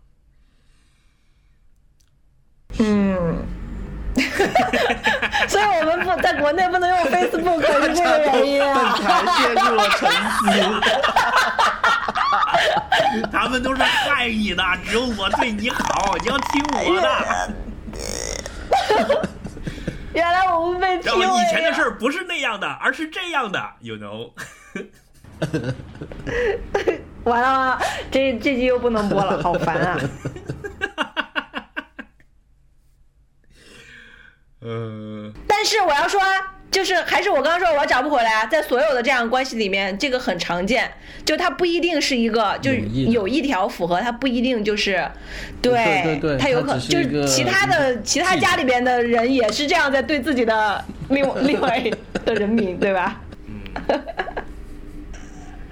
[2.78, 3.36] 嗯，
[5.48, 8.97] 所以我们不在国内不能用 Facebook 是这个原因啊。
[8.97, 10.43] 才陷入了沉思。
[13.31, 17.51] 他们都是害你的，只有我对你好，你要听我的。
[20.14, 24.31] 原来我们被然后以前的事不是那样的，而是这样的，you know。
[27.24, 27.78] 完了，
[28.10, 29.98] 这这集又不能播了，好烦啊！
[34.64, 36.26] 呃，但是我要说啊，
[36.70, 40.89] 就是还是我刚刚说，我找不回来啊，在所有的这样关系里面，这个很常见，
[41.24, 42.80] 就它不一定是一个，就是
[43.10, 45.05] 有一条符合，它不一定就是，
[45.60, 51.82] 对对对它有可它只是一个就是其他的其他家里边的人也是这样在对自己的另 另外
[52.24, 53.20] 的人民，对吧？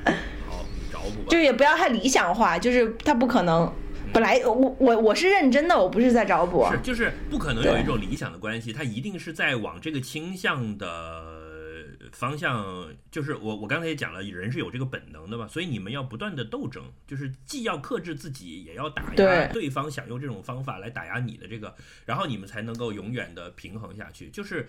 [0.04, 1.38] 好，你找补吧就。
[1.38, 3.72] 也不要太理想化，就是他不可能。
[4.12, 6.66] 本来我我我是认真的，我不是在找补。
[6.72, 12.88] 是，就是不可能有一种理想的关系，它一定是在往这个倾向的方向。
[13.10, 21.74] 就是我我刚才也讲了，人是有这个本能的嘛，所以你们要不断的斗争，就是既要克制自己，也要打压对对方，想用这种方法来打压你的这个，
[22.04, 24.28] 然后你们才能够永远的平衡下去。
[24.30, 24.68] 就是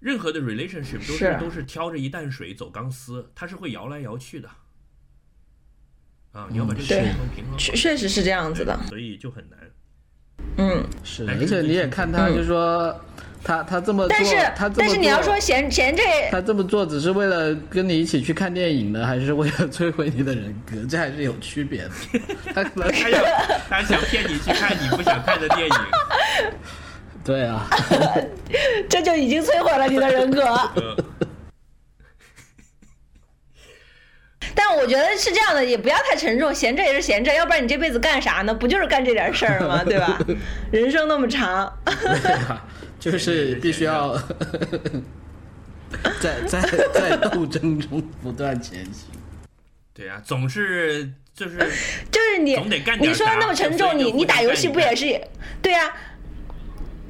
[0.00, 4.48] 任何的 relationship 都是是都是挑着一担水走钢丝，它是会摇来摇去的。
[6.34, 9.58] 啊，你要把这个对平衡平衡好，确确实是这样子的，所以就很难。
[10.58, 10.84] 嗯。
[11.04, 13.00] 是而且你也看他，嗯就说
[13.44, 16.02] 他他这么做，但是他但是你要说嫌嫌这
[16.32, 20.84] 他这么做只是为了跟你一起去看电影呢，还是为了摧毁你的人格？
[20.90, 21.90] 这还是有区别的。
[22.52, 23.24] 他可能他想
[23.70, 25.74] 他想骗你去看你不想看的电影。
[27.22, 27.68] 对啊，
[28.90, 30.42] 这就已经摧毁了你的人格。
[30.42, 30.96] 呃，
[34.54, 38.52] 但我觉得是这样的，也不要太沉重，闲着也是闲着，要不然你这辈子干啥呢？
[38.52, 39.82] 不就是干这点事儿吗？
[39.86, 40.18] 对吧？
[40.72, 42.66] 人生那么长，对啊，
[42.98, 44.16] 就是必须要
[46.20, 46.60] 在在
[46.92, 49.06] 在斗争中不断前行。
[49.94, 51.58] 对啊，总是就是
[52.10, 55.20] 就是你总得干你说的那么沉重，你你打游戏不也是？
[55.62, 55.92] 对呀、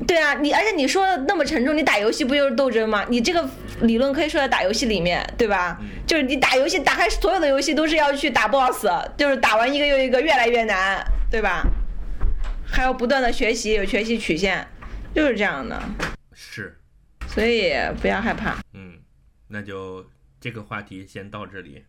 [0.07, 3.05] 对啊，你而且你说的那么沉重，你打游戏不就是斗争吗？
[3.09, 3.49] 你这个
[3.83, 5.79] 理论可以说在打游戏里面，对吧？
[5.81, 11.65] 嗯就是你打游戏，打开所有的游戏都是要去打 BOSS，就是打完一个又一个，越来越难，对吧？
[12.67, 14.67] 还要不断的学习，有学习曲线，
[15.15, 15.81] 就是这样的，
[16.35, 16.77] 是，
[17.27, 17.73] 所以
[18.03, 18.57] 不要害怕。
[18.75, 18.99] 嗯，
[19.49, 20.05] 那就
[20.41, 21.83] 这个话题先到这里。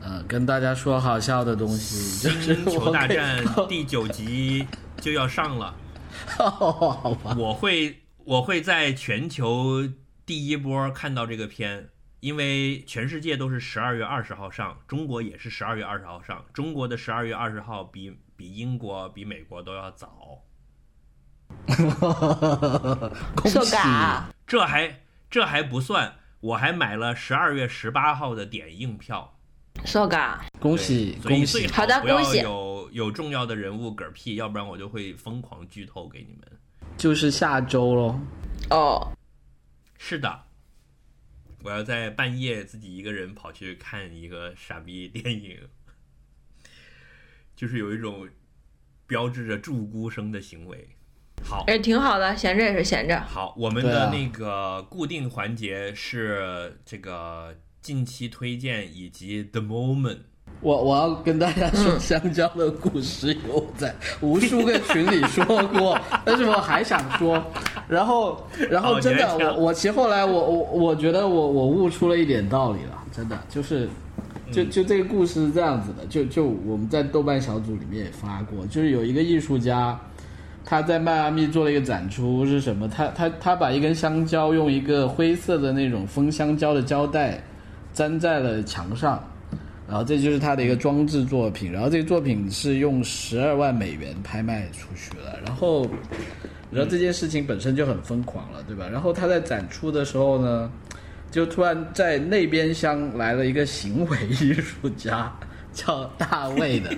[0.00, 4.66] 呃，跟大家说好笑的东西，就是星球大战第九集
[5.00, 5.74] 就要上了，
[6.38, 9.88] 好吧，我会我会在全球
[10.24, 20.42] 第一波看到这个片，因为全世界都是十二月二十号上，中国也是十二月二十号上，中国的十二月二十号比比英国比美国都要早，
[23.36, 23.72] 恭受喜！
[23.72, 25.00] 嘎，这还
[25.30, 29.30] 这还不算，我还买了十二月十八号的点映票。
[29.84, 31.66] 受嘎，恭喜恭喜！
[31.66, 32.40] 好好的不要恭喜
[32.94, 36.50] 有有重要的人物嗝屁，要不然我就会疯狂剧透给你们。
[36.96, 38.18] 就是下周咯。
[38.70, 39.12] 哦，
[39.98, 40.44] 是的，
[41.62, 45.58] 我要在半夜自己一个人跑去看一个傻逼电影，
[47.54, 48.28] 就是有一种
[49.06, 50.88] 标志着祝孤生的行为。
[51.42, 53.20] 好，哎，挺好的，闲着也是闲着。
[53.22, 60.20] 好，我们的那个固定环节是这个近期推荐以及 The Moment。
[60.60, 67.42] 我我要跟大家说香蕉的故事，有在无数个群里说过， 但是我还想说，
[67.86, 73.88] 然后然后哦真的我我其实后来我我我觉得我我悟出了一点道理了，真的就是。
[74.52, 79.98] 就就这个故事是这样子的，就就我们在豆瓣小组里面也发过，就是有一个艺术家，
[80.64, 82.86] 他在迈阿密做了一个展出是什么？
[82.86, 87.42] 他他他把一根香蕉用一个灰色的那种封香蕉的胶带
[87.94, 89.20] 粘在了墙上，
[89.94, 91.70] 然后这就是他的一个装置作品。
[91.70, 95.38] 然后这个作品是用十二万美元拍卖出去了。
[95.46, 95.88] 然后，
[96.68, 98.88] 然后这件事情本身就很疯狂了，对吧？
[98.90, 100.68] 然后他在展出的时候呢，
[101.30, 105.32] 就突然在那边厢来了一个行为艺术家，
[105.72, 106.90] 叫大卫的。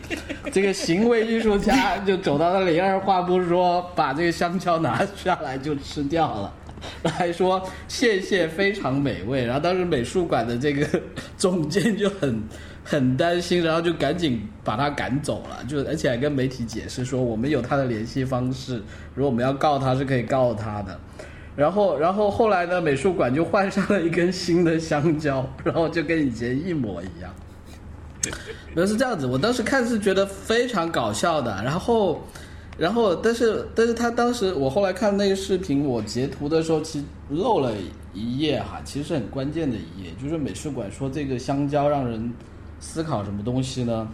[0.51, 6.55] 这个行为艺术家就走到那里，二话不说，把这个香蕉拿下来就吃掉了。
[7.05, 9.45] 还说谢谢，非常美味。
[9.45, 10.87] 然后当时美术馆的这个
[11.37, 12.43] 总监就很
[12.89, 18.81] 很担心，然后就赶紧把他赶走了，就而且还跟媒体解释说，我们有他的联系方式，
[19.13, 20.97] 如果我们要告他是可以告他的。
[21.57, 27.35] 然后，然后后来呢，美术馆就换上了一根新的香蕉，然后就跟以前一模一样。
[28.75, 32.23] 那是这样子，我当时看是觉得非常搞笑的，然后，
[32.77, 37.73] 然后，但是，但是他当时我后来看那个视频，我截图的时候其实漏了
[38.13, 42.31] 一页哈，其实很关键的一页，就是美术馆说这个香蕉让人
[42.87, 44.09] 思考什么东西呢？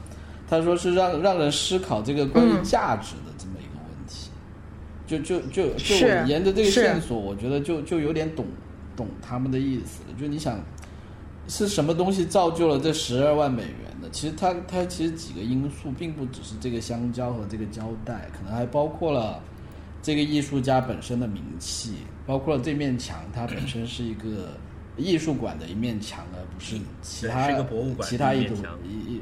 [0.49, 4.31] 他说是让让人思考这个关于价值的这么一个问题。
[5.07, 8.47] 就就就就我沿着这个线索，我觉得就就有点懂
[8.97, 10.19] 懂他们的意思了。
[10.19, 10.59] 就你想，
[11.49, 14.09] 是什么东西造就了这十二万美元的？
[14.11, 19.40] 其实它它其实几个因素，并不只是这个香蕉和这个胶带，可能还包括了
[20.03, 21.94] 这个艺术家本身的名气，
[22.27, 24.57] 包括了这面墙，它本身是一个
[24.97, 29.20] 艺术馆的一面墙，而不是其他是个博物馆其他一种一。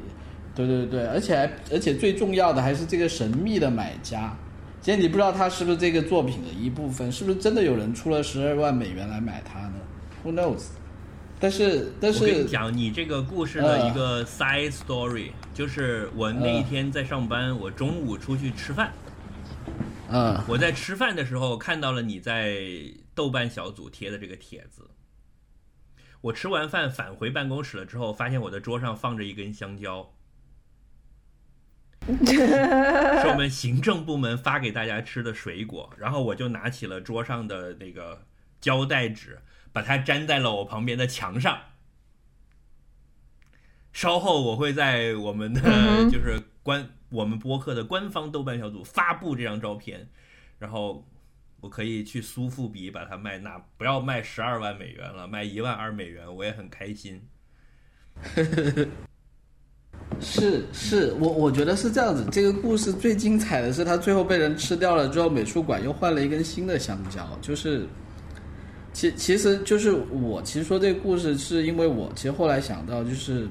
[0.53, 4.35] 对对对，而且还而且最重要的还是这个神秘的买家。
[4.81, 9.73] 其实你不知道他是不是这个作品的一部分，是不是真的有人出了十二万美元来买它呢
[10.25, 10.63] ？Who knows？
[11.39, 18.91] 但是但是我跟是你讲，你这个故事的一个 side story，、就是我那一天在上班，我中午出去吃饭，
[20.09, 22.57] 嗯我在吃饭的时候看到了你在
[23.15, 24.81] 豆瓣小组贴的这个帖子。
[26.21, 30.13] 我吃完饭返回办公室了之后，发现我的桌上放着一根香蕉，
[32.05, 35.91] 是我们行政部门发给大家吃的水果。
[35.97, 38.25] 然后我就拿起了桌上的那个
[38.59, 39.41] 胶带纸，
[39.73, 41.59] 把它粘在了我旁边的墙上。
[43.93, 45.61] 稍后我会在我们的
[46.09, 50.09] 就是官我们播客的官方豆瓣小组发布这张照片，
[50.59, 51.05] 然后
[51.61, 57.21] 我可以去苏富比把它卖，那不要卖十二万美元了，卖一万二美元，我也很开心。
[60.19, 62.25] 是是，我我觉得是这样子。
[62.31, 67.25] 这个故事最精彩的是，它最后被人吃掉了之后，美术馆又换了一根新的香蕉。
[67.41, 67.87] 就是，
[68.91, 73.47] 其其实就是我其实说这个故事，是因为我其实后来想到，就是，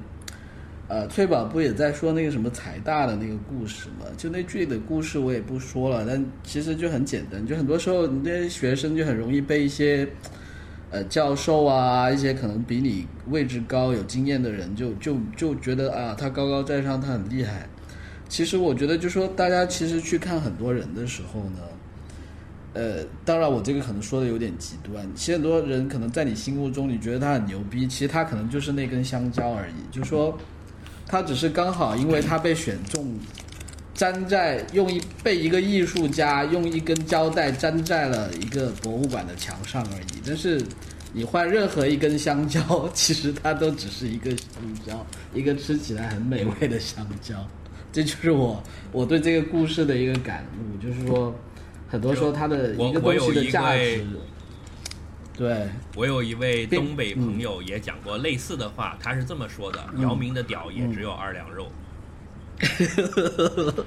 [0.91, 4.05] 呃，翠宝不也在说那个什么财大的那个故事嘛？
[4.17, 10.05] 就那具体的故事我也不说了，但其实就很简单，就很多时候你这些学生就很容易被一些。
[10.93, 17.65] 呃，教授啊，一些可能比你位置高、有经验的人就，就就觉得啊，他高高在上，他很厉害。
[18.27, 21.61] 其实我觉得，就说大家其实去看很多人的时候呢，
[22.73, 25.07] 呃，当然我这个可能说的有点极端。
[25.15, 29.75] 其实很多人可能在你心目中，你觉得他很牛逼，其实他可能就是那根香蕉而已。
[29.89, 30.37] 就说
[31.11, 33.19] 他只是刚好因为他被选中，
[33.95, 40.21] 粘在用一被一个艺术家用一根胶带粘在了一个博物馆的墙上而已。
[40.25, 40.61] 但是
[41.11, 42.61] 你换任何一根香蕉，
[42.95, 44.47] 其实它都只是一个香
[44.87, 47.35] 蕉，一个吃起来很美味的香蕉。
[47.91, 48.63] 这就是我
[48.93, 51.35] 我对这个故事的一个感悟，就是说，
[51.89, 54.05] 很多时候它的一个东西的价值，
[55.37, 61.67] 对，我有一位东北朋友也讲过类似的话，他是这么说的：姚明的屌也只有二两肉。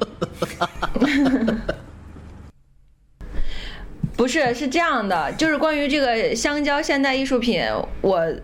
[4.16, 7.62] 不是，是这样的，就是关于这个香蕉现代艺术品，
[8.00, 8.34] 我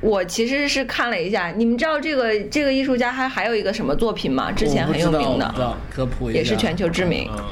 [0.00, 4.52] 我其实是看了一下，你们知道这个这个艺术家还还有一个什么作品吗？
[4.52, 7.28] 之前很有名的科普一下，也是全球知名。
[7.32, 7.44] 嗯，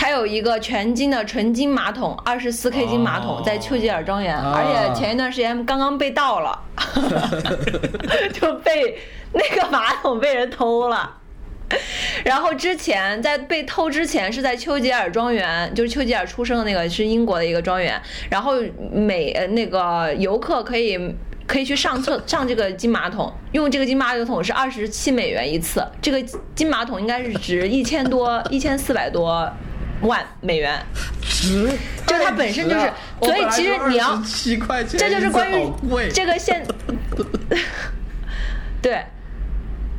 [0.00, 6.58] 他有一个全金的纯金马桶，二十四 K 金马桶，哦在丘吉尔庄园，啊而且前一段时间刚刚被盗了，
[8.32, 8.96] 就被
[9.34, 11.18] 那个马桶被人偷了。
[12.24, 18.00] 然后之前在被偷之前是在丘吉尔庄园，就是丘吉尔出生的那个是英国的一个庄园，
[18.30, 18.54] 然后
[18.90, 21.14] 每呃那个游客可以。
[21.46, 26.22] 可以去上厕上这个金马桶，用这个金马桶是二十七美元一次，这个
[26.54, 29.52] 金马桶应该是值一千多一千四百多
[30.02, 30.84] 万美元，
[31.22, 31.68] 值，
[32.06, 35.72] 就它本身就是所以其实你要七块钱，这就是关于，
[36.12, 36.66] 这个现，
[38.80, 39.04] 对，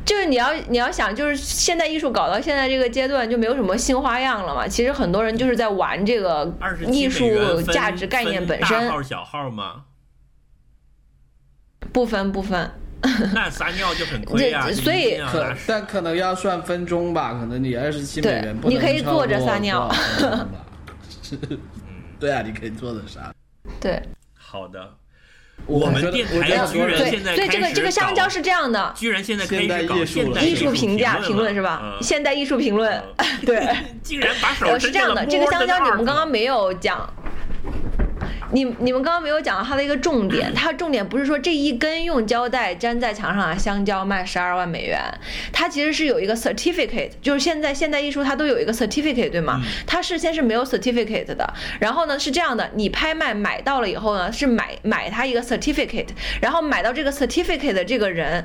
[0.04, 4.66] 就是你要你要想，就是现代艺术搞到现在这个阶段，就没有什么新花样了嘛。
[4.66, 6.52] 其实很多人就是在玩这个
[6.88, 9.84] 艺术价值概念本大身，号小号吗？
[11.92, 12.70] 不分不分。
[13.34, 14.64] 那撒尿就很亏啊！
[14.66, 19.90] 这所以可但可能要算分钟吧，可能你二十七美元不能你可以超过坐着撒尿
[22.20, 23.32] 对啊，你可以坐着撒。
[23.80, 24.00] 对
[24.34, 24.94] 好的。
[25.66, 31.80] 我我们电我觉得台居然对，现在所以这个这个香蕉是这样的，居然现在开始现代搞艺术了现代艺术评价评评论是吧？
[31.84, 33.00] 嗯现代艺术评论，
[33.46, 33.68] 对。
[34.02, 37.08] 竟然把手呃，是这样的，这个香蕉你们刚刚没没有讲，
[38.52, 45.00] 你你们刚刚没有讲到它的一个重点，它的重点不是说这一根用胶带粘在墙上的香蕉卖十二万美元，
[45.52, 49.60] 它其实是有一个 certificate，就是现在现代艺术它都有一个 certificate 对吗？
[49.86, 56.08] 它事先是没有 certificate 的，然后呢是这样的，你拍卖买到了以后呢是买买它一个 certificate，
[56.40, 58.44] 然后买到这个 certificate 的这个人。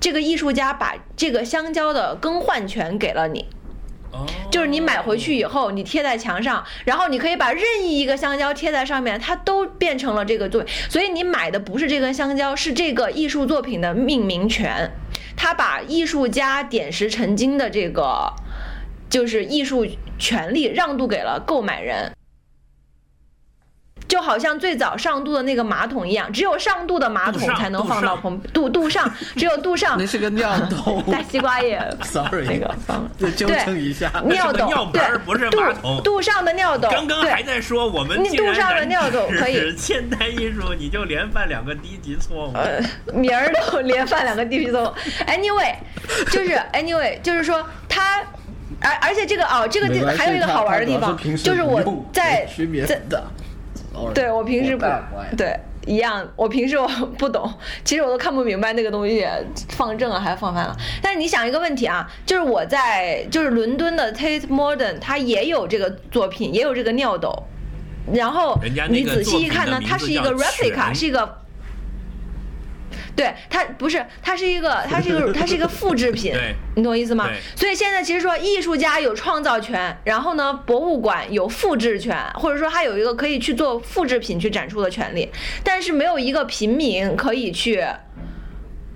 [0.00, 3.44] 这个艺术家把这个香蕉的更换权给了你，
[4.50, 10.72] 就是你买回去以后，你贴在墙上，然后你可以把任意一个香蕉贴在上面，它都变成了这个作品。
[10.88, 14.90] 所以你买的不是这根香蕉，是这个艺术作品的命名权。
[15.36, 18.32] 他把艺术家点石成金的这个
[19.08, 19.86] 就是艺术
[20.18, 22.12] 权利让渡给了购买人。
[24.08, 30.08] 就好像最早上渡的那个马桶一样，只有上渡的马桶才能放到棚渡渡上，只有渡上 那。
[30.08, 33.06] 是个尿兜大西瓜也，sorry，那个放
[33.36, 34.10] 纠正一下。
[34.24, 42.52] 尿斗，尿盆儿不是对，马桶镀镀上的尿斗，刚刚对还在说我们你竟然镀上了染尿斗指可以 现代艺术，你就连犯两个低级错误。
[42.54, 42.80] 呃，
[43.12, 44.94] 名儿都连犯两个低级错误。
[45.26, 45.74] Anyway，
[46.30, 48.22] 就是 Anyway，就是说他，
[48.80, 51.82] 而而且这个哦，这个地还有一个好玩的地方就是我
[52.14, 52.48] 在
[52.86, 52.98] 在
[54.14, 54.84] 对我平时不
[55.36, 56.86] 对一样，我平时我
[57.18, 57.52] 不懂，
[57.84, 59.26] 其实我都看不明白那个东西
[59.70, 60.76] 放正了还是放反了。
[61.02, 67.34] 但是你想一个问题啊，就是我在就是伦敦的 Tate Modern，它也有这个作品，也有这个尿斗，
[68.12, 68.58] 然后
[68.90, 71.38] 你仔细一看呢，它是一个 replica，是一个。
[73.18, 76.32] 对它不是，它是一个，它是一个，它是一个复制品，
[76.76, 77.28] 你懂我意思吗？
[77.56, 85.28] 所以现在其实说，艺术家有创造权，然后呢，博物馆有复制权，或者说他有一个可以去做复制品去展出的权利，
[85.64, 87.84] 但是没有一个平民可以去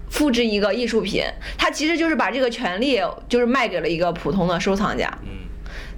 [0.08, 1.24] 复制一个艺术品，
[1.58, 5.30] 他其实就是把这个权利就是卖给了一个普通的收藏家，嗯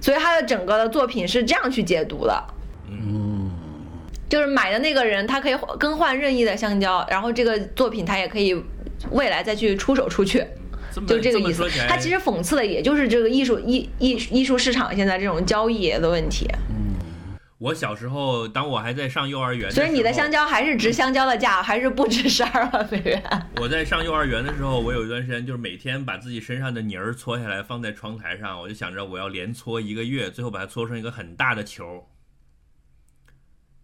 [0.01, 2.43] 所以他的整个的作品是这样去解读的。
[2.87, 3.24] 嗯，
[4.27, 8.55] 就是买的那个人，他可以更换任意的香蕉，然后这个作品他也可以
[9.11, 10.43] 未来再去出手出去，
[11.07, 11.69] 就这个意思。
[11.87, 16.47] 他其实讽刺的也就是这个艺术艺艺艺术市场现在这种交易的问题。
[17.57, 23.23] 我小时候，当我还在上幼儿园，所以你的香，蕉还是值香蕉的价，还是不值十二万美元？
[23.61, 32.05] 我在上幼儿园的时候，我有一段时间就是每天把自己身上的泥儿搓下来放在窗台上，我就想着我要连搓一个月，最后把它搓成一个很大的球。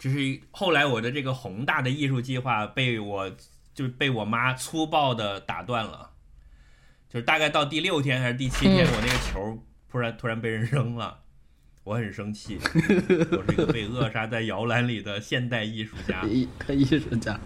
[0.01, 3.31] 这是后来我的这个宏大的艺术计划被我
[3.71, 6.09] 就被我妈粗暴的打断了，
[7.07, 11.19] 就是大概到第六天还是第七天，嗯我那个球突然突然被人扔了。
[11.83, 16.23] 我很生气， 我是一个被扼杀在摇篮里的现代艺术家。
[16.23, 17.39] 艺 艺术家，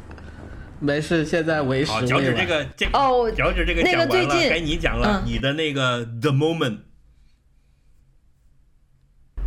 [0.79, 2.47] 没事，现在为时好，脚趾未晚。
[2.47, 6.79] 这个这哦脚趾这个那讲完了，个最近该你讲了，嗯你的那个 the moment。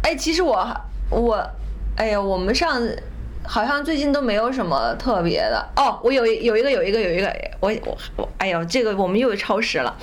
[0.02, 0.76] 哎，其实我
[1.10, 1.50] 我，
[1.98, 2.80] 哎呀，我们上
[3.42, 5.98] 好像最近都没有什么特别的哦。
[6.04, 9.96] 我有一有一个有一个有一个，我我我，哎呦，这个我们又超时了。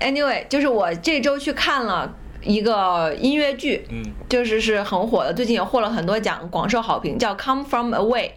[0.00, 8.28] Anyway，就是我这周去看了一个音乐剧，嗯，就是是很火的，最近也获了很多奖，广受好评，叫《Come From Away》。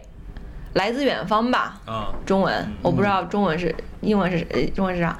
[0.74, 5.16] 来自远方吧，啊，中文我不知道中文是英文是呃中文是啥，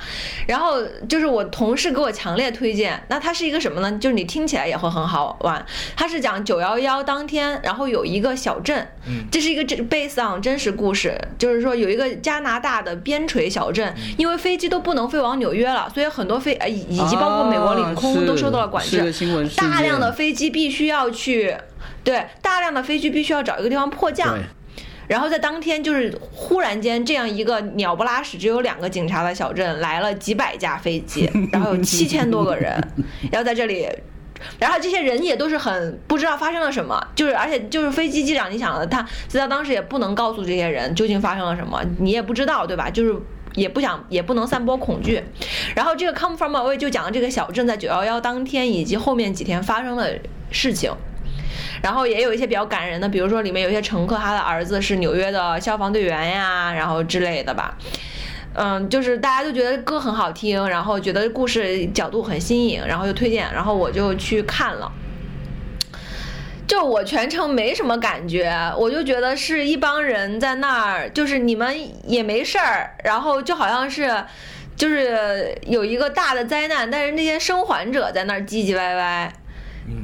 [0.47, 3.91] 然后就是我同事给我强烈推荐，那它是一个什么呢？
[3.99, 5.65] 就是你听起来也会很好玩，
[5.97, 9.25] 它是讲九幺幺当天，然后有一个小镇，嗯。
[9.31, 14.15] 这是一个真 based on 真实故事，就是说有一个加拿大的边陲小镇，嗯。
[14.19, 19.13] 因为飞机都不能飞往纽约了，所以很多飞呃以以及包括美国领空都受到了管制，
[19.57, 21.57] 大量的飞机必须要去，
[22.03, 24.35] 对，大量的飞机必须要找一个地方迫降。
[24.35, 24.43] 对。
[25.07, 32.79] 然后在当天，就是忽然间，这样一个鸟不拉屎、只有两个警察的小镇，来了几百架飞机， 然后有七千多个人，
[33.33, 33.89] 要在这里。
[34.59, 42.91] 然后这些人也都是很不知道发生了什么，就是而且就是飞机机长，你想的，他知道当时也不能告诉这些人究竟发生了什么，你也不知道，对吧？
[42.91, 43.15] 就是
[43.55, 45.23] 也不想也不能散播恐惧。
[45.75, 50.19] 然后这个 Come From Away 就讲了这个小镇在九幺幺当天以及后面几天发生的
[50.51, 50.93] 事情。
[51.85, 57.77] 然后也有一些比较感人的，比如说里面有一些乘客，他的儿子是纽约的消防队员呀，然后之类的吧。
[58.55, 64.91] 嗯，就是大家都觉得歌很好听，然后觉得故事角度很新颖，然后就推荐，然后我就去看了。
[66.67, 71.77] 就我全程没什么感觉，我就觉得是一帮人在那儿，就是你们
[72.09, 74.25] 也没事儿，然后就好像是，
[74.75, 79.31] 就是有一个大的灾难，但是那些生还者在那儿唧唧歪歪，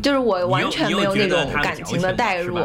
[0.03, 2.59] 就是我完全没有那种感情的代入。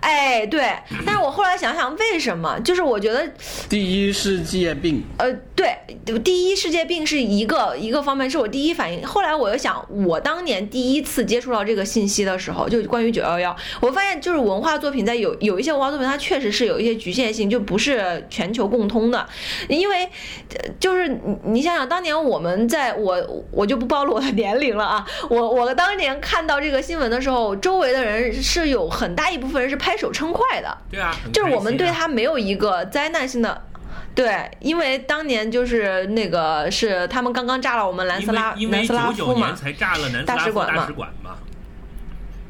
[0.00, 0.72] 哎，对，
[1.04, 2.58] 但是我后来想想，为什么？
[2.60, 3.28] 就是我觉得，
[3.68, 5.76] 第一世界病，呃，对，
[6.22, 9.06] 第一世界病是一个一个方面，是我第一反应。
[9.06, 19.26] 后来我又想，我当年第一次接触到这个信息的时候，就关于九幺幺，我发现就是文化作品在有有一些文化作品，它确实是有一些局限性，就不是全球共通的。
[19.68, 30.78] 因为呃就是你你想想，当年我们在我我就不暴露我的年龄了啊，我我当年看到这个新闻的时候，周围的人是有很大一部分人是拍手称快的。
[30.90, 33.62] 对啊，很就是我们对他没有一个灾难性的。
[34.14, 41.30] 对，因为当年就是那个是他们刚刚炸了我们南斯拉南斯拉夫嘛，才炸了南斯拉夫大使馆嘛大使馆嘛，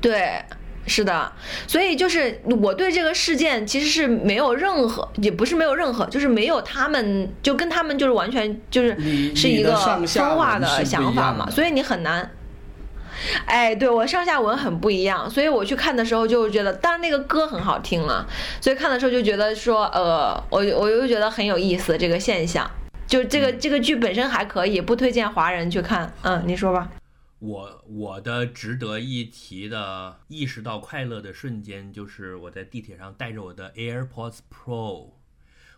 [0.01, 0.43] 对，
[0.87, 1.31] 是的，
[1.67, 8.97] 所以就是我对这个事件其实是没有任何，也不是没有任何，就是没有他们就跟他们就是完全就是
[9.37, 9.77] 是一个
[10.07, 12.31] 分化的想法嘛，所以你很难。
[13.47, 18.27] 哎，对我上下文很不一样，所以我去看的时候就觉得，当然那个歌很好听了，
[18.61, 22.71] 所以看的时候就觉得说，呃，我我又觉得很有意思这个现象，
[23.07, 26.13] 就这个这个剧本身还可以，不推荐华人去看。
[26.23, 26.89] 嗯，你说吧。
[27.41, 35.11] 我我的值得一提的意识到快乐的瞬间，就是我在地铁上带着我的 AirPods Pro。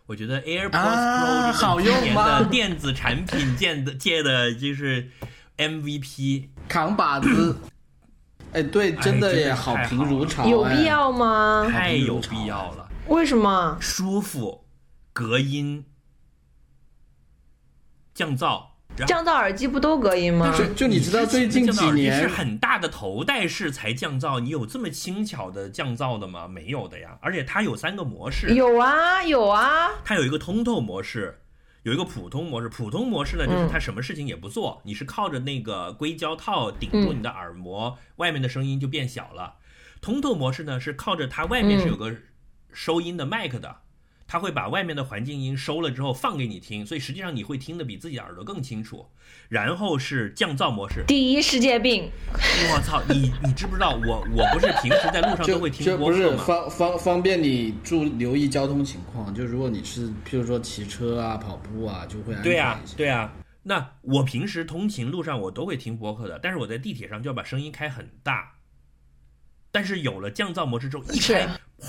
[0.07, 5.07] 我觉得 AirPods 啊 Pro 是好用吗的电子产品界的界的就是
[5.57, 6.49] MVP。
[6.67, 7.57] 扛把子。
[8.53, 11.65] 哎，对，真的也好评如潮，哎有必要吗？
[11.71, 13.77] 太有必要了，为什么？
[13.79, 14.65] 舒服，
[15.13, 15.85] 隔音，
[18.13, 18.63] 降噪。
[19.07, 20.53] 降噪耳机不都隔音吗？
[20.57, 26.45] 就就你知道最近几年是很大的头戴式才降噪，你有这么轻巧的降噪的吗？
[26.45, 29.91] 没有的呀，而且它有三个模式，有啊，有啊。
[30.03, 31.40] 它有一个通透模式，
[31.83, 32.69] 有一个普通模式。
[32.69, 39.55] 普通模式呢，嗯就是它什么事情也不做，你是靠着那个硅胶套顶住你的耳膜，外面的声音就变小了。
[40.01, 42.15] 通透模式呢，是靠着它外面是有个
[42.73, 43.81] 收音的麦克的。
[44.31, 49.05] 它会把外面的环境音收了之后放给你听，所以实际上你会听得比自己的耳朵更清楚。
[49.49, 56.43] 然后是降噪模式，第一世界病，我操，你你知不知道我我不是平时在路上都会听就不是播客吗？
[56.45, 59.35] 方方方便你注留意交通情况。
[59.35, 62.95] 就如果你是譬如说骑车啊、跑步啊，就会安对呀、全一些。
[62.95, 63.33] 对啊、
[63.63, 68.53] 那我平时通勤路上我都会听播客的，但是我在地铁上就要把声音开很大。
[69.73, 71.87] 但是有了降噪模式之后，一开，哇，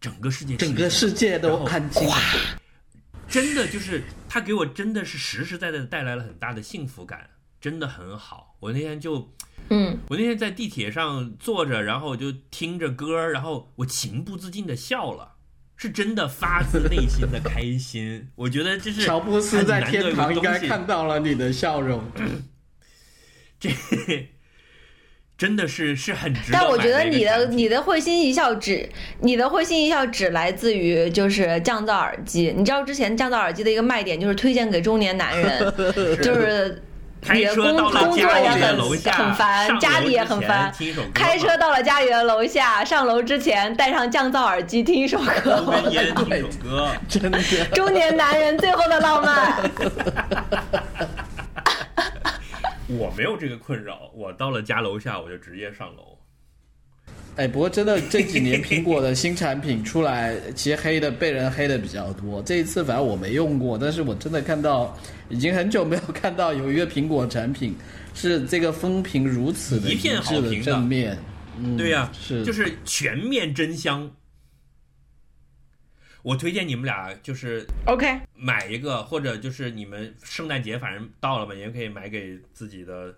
[0.00, 2.16] 整个世界整个世界都然后安静了。
[3.28, 8.56] 真的就是他给我真的是实实在在的带来了很大的幸福感，真的很好。
[8.58, 9.32] 我那天就
[9.68, 15.34] 嗯，我那天在地铁上坐着，然后我就听着歌，然后我情不自禁的笑了，
[15.76, 18.28] 是真的发自内心的开心。
[18.34, 22.02] 我觉得这是乔布斯在天堂应该看到了你的笑容。
[23.60, 23.70] 这
[25.40, 28.86] 真的是是很值得但我觉得你的你的会心一笑只
[29.20, 32.52] 你的会心一笑只来自于就是降噪耳机。
[32.54, 35.72] 你知道之前降噪耳机的一个卖点就是推荐给中年男人，
[36.20, 36.82] 就是
[37.22, 40.70] 开你的工车到了工作也很楼下，很烦，家里也很烦。
[41.14, 45.72] 开车到了家里的楼下，上楼之前戴上降噪耳机听一首歌
[47.72, 49.56] 中年男人最后的浪漫。
[52.98, 56.18] 我没有这个困扰，我到了家楼下我就直接上楼。
[57.36, 62.42] 哎，不过真的这几年苹果的新产品出来，其实黑的被人黑的比较多。
[62.42, 64.96] 这一次反正我没用过，但是我真的看到，
[65.28, 67.74] 已经很久没有看到有一个苹果产品
[68.14, 71.16] 是这个风评如此的一片好致的评的正面。
[71.58, 74.10] 嗯，对呀、是就是全面真香。
[76.22, 83.14] 我推荐你们俩就是 OK，买一个，或者就是你们圣诞节反正到了嘛，也可以买给自己的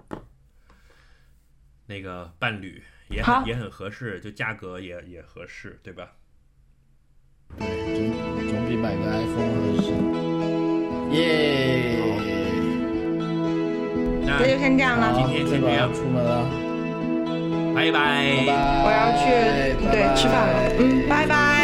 [1.87, 6.13] 那个伴侣，也很也很合适，就价格也也合适，对吧？
[7.59, 9.91] 对，总总比买个 iPhone 合适。
[11.15, 11.99] 耶！
[14.25, 15.13] 那那就先这样了。
[15.15, 16.49] 今天先这样要出门了，
[17.75, 18.53] 拜拜拜拜。
[18.85, 19.23] 我要去
[19.91, 21.62] 对吃饭了，嗯，拜拜。